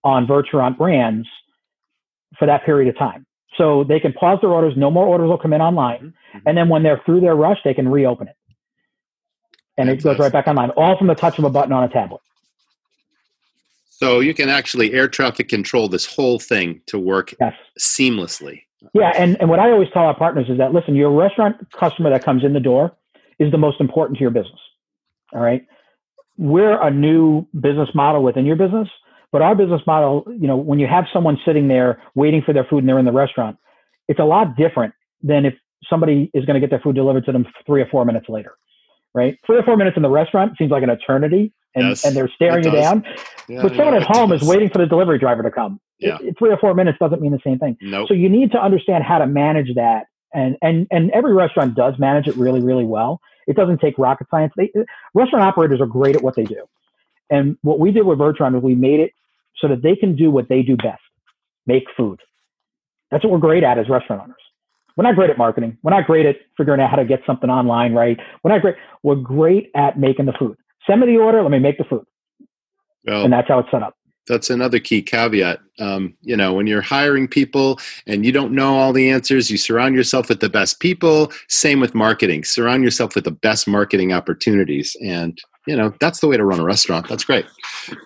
on 0.04 0.26
Virturant 0.26 0.76
brands 0.76 1.28
for 2.38 2.46
that 2.46 2.64
period 2.64 2.88
of 2.88 2.98
time. 2.98 3.26
So 3.56 3.84
they 3.84 4.00
can 4.00 4.12
pause 4.12 4.38
their 4.40 4.50
orders, 4.50 4.74
no 4.76 4.90
more 4.90 5.06
orders 5.06 5.28
will 5.28 5.38
come 5.38 5.52
in 5.52 5.60
online. 5.60 6.14
Mm-hmm. 6.34 6.48
And 6.48 6.56
then 6.56 6.68
when 6.68 6.82
they're 6.82 7.00
through 7.04 7.20
their 7.20 7.34
rush, 7.34 7.58
they 7.64 7.74
can 7.74 7.88
reopen 7.88 8.28
it. 8.28 8.36
And 9.78 9.88
it 9.88 10.02
goes 10.02 10.18
right 10.18 10.32
back 10.32 10.46
online, 10.46 10.70
all 10.70 10.98
from 10.98 11.06
the 11.06 11.14
touch 11.14 11.38
of 11.38 11.44
a 11.44 11.50
button 11.50 11.72
on 11.72 11.84
a 11.84 11.88
tablet. 11.88 12.20
So 13.90 14.20
you 14.20 14.34
can 14.34 14.48
actually 14.48 14.92
air 14.92 15.08
traffic 15.08 15.48
control 15.48 15.88
this 15.88 16.04
whole 16.04 16.38
thing 16.38 16.80
to 16.86 16.98
work 16.98 17.34
yes. 17.40 17.54
seamlessly. 17.78 18.62
Yeah, 18.94 19.12
and, 19.16 19.40
and 19.40 19.48
what 19.48 19.60
I 19.60 19.70
always 19.70 19.88
tell 19.92 20.02
our 20.02 20.16
partners 20.16 20.46
is 20.48 20.58
that 20.58 20.72
listen, 20.72 20.94
your 20.94 21.10
restaurant 21.12 21.70
customer 21.72 22.10
that 22.10 22.24
comes 22.24 22.44
in 22.44 22.52
the 22.52 22.60
door 22.60 22.92
is 23.38 23.50
the 23.52 23.58
most 23.58 23.80
important 23.80 24.18
to 24.18 24.22
your 24.22 24.30
business. 24.30 24.58
All 25.32 25.40
right. 25.40 25.64
We're 26.38 26.80
a 26.80 26.90
new 26.90 27.46
business 27.60 27.88
model 27.94 28.22
within 28.22 28.46
your 28.46 28.56
business. 28.56 28.88
But 29.32 29.40
our 29.40 29.54
business 29.54 29.80
model, 29.86 30.24
you 30.28 30.46
know, 30.46 30.56
when 30.58 30.78
you 30.78 30.86
have 30.86 31.06
someone 31.10 31.38
sitting 31.46 31.66
there 31.66 32.02
waiting 32.14 32.42
for 32.44 32.52
their 32.52 32.64
food 32.64 32.78
and 32.80 32.88
they're 32.88 32.98
in 32.98 33.06
the 33.06 33.12
restaurant, 33.12 33.56
it's 34.06 34.20
a 34.20 34.24
lot 34.24 34.56
different 34.56 34.92
than 35.22 35.46
if 35.46 35.54
somebody 35.88 36.30
is 36.34 36.44
going 36.44 36.54
to 36.54 36.60
get 36.60 36.68
their 36.68 36.80
food 36.80 36.94
delivered 36.94 37.24
to 37.24 37.32
them 37.32 37.46
three 37.64 37.80
or 37.80 37.86
four 37.86 38.04
minutes 38.04 38.26
later, 38.28 38.52
right? 39.14 39.38
Three 39.46 39.56
or 39.56 39.62
four 39.62 39.78
minutes 39.78 39.96
in 39.96 40.02
the 40.02 40.10
restaurant 40.10 40.58
seems 40.58 40.70
like 40.70 40.82
an 40.82 40.90
eternity, 40.90 41.52
and, 41.74 41.88
yes, 41.88 42.04
and 42.04 42.14
they're 42.14 42.28
staring 42.34 42.64
you 42.64 42.70
down. 42.70 43.04
Yeah, 43.48 43.62
but 43.62 43.74
someone 43.74 43.94
yeah, 43.94 44.00
at 44.00 44.16
home 44.16 44.32
is 44.32 44.42
waiting 44.42 44.68
for 44.68 44.78
the 44.78 44.86
delivery 44.86 45.18
driver 45.18 45.42
to 45.42 45.50
come. 45.50 45.80
Yeah. 45.98 46.18
It, 46.20 46.38
three 46.38 46.50
or 46.50 46.58
four 46.58 46.74
minutes 46.74 46.98
doesn't 46.98 47.22
mean 47.22 47.32
the 47.32 47.40
same 47.42 47.58
thing. 47.58 47.78
Nope. 47.80 48.08
So 48.08 48.14
you 48.14 48.28
need 48.28 48.52
to 48.52 48.62
understand 48.62 49.04
how 49.04 49.16
to 49.18 49.26
manage 49.26 49.74
that, 49.76 50.08
and 50.34 50.56
and 50.60 50.86
and 50.90 51.10
every 51.12 51.32
restaurant 51.32 51.74
does 51.74 51.94
manage 51.98 52.26
it 52.26 52.36
really 52.36 52.60
really 52.60 52.84
well. 52.84 53.20
It 53.52 53.56
doesn't 53.56 53.80
take 53.80 53.98
rocket 53.98 54.26
science. 54.30 54.52
They, 54.56 54.72
restaurant 55.12 55.44
operators 55.44 55.80
are 55.80 55.86
great 55.86 56.16
at 56.16 56.22
what 56.22 56.36
they 56.36 56.44
do. 56.44 56.64
And 57.28 57.58
what 57.60 57.78
we 57.78 57.92
did 57.92 58.06
with 58.06 58.18
Virturant 58.18 58.56
is 58.56 58.62
we 58.62 58.74
made 58.74 59.00
it 59.00 59.12
so 59.58 59.68
that 59.68 59.82
they 59.82 59.94
can 59.94 60.16
do 60.16 60.30
what 60.30 60.48
they 60.48 60.62
do 60.62 60.76
best 60.76 61.02
make 61.66 61.84
food. 61.96 62.18
That's 63.10 63.22
what 63.22 63.32
we're 63.32 63.38
great 63.38 63.62
at 63.62 63.78
as 63.78 63.88
restaurant 63.88 64.22
owners. 64.22 64.36
We're 64.96 65.04
not 65.04 65.14
great 65.14 65.30
at 65.30 65.38
marketing. 65.38 65.76
We're 65.82 65.92
not 65.92 66.06
great 66.06 66.26
at 66.26 66.36
figuring 66.56 66.80
out 66.80 66.90
how 66.90 66.96
to 66.96 67.04
get 67.04 67.20
something 67.26 67.50
online 67.50 67.94
right. 67.94 68.18
We're 68.42 68.52
not 68.52 68.62
great. 68.62 68.76
We're 69.02 69.16
great 69.16 69.70
at 69.74 69.98
making 69.98 70.26
the 70.26 70.32
food. 70.32 70.56
Send 70.86 71.00
me 71.00 71.06
the 71.06 71.18
order. 71.18 71.42
Let 71.42 71.50
me 71.50 71.58
make 71.58 71.78
the 71.78 71.84
food. 71.84 72.04
Well, 73.06 73.24
and 73.24 73.32
that's 73.32 73.48
how 73.48 73.58
it's 73.58 73.70
set 73.70 73.82
up. 73.82 73.96
That's 74.28 74.50
another 74.50 74.78
key 74.78 75.02
caveat. 75.02 75.60
Um, 75.78 76.16
you 76.20 76.36
know, 76.36 76.52
when 76.52 76.66
you're 76.66 76.80
hiring 76.80 77.26
people 77.26 77.78
and 78.06 78.24
you 78.24 78.32
don't 78.32 78.52
know 78.52 78.76
all 78.76 78.92
the 78.92 79.10
answers, 79.10 79.50
you 79.50 79.56
surround 79.56 79.96
yourself 79.96 80.28
with 80.28 80.40
the 80.40 80.48
best 80.48 80.80
people. 80.80 81.32
Same 81.48 81.80
with 81.80 81.94
marketing. 81.94 82.44
Surround 82.44 82.84
yourself 82.84 83.14
with 83.14 83.24
the 83.24 83.32
best 83.32 83.66
marketing 83.66 84.12
opportunities. 84.12 84.96
And 85.04 85.40
you 85.66 85.76
know 85.76 85.94
that's 86.00 86.20
the 86.20 86.26
way 86.26 86.36
to 86.36 86.44
run 86.44 86.58
a 86.58 86.64
restaurant 86.64 87.08
that's 87.08 87.24
great 87.24 87.46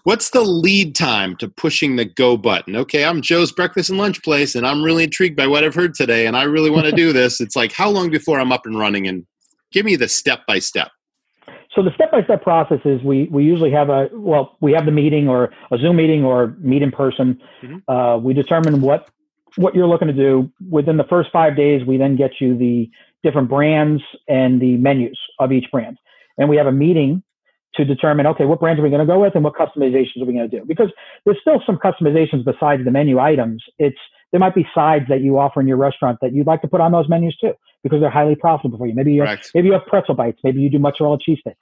what's 0.04 0.30
the 0.30 0.42
lead 0.42 0.94
time 0.94 1.34
to 1.36 1.48
pushing 1.48 1.96
the 1.96 2.04
go 2.04 2.36
button 2.36 2.76
okay 2.76 3.04
i'm 3.04 3.22
joe's 3.22 3.50
breakfast 3.50 3.88
and 3.88 3.98
lunch 3.98 4.22
place 4.22 4.54
and 4.54 4.66
i'm 4.66 4.82
really 4.82 5.04
intrigued 5.04 5.36
by 5.36 5.46
what 5.46 5.64
i've 5.64 5.74
heard 5.74 5.94
today 5.94 6.26
and 6.26 6.36
i 6.36 6.42
really 6.42 6.70
want 6.70 6.84
to 6.84 6.92
do 6.92 7.12
this 7.12 7.40
it's 7.40 7.56
like 7.56 7.72
how 7.72 7.88
long 7.88 8.10
before 8.10 8.38
i'm 8.38 8.52
up 8.52 8.66
and 8.66 8.78
running 8.78 9.08
and 9.08 9.24
give 9.72 9.86
me 9.86 9.96
the 9.96 10.08
step 10.08 10.40
by 10.46 10.58
step 10.58 10.90
so 11.76 11.82
the 11.82 11.92
step 11.94 12.10
by 12.10 12.22
step 12.24 12.42
process 12.42 12.80
is 12.84 13.02
we 13.02 13.28
we 13.30 13.44
usually 13.44 13.70
have 13.70 13.90
a 13.90 14.08
well 14.12 14.56
we 14.60 14.72
have 14.72 14.86
the 14.86 14.92
meeting 14.92 15.28
or 15.28 15.52
a 15.70 15.78
zoom 15.78 15.96
meeting 15.96 16.24
or 16.24 16.56
meet 16.58 16.82
in 16.82 16.90
person 16.90 17.38
mm-hmm. 17.62 17.90
uh, 17.90 18.16
we 18.16 18.34
determine 18.34 18.80
what 18.80 19.08
what 19.56 19.74
you're 19.74 19.86
looking 19.86 20.08
to 20.08 20.14
do 20.14 20.50
within 20.68 20.96
the 20.96 21.04
first 21.04 21.30
five 21.32 21.56
days 21.56 21.86
we 21.86 21.96
then 21.96 22.16
get 22.16 22.32
you 22.40 22.56
the 22.56 22.90
different 23.22 23.48
brands 23.48 24.02
and 24.28 24.60
the 24.60 24.76
menus 24.78 25.18
of 25.38 25.52
each 25.52 25.70
brand 25.70 25.98
and 26.38 26.48
we 26.48 26.56
have 26.56 26.66
a 26.66 26.72
meeting 26.72 27.22
to 27.76 27.84
determine, 27.84 28.26
okay, 28.26 28.44
what 28.44 28.58
brands 28.58 28.80
are 28.80 28.82
we 28.82 28.90
going 28.90 29.00
to 29.00 29.06
go 29.06 29.20
with 29.20 29.34
and 29.34 29.44
what 29.44 29.54
customizations 29.54 30.22
are 30.22 30.24
we 30.24 30.32
going 30.32 30.48
to 30.48 30.60
do? 30.60 30.64
Because 30.66 30.90
there's 31.24 31.38
still 31.40 31.62
some 31.64 31.76
customizations 31.76 32.44
besides 32.44 32.84
the 32.84 32.90
menu 32.90 33.18
items. 33.18 33.62
It's 33.78 33.98
there 34.32 34.40
might 34.40 34.54
be 34.54 34.66
sides 34.74 35.06
that 35.08 35.20
you 35.20 35.38
offer 35.38 35.60
in 35.60 35.66
your 35.66 35.76
restaurant 35.76 36.18
that 36.20 36.32
you'd 36.34 36.46
like 36.46 36.62
to 36.62 36.68
put 36.68 36.80
on 36.80 36.92
those 36.92 37.08
menus 37.08 37.36
too, 37.36 37.52
because 37.82 38.00
they're 38.00 38.10
highly 38.10 38.34
profitable 38.34 38.78
for 38.78 38.86
you. 38.86 38.94
Maybe 38.94 39.12
you 39.12 39.22
have, 39.22 39.40
maybe 39.54 39.68
you 39.68 39.72
have 39.72 39.86
pretzel 39.86 40.14
bites, 40.14 40.40
maybe 40.42 40.60
you 40.60 40.70
do 40.70 40.78
mozzarella 40.78 41.18
cheese 41.20 41.38
sticks 41.40 41.58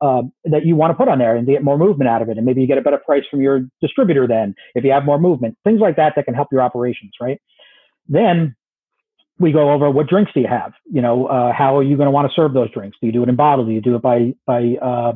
uh, 0.00 0.22
that 0.44 0.64
you 0.64 0.76
want 0.76 0.90
to 0.90 0.94
put 0.94 1.08
on 1.08 1.18
there 1.18 1.36
and 1.36 1.46
get 1.46 1.62
more 1.62 1.78
movement 1.78 2.08
out 2.08 2.22
of 2.22 2.28
it, 2.28 2.36
and 2.36 2.46
maybe 2.46 2.60
you 2.60 2.66
get 2.66 2.78
a 2.78 2.82
better 2.82 2.98
price 2.98 3.24
from 3.30 3.40
your 3.40 3.62
distributor 3.80 4.26
then 4.26 4.54
if 4.74 4.84
you 4.84 4.90
have 4.90 5.04
more 5.04 5.18
movement, 5.18 5.56
things 5.64 5.80
like 5.80 5.96
that 5.96 6.14
that 6.16 6.24
can 6.24 6.34
help 6.34 6.48
your 6.50 6.62
operations, 6.62 7.12
right? 7.20 7.40
Then 8.08 8.56
we 9.38 9.52
go 9.52 9.70
over 9.70 9.90
what 9.90 10.06
drinks 10.06 10.32
do 10.34 10.40
you 10.40 10.48
have? 10.48 10.72
You 10.90 11.00
know, 11.00 11.26
uh, 11.26 11.52
how 11.52 11.76
are 11.78 11.82
you 11.82 11.96
going 11.96 12.06
to 12.06 12.10
want 12.10 12.30
to 12.30 12.34
serve 12.34 12.52
those 12.52 12.70
drinks? 12.72 12.98
Do 13.00 13.06
you 13.06 13.12
do 13.12 13.22
it 13.22 13.28
in 13.28 13.36
bottle? 13.36 13.64
Do 13.64 13.72
you 13.72 13.80
do 13.80 13.94
it 13.94 14.02
by 14.02 14.34
by 14.46 14.76
uh, 14.82 15.12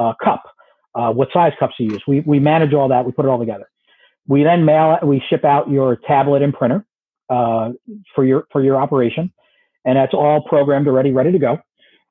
uh, 0.00 0.14
cup, 0.22 0.42
uh, 0.94 1.12
what 1.12 1.28
size 1.32 1.52
cups 1.58 1.74
do 1.78 1.84
you 1.84 1.92
use. 1.92 2.02
We, 2.08 2.20
we 2.20 2.40
manage 2.40 2.72
all 2.72 2.88
that. 2.88 3.04
We 3.04 3.12
put 3.12 3.26
it 3.26 3.28
all 3.28 3.38
together. 3.38 3.70
We 4.28 4.44
then 4.44 4.64
mail 4.64 4.98
we 5.02 5.22
ship 5.28 5.44
out 5.44 5.70
your 5.70 5.96
tablet 5.96 6.42
and 6.42 6.52
printer 6.54 6.84
uh, 7.28 7.70
for 8.14 8.24
your 8.24 8.46
for 8.52 8.62
your 8.62 8.76
operation, 8.76 9.32
and 9.84 9.96
that's 9.96 10.14
all 10.14 10.42
programmed 10.42 10.86
already, 10.86 11.12
ready 11.12 11.32
to 11.32 11.38
go. 11.38 11.58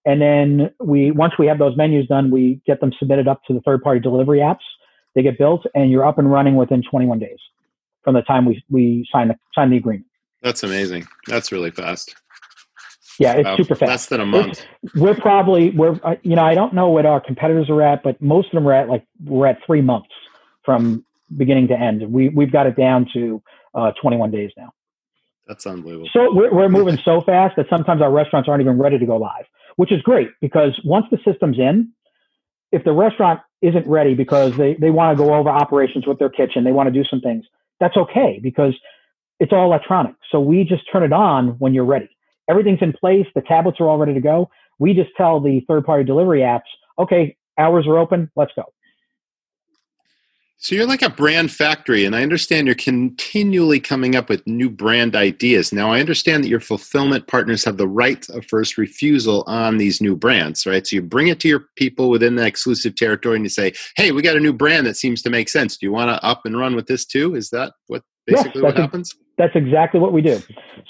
And 0.05 0.21
then 0.21 0.71
we 0.79 1.11
once 1.11 1.33
we 1.37 1.47
have 1.47 1.59
those 1.59 1.77
menus 1.77 2.07
done, 2.07 2.31
we 2.31 2.61
get 2.65 2.79
them 2.79 2.91
submitted 2.97 3.27
up 3.27 3.43
to 3.45 3.53
the 3.53 3.61
third 3.61 3.83
party 3.83 3.99
delivery 3.99 4.39
apps. 4.39 4.63
They 5.15 5.23
get 5.23 5.37
built, 5.37 5.65
and 5.75 5.91
you're 5.91 6.05
up 6.05 6.17
and 6.17 6.31
running 6.31 6.55
within 6.55 6.83
21 6.89 7.19
days 7.19 7.39
from 8.03 8.15
the 8.15 8.21
time 8.21 8.45
we 8.45 8.63
we 8.69 9.07
sign 9.11 9.27
the 9.29 9.35
sign 9.53 9.69
the 9.69 9.77
agreement. 9.77 10.05
That's 10.41 10.63
amazing. 10.63 11.07
That's 11.27 11.51
really 11.51 11.71
fast. 11.71 12.15
Yeah, 13.19 13.33
it's 13.33 13.57
super 13.57 13.75
fast. 13.75 13.89
Less 13.89 14.05
than 14.05 14.21
a 14.21 14.25
month. 14.25 14.65
It's, 14.83 14.95
we're 14.95 15.15
probably 15.15 15.71
we're 15.71 15.99
uh, 16.03 16.15
you 16.23 16.35
know 16.35 16.45
I 16.45 16.55
don't 16.55 16.73
know 16.73 16.89
what 16.89 17.05
our 17.05 17.19
competitors 17.19 17.69
are 17.69 17.81
at, 17.81 18.01
but 18.01 18.21
most 18.21 18.47
of 18.47 18.51
them 18.53 18.67
are 18.67 18.73
at 18.73 18.87
like 18.87 19.05
we're 19.25 19.47
at 19.47 19.57
three 19.65 19.81
months 19.81 20.09
from 20.63 21.05
beginning 21.35 21.67
to 21.69 21.79
end. 21.79 22.11
We 22.11 22.29
we've 22.29 22.51
got 22.51 22.67
it 22.67 22.75
down 22.75 23.07
to 23.13 23.41
uh, 23.73 23.91
21 24.01 24.31
days 24.31 24.51
now. 24.57 24.71
That's 25.47 25.65
unbelievable. 25.65 26.09
So 26.13 26.33
we're, 26.33 26.53
we're 26.53 26.69
moving 26.69 26.99
so 27.03 27.21
fast 27.21 27.55
that 27.57 27.65
sometimes 27.69 28.01
our 28.01 28.11
restaurants 28.11 28.47
aren't 28.47 28.61
even 28.61 28.77
ready 28.77 28.99
to 28.99 29.05
go 29.05 29.17
live, 29.17 29.45
which 29.77 29.91
is 29.91 30.01
great 30.01 30.29
because 30.41 30.79
once 30.83 31.05
the 31.09 31.17
system's 31.25 31.57
in, 31.57 31.91
if 32.71 32.83
the 32.83 32.91
restaurant 32.91 33.39
isn't 33.61 33.87
ready 33.87 34.13
because 34.13 34.55
they, 34.57 34.75
they 34.75 34.91
want 34.91 35.17
to 35.17 35.23
go 35.23 35.33
over 35.33 35.49
operations 35.49 36.05
with 36.05 36.19
their 36.19 36.29
kitchen, 36.29 36.63
they 36.63 36.71
want 36.71 36.87
to 36.87 36.93
do 36.93 37.03
some 37.09 37.19
things, 37.19 37.45
that's 37.79 37.97
okay 37.97 38.39
because 38.41 38.75
it's 39.39 39.51
all 39.51 39.65
electronic. 39.65 40.13
So 40.31 40.39
we 40.39 40.63
just 40.63 40.83
turn 40.91 41.03
it 41.03 41.13
on 41.13 41.57
when 41.57 41.73
you're 41.73 41.85
ready 41.85 42.09
everything's 42.49 42.81
in 42.81 42.91
place. 42.91 43.27
The 43.35 43.41
tablets 43.41 43.79
are 43.79 43.87
all 43.87 43.97
ready 43.97 44.13
to 44.13 44.19
go. 44.19 44.49
We 44.79 44.93
just 44.93 45.11
tell 45.15 45.39
the 45.39 45.61
third 45.67 45.85
party 45.85 46.03
delivery 46.03 46.39
apps, 46.39 46.67
okay, 46.97 47.37
hours 47.57 47.85
are 47.87 47.97
open. 47.97 48.31
Let's 48.35 48.51
go. 48.55 48.63
So 50.61 50.75
you're 50.75 50.85
like 50.85 51.01
a 51.01 51.09
brand 51.09 51.51
factory, 51.53 52.03
and 52.03 52.13
I 52.13 52.21
understand 52.21 52.67
you're 52.67 52.75
continually 52.75 53.79
coming 53.79 54.17
up 54.17 54.27
with 54.27 54.45
new 54.45 54.69
brand 54.69 55.15
ideas. 55.15 55.71
Now, 55.71 55.91
I 55.91 56.01
understand 56.01 56.43
that 56.43 56.49
your 56.49 56.59
fulfillment 56.59 57.27
partners 57.27 57.63
have 57.63 57.77
the 57.77 57.87
right 57.87 58.27
of 58.31 58.45
first 58.45 58.77
refusal 58.77 59.45
on 59.47 59.77
these 59.77 60.01
new 60.01 60.17
brands, 60.17 60.65
right? 60.65 60.85
So 60.85 60.97
you 60.97 61.01
bring 61.01 61.29
it 61.29 61.39
to 61.41 61.47
your 61.47 61.69
people 61.77 62.09
within 62.09 62.35
the 62.35 62.45
exclusive 62.45 62.95
territory 62.95 63.37
and 63.37 63.45
you 63.45 63.49
say, 63.49 63.71
hey, 63.95 64.11
we 64.11 64.21
got 64.21 64.35
a 64.35 64.41
new 64.41 64.51
brand 64.51 64.85
that 64.85 64.97
seems 64.97 65.21
to 65.21 65.29
make 65.29 65.47
sense. 65.47 65.77
Do 65.77 65.85
you 65.85 65.93
want 65.93 66.09
to 66.09 66.21
up 66.25 66.41
and 66.45 66.59
run 66.59 66.75
with 66.75 66.87
this 66.87 67.05
too? 67.05 67.35
Is 67.35 67.51
that 67.51 67.71
what 67.87 68.03
basically 68.27 68.61
yes, 68.61 68.63
what 68.63 68.77
happens? 68.77 69.15
That's 69.37 69.55
exactly 69.55 70.01
what 70.01 70.11
we 70.11 70.21
do. 70.21 70.41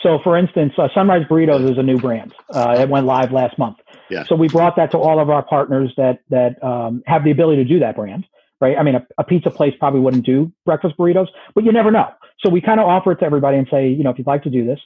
So, 0.01 0.17
for 0.23 0.35
instance, 0.35 0.73
uh, 0.79 0.87
Sunrise 0.95 1.27
Burritos 1.29 1.69
is 1.69 1.77
a 1.77 1.83
new 1.83 1.99
brand. 1.99 2.33
Uh, 2.51 2.75
it 2.79 2.89
went 2.89 3.05
live 3.05 3.31
last 3.31 3.59
month. 3.59 3.77
Yeah. 4.09 4.23
So 4.23 4.35
we 4.35 4.47
brought 4.47 4.75
that 4.77 4.89
to 4.91 4.97
all 4.97 5.19
of 5.19 5.29
our 5.29 5.43
partners 5.43 5.93
that 5.95 6.21
that 6.31 6.61
um, 6.63 7.03
have 7.05 7.23
the 7.23 7.29
ability 7.29 7.63
to 7.63 7.69
do 7.69 7.77
that 7.79 7.95
brand, 7.95 8.25
right? 8.61 8.77
I 8.77 8.83
mean, 8.83 8.95
a, 8.95 9.07
a, 9.17 9.23
pizza 9.23 9.49
place 9.49 9.73
probably 9.79 9.99
wouldn't 9.99 10.25
do 10.25 10.51
breakfast 10.65 10.95
burritos, 10.97 11.27
but 11.55 11.63
you 11.63 11.71
never 11.71 11.91
know. 11.91 12.09
So 12.39 12.49
we 12.49 12.61
kind 12.61 12.79
of 12.79 12.87
offer 12.87 13.11
it 13.11 13.17
to 13.17 13.25
everybody 13.25 13.57
and 13.57 13.67
say, 13.69 13.87
you 13.89 14.03
know, 14.03 14.09
if 14.09 14.17
you'd 14.17 14.27
like 14.27 14.43
to 14.43 14.49
do 14.49 14.65
this, 14.65 14.79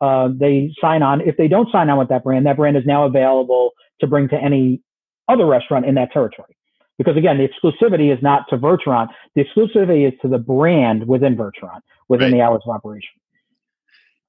uh, 0.00 0.28
they 0.32 0.72
sign 0.80 1.02
on. 1.02 1.20
If 1.20 1.36
they 1.36 1.48
don't 1.48 1.70
sign 1.70 1.90
on 1.90 1.98
with 1.98 2.08
that 2.08 2.24
brand, 2.24 2.46
that 2.46 2.56
brand 2.56 2.76
is 2.76 2.84
now 2.86 3.04
available 3.04 3.72
to 4.00 4.06
bring 4.06 4.28
to 4.28 4.36
any 4.36 4.80
other 5.28 5.46
restaurant 5.46 5.86
in 5.86 5.94
that 5.94 6.12
territory. 6.12 6.56
Because 6.98 7.16
again, 7.16 7.38
the 7.38 7.48
exclusivity 7.48 8.14
is 8.14 8.22
not 8.22 8.48
to 8.50 8.56
Virturant. 8.56 9.08
The 9.34 9.44
exclusivity 9.44 10.06
is 10.06 10.14
to 10.22 10.28
the 10.28 10.38
brand 10.38 11.06
within 11.06 11.36
Virturant 11.36 11.80
within 12.08 12.32
right. 12.32 12.38
the 12.38 12.42
hours 12.42 12.62
of 12.66 12.74
operation. 12.74 13.10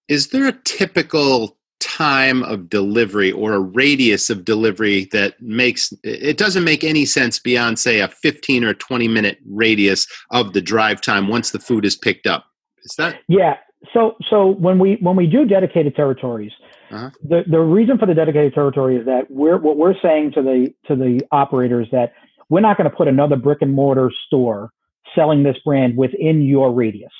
Is 0.07 0.29
there 0.29 0.47
a 0.47 0.51
typical 0.51 1.57
time 1.85 2.43
of 2.43 2.69
delivery 2.69 3.31
or 3.31 3.53
a 3.53 3.59
radius 3.59 4.29
of 4.29 4.43
delivery 4.43 5.07
that 5.11 5.39
makes 5.41 5.93
it 6.03 6.37
doesn't 6.37 6.63
make 6.63 6.83
any 6.83 7.05
sense 7.05 7.39
beyond 7.39 7.77
say 7.77 7.99
a 7.99 8.07
15 8.07 8.63
or 8.63 8.73
20 8.73 9.07
minute 9.07 9.37
radius 9.45 10.07
of 10.31 10.53
the 10.53 10.61
drive 10.61 11.01
time 11.01 11.27
once 11.27 11.51
the 11.51 11.59
food 11.59 11.85
is 11.85 11.95
picked 11.95 12.27
up 12.27 12.45
is 12.83 12.95
that 12.97 13.19
yeah 13.27 13.57
so 13.93 14.15
so 14.29 14.47
when 14.47 14.79
we 14.79 14.97
when 15.01 15.15
we 15.15 15.27
do 15.27 15.45
dedicated 15.45 15.95
territories 15.95 16.51
uh-huh. 16.91 17.09
the 17.23 17.43
the 17.47 17.59
reason 17.59 17.97
for 17.97 18.05
the 18.05 18.13
dedicated 18.13 18.53
territory 18.53 18.97
is 18.97 19.05
that 19.05 19.29
we're 19.29 19.57
what 19.57 19.77
we're 19.77 19.99
saying 20.01 20.31
to 20.31 20.41
the 20.41 20.73
to 20.87 20.95
the 20.95 21.21
operators 21.31 21.87
that 21.91 22.13
we're 22.49 22.61
not 22.61 22.77
going 22.77 22.89
to 22.89 22.95
put 22.95 23.07
another 23.07 23.35
brick 23.35 23.61
and 23.61 23.73
mortar 23.73 24.11
store 24.27 24.71
selling 25.15 25.43
this 25.43 25.57
brand 25.63 25.97
within 25.97 26.41
your 26.41 26.71
radius. 26.71 27.11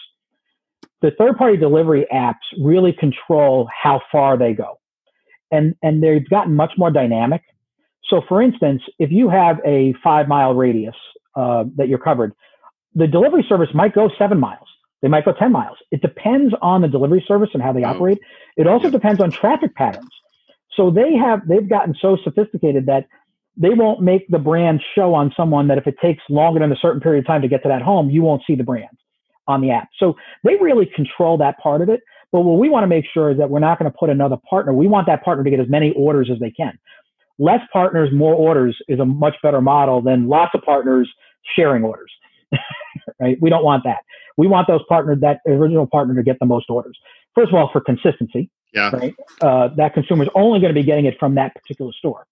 The 1.06 1.12
third 1.20 1.38
party 1.38 1.56
delivery 1.56 2.08
apps 2.12 2.34
really 2.60 2.92
control 2.92 3.70
how 3.84 4.02
far 4.12 4.40
they 4.40 4.54
go. 4.54 4.80
And, 5.52 5.76
and 5.84 6.02
they've 6.02 6.28
gotten 6.28 6.56
much 6.56 6.72
more 6.80 6.90
dynamic. 6.90 7.44
So, 8.10 8.24
for 8.28 8.42
instance, 8.42 8.82
if 8.98 9.12
you 9.12 9.30
have 9.30 9.60
a 9.64 9.94
five 10.04 10.28
mile 10.28 10.56
radius 10.56 10.96
uh, 11.36 11.66
that 11.76 11.90
you're 11.90 12.00
covered, 12.00 12.34
the 12.96 13.06
delivery 13.06 13.46
service 13.48 13.70
might 13.76 13.94
go 13.94 14.10
seven 14.18 14.40
miles. 14.40 14.68
They 15.04 15.08
might 15.08 15.26
go 15.26 15.34
10 15.34 15.52
miles. 15.52 15.78
It 15.92 16.02
depends 16.02 16.56
on 16.64 16.82
the 16.82 16.88
delivery 16.88 17.24
service 17.28 17.52
and 17.54 17.62
how 17.62 17.72
they 17.72 17.84
oh. 17.84 17.90
operate. 17.90 18.18
It 18.58 18.66
also 18.66 18.90
depends 18.90 19.22
on 19.22 19.30
traffic 19.30 19.76
patterns. 19.76 20.10
So 20.76 20.90
they 20.90 21.14
have 21.14 21.48
they've 21.48 21.70
gotten 21.70 21.94
so 22.02 22.18
sophisticated 22.24 22.88
that 22.88 23.06
they 23.56 23.76
won't 23.76 24.02
make 24.02 24.28
the 24.30 24.40
brand 24.40 24.82
show 24.96 25.14
on 25.14 25.32
someone 25.38 25.68
that 25.68 25.78
if 25.78 25.86
it 25.86 25.98
takes 26.02 26.24
longer 26.30 26.62
than 26.62 26.72
a 26.72 26.78
certain 26.78 27.00
period 27.00 27.20
of 27.20 27.28
time 27.28 27.44
to 27.44 27.48
get 27.48 27.62
to 27.62 27.70
that 27.70 27.84
home, 27.84 28.10
you 28.10 28.24
won't 28.24 28.42
see 28.48 28.56
the 28.56 28.64
brand 28.64 28.98
on 29.48 29.62
the 29.62 29.72
app. 29.72 29.90
So 30.00 30.16
they 30.44 30.56
really 30.56 30.86
control 30.96 31.38
that 31.38 31.58
part 31.60 31.82
of 31.82 31.90
it. 31.90 32.02
But 32.32 32.42
what 32.42 32.60
we 32.60 32.70
want 32.70 32.84
to 32.84 32.88
make 32.88 33.06
sure 33.14 33.32
is 33.32 33.38
that 33.38 33.50
we're 33.50 33.60
not 33.60 33.80
going 33.80 33.90
to 33.92 33.98
put 33.98 34.10
another 34.10 34.38
partner. 34.50 34.74
We 34.74 34.88
want 34.88 35.08
that 35.08 35.24
partner 35.24 35.44
to 35.44 35.50
get 35.50 35.60
as 35.60 35.70
many 35.70 35.94
orders 35.94 36.30
as 36.32 36.40
they 36.40 36.52
can. 36.52 36.78
Less 37.38 37.62
partners, 37.72 38.10
more 38.14 38.34
orders 38.34 38.78
is 38.88 39.00
a 39.00 39.06
much 39.06 39.36
better 39.44 39.62
model 39.62 40.02
than 40.02 40.28
lots 40.28 40.54
of 40.54 40.62
partners 40.62 41.10
sharing 41.56 41.84
orders. 41.84 42.12
right? 43.20 43.38
We 43.42 43.50
don't 43.50 43.64
want 43.64 43.84
that. 43.84 44.00
We 44.38 44.48
want 44.48 44.68
those 44.68 44.82
partners, 44.90 45.20
that 45.22 45.40
original 45.48 45.88
partner, 45.88 46.16
to 46.16 46.24
get 46.24 46.40
the 46.40 46.46
most 46.46 46.70
orders. 46.70 46.98
First 47.34 47.50
of 47.50 47.56
all, 47.56 47.70
for 47.72 47.82
consistency. 47.82 48.50
Yeah. 48.74 48.90
Right. 48.92 49.16
Uh, 49.42 49.70
that 49.78 49.94
consumer 49.94 50.24
is 50.24 50.30
only 50.36 50.60
going 50.60 50.74
to 50.74 50.80
be 50.80 50.86
getting 50.86 51.06
it 51.06 51.16
from 51.20 51.36
that 51.36 51.56
particular 51.56 51.94
store. 51.94 52.26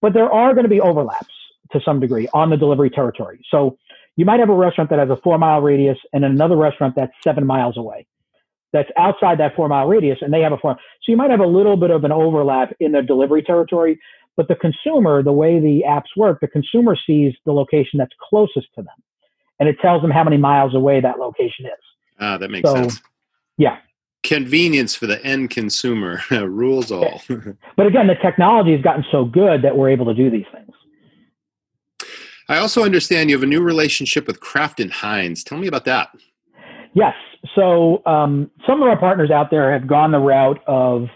But 0.00 0.14
there 0.14 0.32
are 0.32 0.54
going 0.54 0.64
to 0.64 0.70
be 0.70 0.80
overlaps 0.80 1.34
to 1.72 1.80
some 1.84 2.00
degree 2.00 2.28
on 2.32 2.50
the 2.50 2.56
delivery 2.56 2.90
territory. 2.90 3.40
So 3.50 3.76
you 4.16 4.24
might 4.24 4.40
have 4.40 4.50
a 4.50 4.54
restaurant 4.54 4.90
that 4.90 4.98
has 4.98 5.10
a 5.10 5.16
four 5.22 5.38
mile 5.38 5.60
radius 5.60 5.98
and 6.12 6.24
another 6.24 6.56
restaurant 6.56 6.94
that's 6.96 7.12
seven 7.24 7.46
miles 7.46 7.76
away. 7.76 8.06
That's 8.72 8.90
outside 8.96 9.38
that 9.38 9.54
four 9.54 9.68
mile 9.68 9.86
radius, 9.86 10.18
and 10.20 10.32
they 10.32 10.40
have 10.40 10.52
a 10.52 10.58
four. 10.58 10.74
So 11.02 11.12
you 11.12 11.16
might 11.16 11.30
have 11.30 11.40
a 11.40 11.46
little 11.46 11.76
bit 11.76 11.90
of 11.90 12.04
an 12.04 12.12
overlap 12.12 12.74
in 12.80 12.92
their 12.92 13.02
delivery 13.02 13.42
territory, 13.42 13.98
but 14.36 14.48
the 14.48 14.54
consumer, 14.54 15.22
the 15.22 15.32
way 15.32 15.60
the 15.60 15.82
apps 15.86 16.16
work, 16.16 16.40
the 16.40 16.48
consumer 16.48 16.96
sees 17.06 17.34
the 17.44 17.52
location 17.52 17.98
that's 17.98 18.12
closest 18.28 18.68
to 18.74 18.82
them, 18.82 18.94
and 19.60 19.68
it 19.68 19.76
tells 19.80 20.02
them 20.02 20.10
how 20.10 20.24
many 20.24 20.38
miles 20.38 20.74
away 20.74 21.00
that 21.00 21.18
location 21.18 21.66
is. 21.66 21.72
Ah, 22.18 22.38
that 22.38 22.50
makes 22.50 22.68
so, 22.68 22.74
sense. 22.74 23.00
Yeah, 23.58 23.78
convenience 24.22 24.94
for 24.94 25.06
the 25.06 25.22
end 25.24 25.50
consumer 25.50 26.20
rules 26.30 26.90
all. 26.90 27.22
but 27.76 27.86
again, 27.86 28.06
the 28.06 28.16
technology 28.22 28.72
has 28.72 28.82
gotten 28.82 29.04
so 29.10 29.24
good 29.24 29.62
that 29.62 29.76
we're 29.76 29.90
able 29.90 30.06
to 30.06 30.14
do 30.14 30.30
these 30.30 30.46
things. 30.52 30.71
I 32.48 32.58
also 32.58 32.84
understand 32.84 33.30
you 33.30 33.36
have 33.36 33.42
a 33.42 33.46
new 33.46 33.62
relationship 33.62 34.26
with 34.26 34.40
Kraft 34.40 34.80
and 34.80 34.92
Heinz. 34.92 35.44
Tell 35.44 35.58
me 35.58 35.66
about 35.66 35.84
that. 35.84 36.10
Yes. 36.94 37.14
So 37.54 38.02
um, 38.06 38.50
some 38.66 38.82
of 38.82 38.88
our 38.88 38.98
partners 38.98 39.30
out 39.30 39.50
there 39.50 39.72
have 39.72 39.86
gone 39.86 40.12
the 40.12 40.18
route 40.18 40.60
of, 40.66 41.08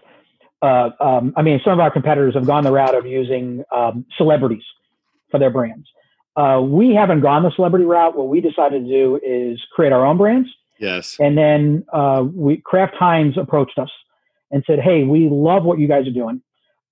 uh, 0.62 0.90
um, 1.00 1.32
I 1.36 1.42
mean, 1.42 1.60
some 1.64 1.72
of 1.72 1.80
our 1.80 1.90
competitors 1.90 2.34
have 2.34 2.46
gone 2.46 2.64
the 2.64 2.72
route 2.72 2.94
of 2.94 3.06
using 3.06 3.62
um, 3.74 4.04
celebrities 4.16 4.64
for 5.30 5.38
their 5.38 5.50
brands. 5.50 5.86
Uh, 6.36 6.60
we 6.62 6.94
haven't 6.94 7.20
gone 7.20 7.42
the 7.42 7.52
celebrity 7.54 7.84
route. 7.84 8.16
What 8.16 8.28
we 8.28 8.40
decided 8.40 8.84
to 8.84 8.88
do 8.88 9.20
is 9.22 9.60
create 9.74 9.92
our 9.92 10.04
own 10.04 10.18
brands 10.18 10.48
Yes. 10.78 11.16
And 11.18 11.36
then 11.36 11.84
uh, 11.92 12.24
we 12.32 12.58
Kraft 12.58 12.94
Heinz 12.98 13.36
approached 13.38 13.78
us 13.78 13.90
and 14.50 14.62
said, 14.66 14.78
"Hey, 14.78 15.04
we 15.04 15.28
love 15.30 15.64
what 15.64 15.78
you 15.78 15.88
guys 15.88 16.06
are 16.06 16.12
doing. 16.12 16.42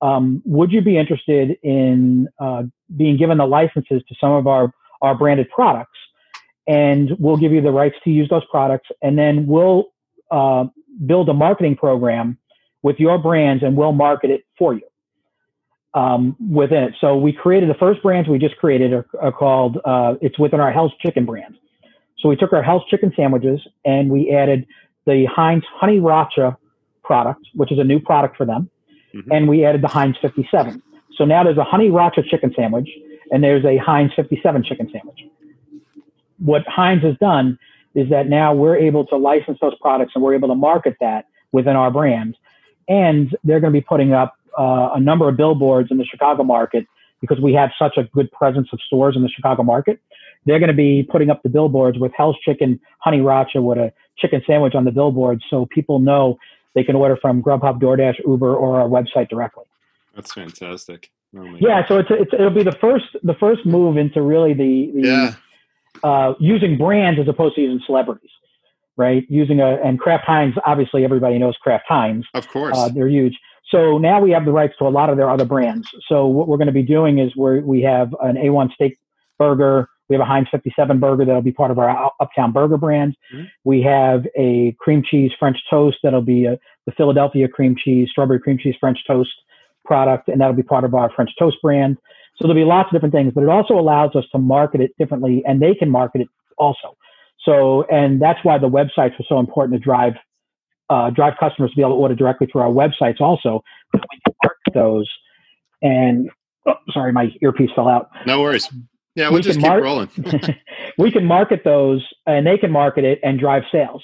Um, 0.02 0.42
would 0.44 0.72
you 0.72 0.80
be 0.80 0.98
interested 0.98 1.56
in 1.62 2.28
uh, 2.38 2.64
being 2.96 3.16
given 3.16 3.38
the 3.38 3.46
licenses 3.46 4.02
to 4.08 4.14
some 4.20 4.32
of 4.32 4.46
our 4.46 4.72
our 5.02 5.16
branded 5.16 5.48
products? 5.50 5.98
And 6.66 7.10
we'll 7.18 7.36
give 7.36 7.52
you 7.52 7.60
the 7.60 7.70
rights 7.70 7.96
to 8.04 8.10
use 8.10 8.28
those 8.28 8.44
products, 8.50 8.88
and 9.02 9.18
then 9.18 9.46
we'll 9.46 9.92
uh, 10.30 10.64
build 11.06 11.28
a 11.28 11.34
marketing 11.34 11.76
program 11.76 12.38
with 12.82 12.98
your 12.98 13.18
brands, 13.18 13.62
and 13.62 13.76
we'll 13.76 13.92
market 13.92 14.30
it 14.30 14.44
for 14.58 14.74
you." 14.74 14.82
Um, 15.94 16.36
within 16.50 16.82
it. 16.82 16.94
So 17.00 17.16
we 17.16 17.32
created 17.32 17.70
the 17.70 17.74
first 17.74 18.02
brands 18.02 18.28
we 18.28 18.38
just 18.38 18.56
created 18.56 18.92
are, 18.92 19.06
are 19.20 19.30
called, 19.30 19.78
uh, 19.84 20.14
it's 20.20 20.36
within 20.40 20.58
our 20.58 20.72
Hell's 20.72 20.90
Chicken 21.00 21.24
brand. 21.24 21.56
So 22.18 22.28
we 22.28 22.36
took 22.36 22.52
our 22.52 22.62
Hell's 22.62 22.82
chicken 22.90 23.12
sandwiches 23.14 23.60
and 23.84 24.10
we 24.10 24.32
added 24.32 24.66
the 25.06 25.26
Heinz 25.26 25.62
Honey 25.70 26.00
Racha 26.00 26.56
product, 27.02 27.46
which 27.54 27.70
is 27.70 27.78
a 27.78 27.84
new 27.84 28.00
product 28.00 28.36
for 28.36 28.46
them, 28.46 28.70
mm-hmm. 29.14 29.32
and 29.32 29.48
we 29.48 29.64
added 29.64 29.82
the 29.82 29.88
Heinz 29.88 30.16
57. 30.20 30.82
So 31.16 31.24
now 31.24 31.44
there's 31.44 31.58
a 31.58 31.64
Honey 31.64 31.88
Racha 31.90 32.24
chicken 32.28 32.52
sandwich 32.56 32.88
and 33.30 33.42
there's 33.42 33.64
a 33.64 33.76
Heinz 33.76 34.12
57 34.16 34.64
chicken 34.64 34.90
sandwich. 34.92 35.20
What 36.38 36.62
Heinz 36.66 37.02
has 37.02 37.16
done 37.18 37.58
is 37.94 38.10
that 38.10 38.28
now 38.28 38.52
we're 38.52 38.76
able 38.76 39.06
to 39.06 39.16
license 39.16 39.58
those 39.60 39.74
products 39.80 40.12
and 40.14 40.24
we're 40.24 40.34
able 40.34 40.48
to 40.48 40.54
market 40.54 40.96
that 41.00 41.26
within 41.52 41.76
our 41.76 41.90
brand. 41.90 42.36
And 42.88 43.34
they're 43.44 43.60
going 43.60 43.72
to 43.72 43.78
be 43.78 43.84
putting 43.84 44.12
up 44.12 44.34
uh, 44.58 44.90
a 44.94 45.00
number 45.00 45.28
of 45.28 45.36
billboards 45.36 45.90
in 45.90 45.98
the 45.98 46.04
Chicago 46.04 46.42
market 46.42 46.86
because 47.20 47.40
we 47.40 47.54
have 47.54 47.70
such 47.78 47.96
a 47.96 48.04
good 48.04 48.30
presence 48.32 48.68
of 48.72 48.80
stores 48.86 49.16
in 49.16 49.22
the 49.22 49.28
Chicago 49.28 49.62
market 49.62 50.00
they're 50.46 50.58
going 50.58 50.68
to 50.68 50.74
be 50.74 51.06
putting 51.10 51.30
up 51.30 51.42
the 51.42 51.48
billboards 51.48 51.98
with 51.98 52.12
Hell's 52.16 52.36
Chicken 52.44 52.80
Honey 52.98 53.18
Racha 53.18 53.62
with 53.62 53.78
a 53.78 53.92
chicken 54.18 54.42
sandwich 54.46 54.74
on 54.74 54.84
the 54.84 54.92
billboard 54.92 55.42
so 55.50 55.66
people 55.66 55.98
know 55.98 56.38
they 56.74 56.84
can 56.84 56.96
order 56.96 57.16
from 57.16 57.42
Grubhub, 57.42 57.80
DoorDash, 57.80 58.26
Uber, 58.26 58.54
or 58.54 58.80
our 58.80 58.88
website 58.88 59.28
directly. 59.28 59.64
That's 60.14 60.32
fantastic. 60.32 61.10
Oh 61.36 61.56
yeah, 61.58 61.86
so 61.88 61.98
it's, 61.98 62.08
it's 62.10 62.32
it'll 62.32 62.50
be 62.50 62.62
the 62.62 62.76
first 62.80 63.06
the 63.22 63.34
first 63.34 63.66
move 63.66 63.96
into 63.96 64.22
really 64.22 64.54
the, 64.54 64.92
the 64.94 65.08
yeah. 65.08 65.34
uh, 66.02 66.34
using 66.38 66.78
brands 66.78 67.18
as 67.18 67.26
opposed 67.26 67.56
to 67.56 67.60
using 67.60 67.80
celebrities, 67.84 68.30
right? 68.96 69.24
Using 69.28 69.60
a 69.60 69.80
and 69.82 69.98
Kraft 69.98 70.24
Heinz, 70.26 70.54
obviously 70.64 71.04
everybody 71.04 71.38
knows 71.38 71.56
Kraft 71.56 71.86
Heinz. 71.88 72.24
Of 72.34 72.48
course, 72.48 72.76
uh, 72.76 72.88
they're 72.88 73.08
huge. 73.08 73.36
So 73.70 73.98
now 73.98 74.20
we 74.20 74.30
have 74.30 74.44
the 74.44 74.52
rights 74.52 74.74
to 74.78 74.84
a 74.84 74.90
lot 74.90 75.10
of 75.10 75.16
their 75.16 75.28
other 75.28 75.44
brands. 75.44 75.88
So 76.08 76.26
what 76.26 76.46
we're 76.46 76.58
going 76.58 76.66
to 76.66 76.72
be 76.72 76.82
doing 76.82 77.18
is 77.18 77.34
we 77.34 77.60
we 77.60 77.82
have 77.82 78.14
an 78.22 78.36
A1 78.36 78.72
steak 78.74 78.98
burger, 79.36 79.88
we 80.08 80.14
have 80.14 80.20
a 80.20 80.26
Heinz 80.26 80.48
57 80.50 81.00
burger 81.00 81.24
that'll 81.24 81.42
be 81.42 81.52
part 81.52 81.70
of 81.70 81.78
our 81.78 82.12
Uptown 82.20 82.52
Burger 82.52 82.76
brand. 82.76 83.16
Mm-hmm. 83.32 83.44
We 83.64 83.82
have 83.82 84.26
a 84.36 84.76
cream 84.78 85.02
cheese 85.08 85.32
French 85.38 85.58
toast 85.70 85.98
that'll 86.02 86.22
be 86.22 86.44
a, 86.44 86.58
the 86.86 86.92
Philadelphia 86.92 87.48
cream 87.48 87.74
cheese, 87.82 88.08
strawberry 88.10 88.40
cream 88.40 88.58
cheese 88.58 88.74
French 88.78 88.98
toast 89.06 89.30
product, 89.84 90.28
and 90.28 90.40
that'll 90.40 90.54
be 90.54 90.62
part 90.62 90.84
of 90.84 90.94
our 90.94 91.10
French 91.14 91.30
toast 91.38 91.56
brand. 91.62 91.96
So 92.36 92.46
there'll 92.46 92.60
be 92.60 92.68
lots 92.68 92.88
of 92.88 92.92
different 92.92 93.14
things, 93.14 93.32
but 93.34 93.44
it 93.44 93.48
also 93.48 93.74
allows 93.74 94.14
us 94.16 94.24
to 94.32 94.38
market 94.38 94.80
it 94.80 94.92
differently, 94.98 95.42
and 95.46 95.62
they 95.62 95.74
can 95.74 95.88
market 95.90 96.22
it 96.22 96.28
also. 96.58 96.96
So, 97.44 97.84
and 97.84 98.20
that's 98.20 98.40
why 98.42 98.58
the 98.58 98.68
websites 98.68 99.18
are 99.20 99.24
so 99.28 99.38
important 99.38 99.78
to 99.80 99.84
drive 99.84 100.14
uh, 100.90 101.10
drive 101.10 101.34
customers 101.40 101.70
to 101.70 101.76
be 101.76 101.82
able 101.82 101.92
to 101.92 101.96
order 101.96 102.14
directly 102.14 102.46
through 102.46 102.60
our 102.60 102.70
websites. 102.70 103.20
Also, 103.20 103.62
we 103.92 104.00
can 104.00 104.34
market 104.42 104.74
those. 104.74 105.10
And 105.80 106.30
oh, 106.66 106.74
sorry, 106.92 107.12
my 107.12 107.32
earpiece 107.40 107.70
fell 107.74 107.88
out. 107.88 108.10
No 108.26 108.40
worries. 108.40 108.68
Yeah, 109.14 109.28
we'll 109.28 109.38
we 109.38 109.42
just 109.42 109.58
keep 109.60 109.68
mar- 109.68 109.82
rolling. 109.82 110.10
we 110.98 111.10
can 111.10 111.24
market 111.24 111.62
those 111.64 112.04
and 112.26 112.46
they 112.46 112.58
can 112.58 112.70
market 112.70 113.04
it 113.04 113.20
and 113.22 113.38
drive 113.38 113.62
sales. 113.70 114.02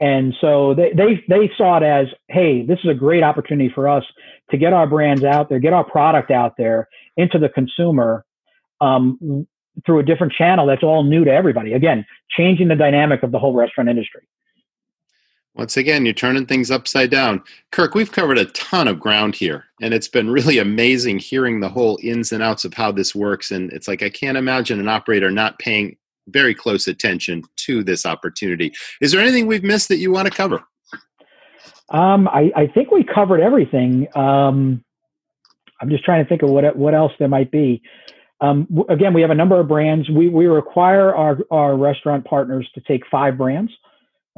And 0.00 0.34
so 0.40 0.74
they, 0.74 0.92
they, 0.92 1.24
they 1.28 1.50
saw 1.56 1.78
it 1.78 1.82
as, 1.82 2.06
hey, 2.28 2.64
this 2.64 2.78
is 2.84 2.90
a 2.90 2.94
great 2.94 3.22
opportunity 3.22 3.70
for 3.74 3.88
us 3.88 4.04
to 4.50 4.56
get 4.56 4.72
our 4.72 4.86
brands 4.86 5.24
out 5.24 5.48
there, 5.48 5.58
get 5.58 5.72
our 5.72 5.84
product 5.84 6.30
out 6.30 6.56
there 6.56 6.88
into 7.16 7.38
the 7.38 7.48
consumer 7.48 8.24
um, 8.80 9.46
through 9.84 9.98
a 9.98 10.04
different 10.04 10.32
channel 10.32 10.66
that's 10.66 10.84
all 10.84 11.02
new 11.02 11.24
to 11.24 11.32
everybody. 11.32 11.72
Again, 11.72 12.06
changing 12.30 12.68
the 12.68 12.76
dynamic 12.76 13.22
of 13.22 13.32
the 13.32 13.38
whole 13.38 13.54
restaurant 13.54 13.88
industry. 13.88 14.22
Once 15.58 15.76
again, 15.76 16.06
you're 16.06 16.14
turning 16.14 16.46
things 16.46 16.70
upside 16.70 17.10
down. 17.10 17.42
Kirk, 17.72 17.92
we've 17.92 18.12
covered 18.12 18.38
a 18.38 18.44
ton 18.46 18.86
of 18.86 19.00
ground 19.00 19.34
here, 19.34 19.64
and 19.82 19.92
it's 19.92 20.06
been 20.06 20.30
really 20.30 20.58
amazing 20.58 21.18
hearing 21.18 21.58
the 21.58 21.68
whole 21.68 21.98
ins 22.00 22.30
and 22.30 22.44
outs 22.44 22.64
of 22.64 22.72
how 22.72 22.92
this 22.92 23.12
works. 23.12 23.50
And 23.50 23.72
it's 23.72 23.88
like 23.88 24.00
I 24.00 24.08
can't 24.08 24.38
imagine 24.38 24.78
an 24.78 24.86
operator 24.86 25.32
not 25.32 25.58
paying 25.58 25.96
very 26.28 26.54
close 26.54 26.86
attention 26.86 27.42
to 27.56 27.82
this 27.82 28.06
opportunity. 28.06 28.72
Is 29.00 29.10
there 29.10 29.20
anything 29.20 29.48
we've 29.48 29.64
missed 29.64 29.88
that 29.88 29.96
you 29.96 30.12
want 30.12 30.28
to 30.28 30.34
cover? 30.34 30.62
Um, 31.88 32.28
I, 32.28 32.52
I, 32.54 32.66
think 32.68 32.92
we 32.92 33.02
covered 33.02 33.40
everything. 33.40 34.06
Um, 34.14 34.84
I'm 35.80 35.88
just 35.88 36.04
trying 36.04 36.22
to 36.22 36.28
think 36.28 36.42
of 36.42 36.50
what 36.50 36.76
what 36.76 36.94
else 36.94 37.12
there 37.18 37.28
might 37.28 37.50
be. 37.50 37.82
Um, 38.40 38.68
again, 38.90 39.12
we 39.12 39.22
have 39.22 39.30
a 39.30 39.34
number 39.34 39.58
of 39.58 39.66
brands. 39.66 40.08
We 40.08 40.28
we 40.28 40.46
require 40.46 41.12
our 41.16 41.38
our 41.50 41.76
restaurant 41.76 42.26
partners 42.26 42.68
to 42.74 42.80
take 42.82 43.02
five 43.10 43.36
brands. 43.36 43.72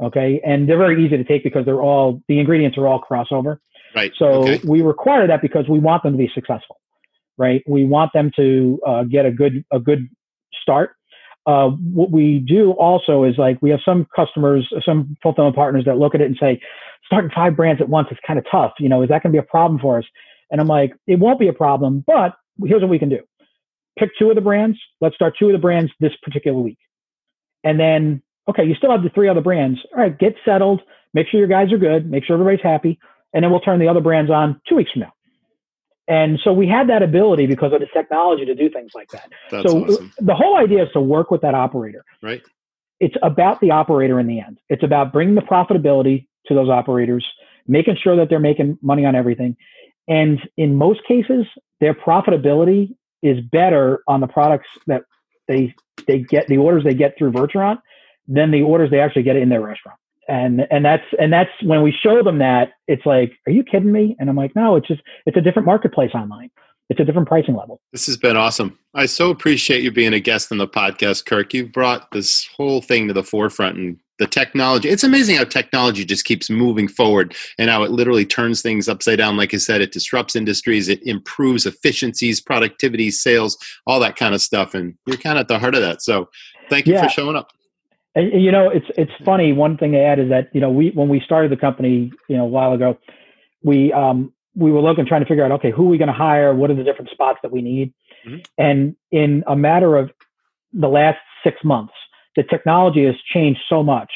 Okay. 0.01 0.41
And 0.45 0.67
they're 0.67 0.77
very 0.77 1.05
easy 1.05 1.17
to 1.17 1.23
take 1.23 1.43
because 1.43 1.65
they're 1.65 1.81
all, 1.81 2.21
the 2.27 2.39
ingredients 2.39 2.77
are 2.77 2.87
all 2.87 3.01
crossover. 3.01 3.57
Right. 3.95 4.11
So 4.17 4.25
okay. 4.25 4.59
we 4.63 4.81
require 4.81 5.27
that 5.27 5.41
because 5.41 5.67
we 5.69 5.79
want 5.79 6.03
them 6.03 6.13
to 6.13 6.17
be 6.17 6.31
successful. 6.33 6.77
Right. 7.37 7.63
We 7.67 7.85
want 7.85 8.11
them 8.13 8.31
to 8.35 8.79
uh, 8.85 9.03
get 9.03 9.25
a 9.25 9.31
good, 9.31 9.63
a 9.71 9.79
good 9.79 10.07
start. 10.61 10.95
Uh, 11.45 11.69
what 11.69 12.11
we 12.11 12.39
do 12.39 12.71
also 12.71 13.23
is 13.23 13.35
like 13.37 13.57
we 13.61 13.69
have 13.71 13.79
some 13.83 14.05
customers, 14.15 14.67
some 14.85 15.17
fulfillment 15.23 15.55
partners 15.55 15.85
that 15.85 15.97
look 15.97 16.13
at 16.15 16.21
it 16.21 16.25
and 16.25 16.37
say, 16.39 16.61
starting 17.05 17.31
five 17.33 17.55
brands 17.55 17.81
at 17.81 17.89
once 17.89 18.07
is 18.11 18.17
kind 18.25 18.39
of 18.39 18.45
tough. 18.49 18.73
You 18.79 18.87
know, 18.87 19.01
is 19.01 19.09
that 19.09 19.23
going 19.23 19.33
to 19.33 19.41
be 19.41 19.45
a 19.45 19.49
problem 19.49 19.79
for 19.79 19.97
us? 19.97 20.05
And 20.49 20.61
I'm 20.61 20.67
like, 20.67 20.93
it 21.07 21.19
won't 21.19 21.39
be 21.39 21.47
a 21.47 21.53
problem, 21.53 22.03
but 22.05 22.35
here's 22.63 22.81
what 22.81 22.89
we 22.89 22.99
can 22.99 23.09
do. 23.09 23.19
Pick 23.97 24.11
two 24.17 24.29
of 24.29 24.35
the 24.35 24.41
brands. 24.41 24.77
Let's 25.01 25.15
start 25.15 25.33
two 25.37 25.47
of 25.47 25.53
the 25.53 25.59
brands 25.59 25.91
this 25.99 26.11
particular 26.21 26.59
week 26.59 26.77
And 27.63 27.79
then, 27.79 28.21
okay, 28.49 28.63
you 28.63 28.75
still 28.75 28.91
have 28.91 29.03
the 29.03 29.09
three 29.09 29.29
other 29.29 29.41
brands. 29.41 29.79
All 29.93 30.01
right, 30.01 30.17
get 30.17 30.35
settled, 30.45 30.81
make 31.13 31.27
sure 31.27 31.39
your 31.39 31.49
guys 31.49 31.71
are 31.71 31.77
good, 31.77 32.09
make 32.09 32.25
sure 32.25 32.35
everybody's 32.35 32.63
happy, 32.63 32.99
and 33.33 33.43
then 33.43 33.51
we'll 33.51 33.61
turn 33.61 33.79
the 33.79 33.87
other 33.87 34.01
brands 34.01 34.31
on 34.31 34.59
two 34.67 34.75
weeks 34.75 34.91
from 34.91 35.01
now. 35.01 35.13
And 36.07 36.39
so 36.43 36.51
we 36.51 36.67
had 36.67 36.89
that 36.89 37.03
ability 37.03 37.45
because 37.45 37.71
of 37.73 37.79
the 37.79 37.87
technology 37.93 38.45
to 38.45 38.55
do 38.55 38.69
things 38.69 38.91
like 38.93 39.09
that. 39.11 39.29
That's 39.49 39.71
so 39.71 39.85
awesome. 39.85 40.11
the 40.19 40.35
whole 40.35 40.57
idea 40.57 40.83
is 40.83 40.89
to 40.93 40.99
work 40.99 41.31
with 41.31 41.41
that 41.41 41.53
operator. 41.53 42.03
Right. 42.21 42.41
It's 42.99 43.15
about 43.23 43.61
the 43.61 43.71
operator 43.71 44.19
in 44.19 44.27
the 44.27 44.41
end. 44.41 44.59
It's 44.69 44.83
about 44.83 45.13
bringing 45.13 45.35
the 45.35 45.41
profitability 45.41 46.27
to 46.47 46.53
those 46.53 46.69
operators, 46.69 47.25
making 47.67 47.97
sure 48.03 48.15
that 48.17 48.29
they're 48.29 48.39
making 48.39 48.77
money 48.81 49.05
on 49.05 49.15
everything. 49.15 49.55
And 50.07 50.39
in 50.57 50.75
most 50.75 51.01
cases, 51.07 51.45
their 51.79 51.93
profitability 51.93 52.95
is 53.23 53.37
better 53.39 54.01
on 54.07 54.19
the 54.19 54.27
products 54.27 54.67
that 54.87 55.03
they 55.47 55.73
they 56.07 56.19
get 56.19 56.47
the 56.47 56.57
orders 56.57 56.83
they 56.83 56.93
get 56.93 57.17
through 57.17 57.31
Virturant 57.31 57.79
than 58.31 58.51
the 58.51 58.61
orders 58.61 58.89
they 58.89 58.99
actually 58.99 59.23
get 59.23 59.35
in 59.35 59.49
their 59.49 59.61
restaurant. 59.61 59.97
And 60.27 60.65
and 60.71 60.85
that's 60.85 61.03
and 61.19 61.33
that's 61.33 61.49
when 61.63 61.81
we 61.81 61.91
show 61.91 62.23
them 62.23 62.39
that 62.39 62.71
it's 62.87 63.05
like, 63.05 63.33
are 63.47 63.51
you 63.51 63.63
kidding 63.63 63.91
me? 63.91 64.15
And 64.19 64.29
I'm 64.29 64.35
like, 64.35 64.55
no, 64.55 64.75
it's 64.75 64.87
just 64.87 65.01
it's 65.25 65.35
a 65.37 65.41
different 65.41 65.65
marketplace 65.65 66.11
online. 66.13 66.49
It's 66.89 66.99
a 66.99 67.05
different 67.05 67.27
pricing 67.27 67.55
level. 67.55 67.79
This 67.91 68.05
has 68.07 68.17
been 68.17 68.37
awesome. 68.37 68.77
I 68.93 69.05
so 69.05 69.29
appreciate 69.29 69.81
you 69.81 69.91
being 69.91 70.13
a 70.13 70.19
guest 70.19 70.51
on 70.51 70.57
the 70.57 70.67
podcast, 70.67 71.25
Kirk. 71.25 71.53
You've 71.53 71.71
brought 71.71 72.11
this 72.11 72.47
whole 72.57 72.81
thing 72.81 73.07
to 73.07 73.13
the 73.13 73.23
forefront 73.23 73.77
and 73.77 73.97
the 74.19 74.27
technology. 74.27 74.89
It's 74.89 75.03
amazing 75.03 75.37
how 75.37 75.45
technology 75.45 76.05
just 76.05 76.25
keeps 76.25 76.49
moving 76.49 76.87
forward 76.87 77.33
and 77.57 77.69
how 77.69 77.83
it 77.83 77.91
literally 77.91 78.25
turns 78.25 78.61
things 78.61 78.87
upside 78.89 79.17
down. 79.17 79.37
Like 79.37 79.53
I 79.53 79.57
said, 79.57 79.81
it 79.81 79.93
disrupts 79.93 80.35
industries, 80.35 80.89
it 80.89 81.01
improves 81.03 81.65
efficiencies, 81.65 82.39
productivity, 82.41 83.09
sales, 83.09 83.57
all 83.87 83.99
that 84.01 84.17
kind 84.17 84.35
of 84.35 84.41
stuff. 84.41 84.73
And 84.75 84.95
you're 85.07 85.17
kind 85.17 85.37
of 85.37 85.41
at 85.43 85.47
the 85.47 85.59
heart 85.59 85.75
of 85.75 85.81
that. 85.81 86.01
So 86.01 86.29
thank 86.69 86.85
you 86.87 86.93
Yeah. 86.93 87.03
for 87.03 87.09
showing 87.09 87.35
up. 87.35 87.51
And, 88.15 88.41
you 88.41 88.51
know, 88.51 88.69
it's 88.69 88.85
it's 88.97 89.11
funny. 89.23 89.53
One 89.53 89.77
thing 89.77 89.93
to 89.93 89.99
add 89.99 90.19
is 90.19 90.29
that 90.29 90.49
you 90.53 90.59
know 90.61 90.69
we 90.69 90.91
when 90.91 91.09
we 91.09 91.21
started 91.21 91.51
the 91.51 91.57
company, 91.57 92.11
you 92.27 92.37
know, 92.37 92.43
a 92.43 92.47
while 92.47 92.73
ago, 92.73 92.97
we 93.63 93.93
um, 93.93 94.33
we 94.55 94.71
were 94.71 94.81
looking 94.81 95.05
trying 95.05 95.21
to 95.21 95.27
figure 95.27 95.45
out 95.45 95.51
okay, 95.53 95.71
who 95.71 95.87
are 95.87 95.89
we 95.89 95.97
going 95.97 96.07
to 96.09 96.13
hire? 96.13 96.53
What 96.53 96.69
are 96.69 96.75
the 96.75 96.83
different 96.83 97.09
spots 97.11 97.39
that 97.43 97.51
we 97.51 97.61
need? 97.61 97.93
Mhm. 98.27 98.45
And 98.57 98.95
in 99.11 99.43
a 99.47 99.55
matter 99.55 99.95
of 99.97 100.11
the 100.73 100.89
last 100.89 101.19
six 101.43 101.63
months, 101.63 101.93
the 102.35 102.43
technology 102.43 103.05
has 103.05 103.15
changed 103.33 103.61
so 103.69 103.81
much 103.81 104.11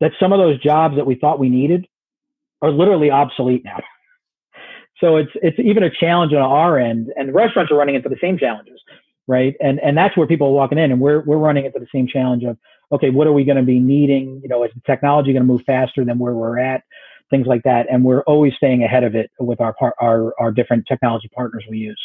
that 0.00 0.12
some 0.20 0.32
of 0.32 0.38
those 0.38 0.58
jobs 0.60 0.96
that 0.96 1.06
we 1.06 1.14
thought 1.14 1.38
we 1.38 1.48
needed 1.48 1.86
are 2.62 2.70
literally 2.70 3.10
obsolete 3.10 3.64
now. 3.64 3.78
So 4.98 5.16
it's 5.16 5.32
it's 5.42 5.58
even 5.58 5.82
a 5.82 5.90
challenge 5.90 6.32
on 6.32 6.40
our 6.40 6.78
end, 6.78 7.12
and 7.16 7.34
restaurants 7.34 7.70
are 7.70 7.74
running 7.76 7.96
into 7.96 8.08
the 8.08 8.16
same 8.18 8.38
challenges, 8.38 8.80
right? 9.26 9.54
And 9.60 9.80
and 9.80 9.96
that's 9.96 10.16
where 10.16 10.26
people 10.26 10.48
are 10.48 10.52
walking 10.52 10.78
in, 10.78 10.90
and 10.90 11.00
we're 11.00 11.20
we're 11.20 11.38
running 11.38 11.64
into 11.64 11.78
the 11.78 11.86
same 11.92 12.06
challenge 12.06 12.44
of 12.44 12.56
okay, 12.92 13.10
what 13.10 13.26
are 13.26 13.32
we 13.32 13.44
going 13.44 13.56
to 13.56 13.62
be 13.62 13.80
needing? 13.80 14.40
You 14.42 14.48
know, 14.48 14.62
is 14.62 14.70
the 14.74 14.80
technology 14.86 15.32
going 15.32 15.42
to 15.42 15.46
move 15.46 15.62
faster 15.66 16.04
than 16.04 16.18
where 16.18 16.34
we're 16.34 16.58
at? 16.58 16.82
Things 17.30 17.46
like 17.46 17.64
that, 17.64 17.86
and 17.90 18.04
we're 18.04 18.22
always 18.22 18.54
staying 18.54 18.84
ahead 18.84 19.02
of 19.02 19.16
it 19.16 19.30
with 19.40 19.60
our 19.60 19.74
par- 19.74 19.96
our 20.00 20.32
our 20.38 20.52
different 20.52 20.86
technology 20.86 21.28
partners 21.34 21.64
we 21.68 21.78
use. 21.78 22.00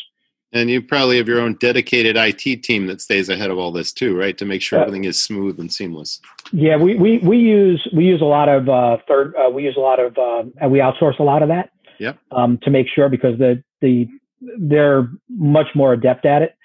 And 0.54 0.70
you 0.70 0.82
probably 0.82 1.16
have 1.18 1.30
your 1.30 1.40
own 1.40 1.54
dedicated 1.56 2.18
IT 2.18 2.64
team 2.64 2.88
that 2.88 3.00
stays 3.00 3.30
ahead 3.30 3.52
of 3.52 3.58
all 3.58 3.72
this 3.72 3.94
too, 3.94 4.18
right? 4.18 4.38
To 4.38 4.46
make 4.46 4.62
sure 4.62 4.80
Uh, 4.80 4.82
everything 4.82 5.06
is 5.06 5.22
smooth 5.22 5.60
and 5.60 5.72
seamless. 5.72 6.20
Yeah, 6.52 6.76
we 6.76 6.96
we 6.96 7.20
we 7.20 7.38
use 7.38 7.88
we 7.94 8.06
use 8.06 8.22
a 8.22 8.26
lot 8.26 8.50
of 8.50 8.68
uh, 8.68 8.98
third. 9.08 9.34
Uh, 9.36 9.50
we 9.50 9.64
use 9.64 9.78
a 9.78 9.80
lot 9.80 10.00
of 10.00 10.18
um, 10.18 10.54
and 10.60 10.72
we 10.72 10.80
outsource 10.80 11.20
a 11.20 11.24
lot 11.24 11.44
of 11.44 11.50
that. 11.50 11.70
Yep. 12.00 12.18
Um, 12.32 12.58
to 12.64 12.72
make 12.72 12.88
sure 12.90 13.08
because 13.08 13.38
the 13.38 13.64
the 13.82 14.08
they're 14.58 15.08
much 15.30 15.68
more 15.76 15.94
adept 15.94 16.26
at 16.26 16.42
it 16.42 16.56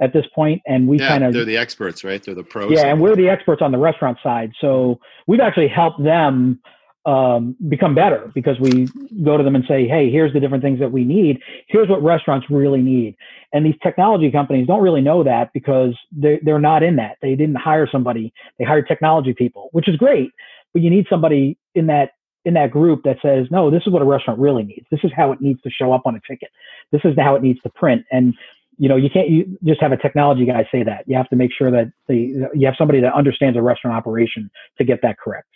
at 0.00 0.12
this 0.12 0.26
point, 0.34 0.62
and 0.66 0.88
we 0.88 0.98
Yeah, 0.98 1.08
kind 1.08 1.24
of 1.24 1.32
they're 1.32 1.44
the 1.44 1.56
experts, 1.56 2.04
right? 2.04 2.22
They're 2.22 2.34
the 2.34 2.44
pros. 2.44 2.72
yeah, 2.72 2.86
and 2.86 3.00
we're 3.00 3.16
the 3.16 3.28
experts 3.28 3.62
on 3.62 3.72
the 3.72 3.78
restaurant 3.78 4.18
side, 4.22 4.52
so 4.60 5.00
we've 5.26 5.40
actually 5.40 5.68
helped 5.68 6.02
them 6.02 6.60
um, 7.06 7.56
become 7.68 7.94
better 7.94 8.32
because 8.34 8.58
we 8.58 8.90
go 9.22 9.36
to 9.36 9.44
them 9.44 9.54
and 9.54 9.64
say, 9.68 9.86
hey, 9.86 10.10
here's 10.10 10.32
the 10.32 10.40
different 10.40 10.64
things 10.64 10.80
that 10.80 10.90
we 10.90 11.04
need. 11.04 11.38
Here's 11.68 11.88
what 11.88 12.02
restaurants 12.02 12.48
really 12.50 12.82
need. 12.82 13.16
And 13.52 13.64
these 13.64 13.76
technology 13.80 14.30
companies 14.32 14.66
don't 14.66 14.82
really 14.82 15.00
know 15.00 15.22
that 15.22 15.52
because 15.54 15.94
they 16.10 16.40
they're 16.42 16.58
not 16.58 16.82
in 16.82 16.96
that. 16.96 17.16
They 17.22 17.36
didn't 17.36 17.56
hire 17.56 17.88
somebody. 17.90 18.32
They 18.58 18.64
hired 18.64 18.88
technology 18.88 19.34
people, 19.34 19.68
which 19.70 19.88
is 19.88 19.96
great, 19.96 20.30
but 20.72 20.82
you 20.82 20.90
need 20.90 21.06
somebody 21.08 21.56
in 21.76 21.86
that 21.86 22.10
in 22.44 22.54
that 22.54 22.70
group 22.70 23.02
that 23.04 23.16
says, 23.22 23.46
no, 23.50 23.70
this 23.70 23.82
is 23.86 23.92
what 23.92 24.02
a 24.02 24.04
restaurant 24.04 24.38
really 24.38 24.62
needs. 24.62 24.86
This 24.90 25.00
is 25.02 25.10
how 25.14 25.32
it 25.32 25.40
needs 25.40 25.60
to 25.62 25.70
show 25.70 25.92
up 25.92 26.02
on 26.06 26.14
a 26.14 26.20
ticket. 26.28 26.48
This 26.92 27.00
is 27.04 27.14
how 27.18 27.34
it 27.34 27.42
needs 27.42 27.60
to 27.62 27.70
print. 27.70 28.04
And 28.12 28.34
you 28.78 28.88
know, 28.88 28.96
you 28.96 29.08
can't 29.10 29.28
you 29.28 29.58
just 29.64 29.80
have 29.80 29.92
a 29.92 29.96
technology 29.96 30.44
guy 30.44 30.68
say 30.70 30.82
that. 30.82 31.04
You 31.06 31.16
have 31.16 31.28
to 31.30 31.36
make 31.36 31.50
sure 31.52 31.70
that 31.70 31.92
the 32.08 32.48
you 32.54 32.66
have 32.66 32.74
somebody 32.76 33.00
that 33.00 33.14
understands 33.14 33.56
a 33.56 33.62
restaurant 33.62 33.96
operation 33.96 34.50
to 34.78 34.84
get 34.84 35.00
that 35.02 35.18
correct. 35.18 35.48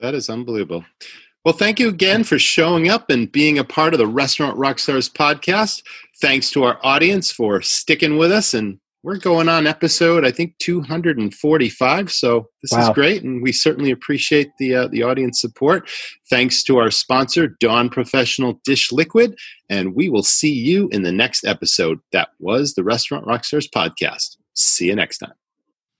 That 0.00 0.14
is 0.14 0.28
unbelievable. 0.28 0.84
Well, 1.44 1.54
thank 1.54 1.78
you 1.78 1.88
again 1.88 2.24
for 2.24 2.40
showing 2.40 2.88
up 2.88 3.08
and 3.08 3.30
being 3.30 3.56
a 3.56 3.64
part 3.64 3.94
of 3.94 3.98
the 3.98 4.06
Restaurant 4.06 4.58
Rockstars 4.58 5.10
podcast. 5.10 5.82
Thanks 6.20 6.50
to 6.50 6.64
our 6.64 6.80
audience 6.82 7.30
for 7.30 7.62
sticking 7.62 8.18
with 8.18 8.32
us. 8.32 8.52
And 8.52 8.80
we're 9.06 9.18
going 9.18 9.48
on 9.48 9.68
episode, 9.68 10.26
I 10.26 10.32
think, 10.32 10.58
245. 10.58 12.10
So 12.10 12.48
this 12.60 12.72
is 12.72 12.88
great. 12.90 13.22
And 13.22 13.40
we 13.40 13.52
certainly 13.52 13.92
appreciate 13.92 14.50
the, 14.58 14.74
uh, 14.74 14.88
the 14.88 15.04
audience 15.04 15.40
support. 15.40 15.88
Thanks 16.28 16.64
to 16.64 16.78
our 16.78 16.90
sponsor, 16.90 17.46
Dawn 17.60 17.88
Professional 17.88 18.60
Dish 18.64 18.90
Liquid. 18.90 19.38
And 19.70 19.94
we 19.94 20.08
will 20.08 20.24
see 20.24 20.52
you 20.52 20.88
in 20.88 21.04
the 21.04 21.12
next 21.12 21.44
episode. 21.44 22.00
That 22.10 22.30
was 22.40 22.74
the 22.74 22.82
Restaurant 22.82 23.24
Rockstars 23.26 23.70
podcast. 23.70 24.38
See 24.54 24.86
you 24.86 24.96
next 24.96 25.18
time. 25.18 25.34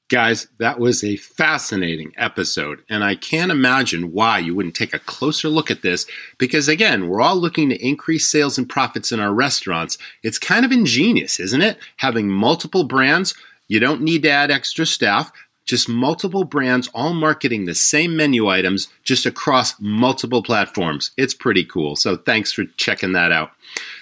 Guys, 0.09 0.46
that 0.59 0.78
was 0.78 1.02
a 1.02 1.16
fascinating 1.16 2.12
episode, 2.16 2.80
and 2.88 3.02
I 3.02 3.16
can't 3.16 3.50
imagine 3.50 4.12
why 4.12 4.38
you 4.38 4.54
wouldn't 4.54 4.76
take 4.76 4.94
a 4.94 5.00
closer 5.00 5.48
look 5.48 5.68
at 5.68 5.82
this 5.82 6.07
because, 6.38 6.68
again, 6.68 7.09
we're 7.09 7.20
all 7.20 7.34
looking 7.34 7.70
to 7.70 7.84
increase 7.84 8.28
sales 8.28 8.57
and 8.57 8.68
profits 8.68 9.11
in 9.11 9.18
our 9.18 9.34
restaurants. 9.34 9.98
It's 10.22 10.38
kind 10.38 10.64
of 10.64 10.70
ingenious, 10.70 11.40
isn't 11.40 11.61
it? 11.61 11.78
Having 11.96 12.28
multiple 12.28 12.84
brands, 12.84 13.34
you 13.66 13.80
don't 13.80 14.00
need 14.00 14.22
to 14.22 14.30
add 14.30 14.52
extra 14.52 14.86
staff, 14.86 15.32
just 15.64 15.88
multiple 15.88 16.44
brands 16.44 16.86
all 16.94 17.12
marketing 17.12 17.64
the 17.64 17.74
same 17.74 18.16
menu 18.16 18.48
items 18.48 18.86
just 19.02 19.26
across 19.26 19.74
multiple 19.80 20.40
platforms. 20.40 21.11
It's 21.16 21.34
pretty 21.34 21.64
cool, 21.64 21.96
so 21.96 22.16
thanks 22.16 22.52
for 22.52 22.62
checking 22.76 23.11
that 23.14 23.32
out. 23.32 23.50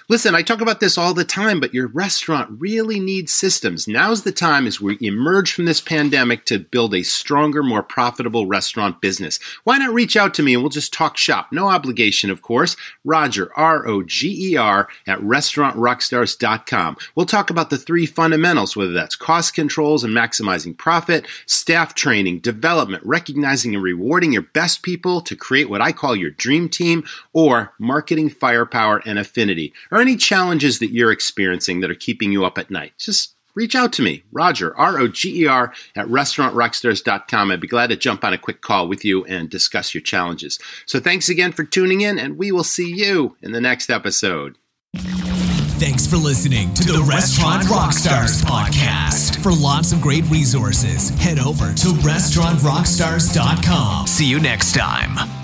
Listen, 0.06 0.34
I 0.34 0.42
talk 0.42 0.60
about 0.60 0.80
this 0.80 0.98
all 0.98 1.14
the 1.14 1.24
time, 1.24 1.60
but 1.60 1.72
your 1.72 1.86
restaurant 1.86 2.60
really 2.60 3.00
needs 3.00 3.32
systems. 3.32 3.88
Now's 3.88 4.22
the 4.22 4.32
time 4.32 4.66
as 4.66 4.78
we 4.78 4.98
emerge 5.00 5.54
from 5.54 5.64
this 5.64 5.80
pandemic 5.80 6.44
to 6.44 6.58
build 6.58 6.94
a 6.94 7.02
stronger, 7.02 7.62
more 7.62 7.82
profitable 7.82 8.46
restaurant 8.46 9.00
business. 9.00 9.40
Why 9.64 9.78
not 9.78 9.94
reach 9.94 10.14
out 10.14 10.34
to 10.34 10.42
me 10.42 10.52
and 10.52 10.62
we'll 10.62 10.68
just 10.68 10.92
talk 10.92 11.16
shop? 11.16 11.48
No 11.52 11.68
obligation, 11.68 12.28
of 12.28 12.42
course. 12.42 12.76
Roger, 13.02 13.50
R 13.56 13.88
O 13.88 14.02
G 14.02 14.52
E 14.52 14.56
R, 14.58 14.88
at 15.06 15.20
restaurantrockstars.com. 15.20 16.98
We'll 17.14 17.24
talk 17.24 17.48
about 17.48 17.70
the 17.70 17.78
three 17.78 18.04
fundamentals, 18.04 18.76
whether 18.76 18.92
that's 18.92 19.16
cost 19.16 19.54
controls 19.54 20.04
and 20.04 20.14
maximizing 20.14 20.76
profit, 20.76 21.26
staff 21.46 21.94
training, 21.94 22.40
development, 22.40 23.02
recognizing 23.06 23.74
and 23.74 23.82
rewarding 23.82 24.34
your 24.34 24.42
best 24.42 24.82
people 24.82 25.22
to 25.22 25.34
create 25.34 25.70
what 25.70 25.80
I 25.80 25.92
call 25.92 26.14
your 26.14 26.30
dream 26.30 26.68
team, 26.68 27.04
or 27.32 27.72
marketing 27.78 28.28
firepower 28.28 29.00
and 29.06 29.18
affinity 29.18 29.72
or 29.94 30.00
any 30.00 30.16
challenges 30.16 30.80
that 30.80 30.90
you're 30.90 31.12
experiencing 31.12 31.78
that 31.80 31.90
are 31.90 31.94
keeping 31.94 32.32
you 32.32 32.44
up 32.44 32.58
at 32.58 32.68
night, 32.68 32.94
just 32.98 33.36
reach 33.54 33.76
out 33.76 33.92
to 33.92 34.02
me, 34.02 34.24
Roger, 34.32 34.76
R 34.76 34.98
O 34.98 35.06
G 35.06 35.42
E 35.42 35.46
R, 35.46 35.72
at 35.94 36.06
restaurantrockstars.com. 36.06 37.52
I'd 37.52 37.60
be 37.60 37.68
glad 37.68 37.90
to 37.90 37.96
jump 37.96 38.24
on 38.24 38.32
a 38.32 38.38
quick 38.38 38.60
call 38.60 38.88
with 38.88 39.04
you 39.04 39.24
and 39.26 39.48
discuss 39.48 39.94
your 39.94 40.02
challenges. 40.02 40.58
So 40.84 40.98
thanks 40.98 41.28
again 41.28 41.52
for 41.52 41.62
tuning 41.62 42.00
in, 42.00 42.18
and 42.18 42.36
we 42.36 42.50
will 42.50 42.64
see 42.64 42.92
you 42.92 43.36
in 43.40 43.52
the 43.52 43.60
next 43.60 43.88
episode. 43.88 44.58
Thanks 44.96 46.06
for 46.06 46.16
listening 46.16 46.72
to 46.74 46.84
the 46.84 47.04
Restaurant 47.08 47.62
Rockstars 47.64 48.42
podcast. 48.42 49.42
For 49.42 49.52
lots 49.52 49.92
of 49.92 50.00
great 50.00 50.24
resources, 50.30 51.10
head 51.20 51.38
over 51.38 51.72
to 51.72 51.88
restaurantrockstars.com. 51.88 54.08
See 54.08 54.26
you 54.26 54.40
next 54.40 54.74
time. 54.74 55.43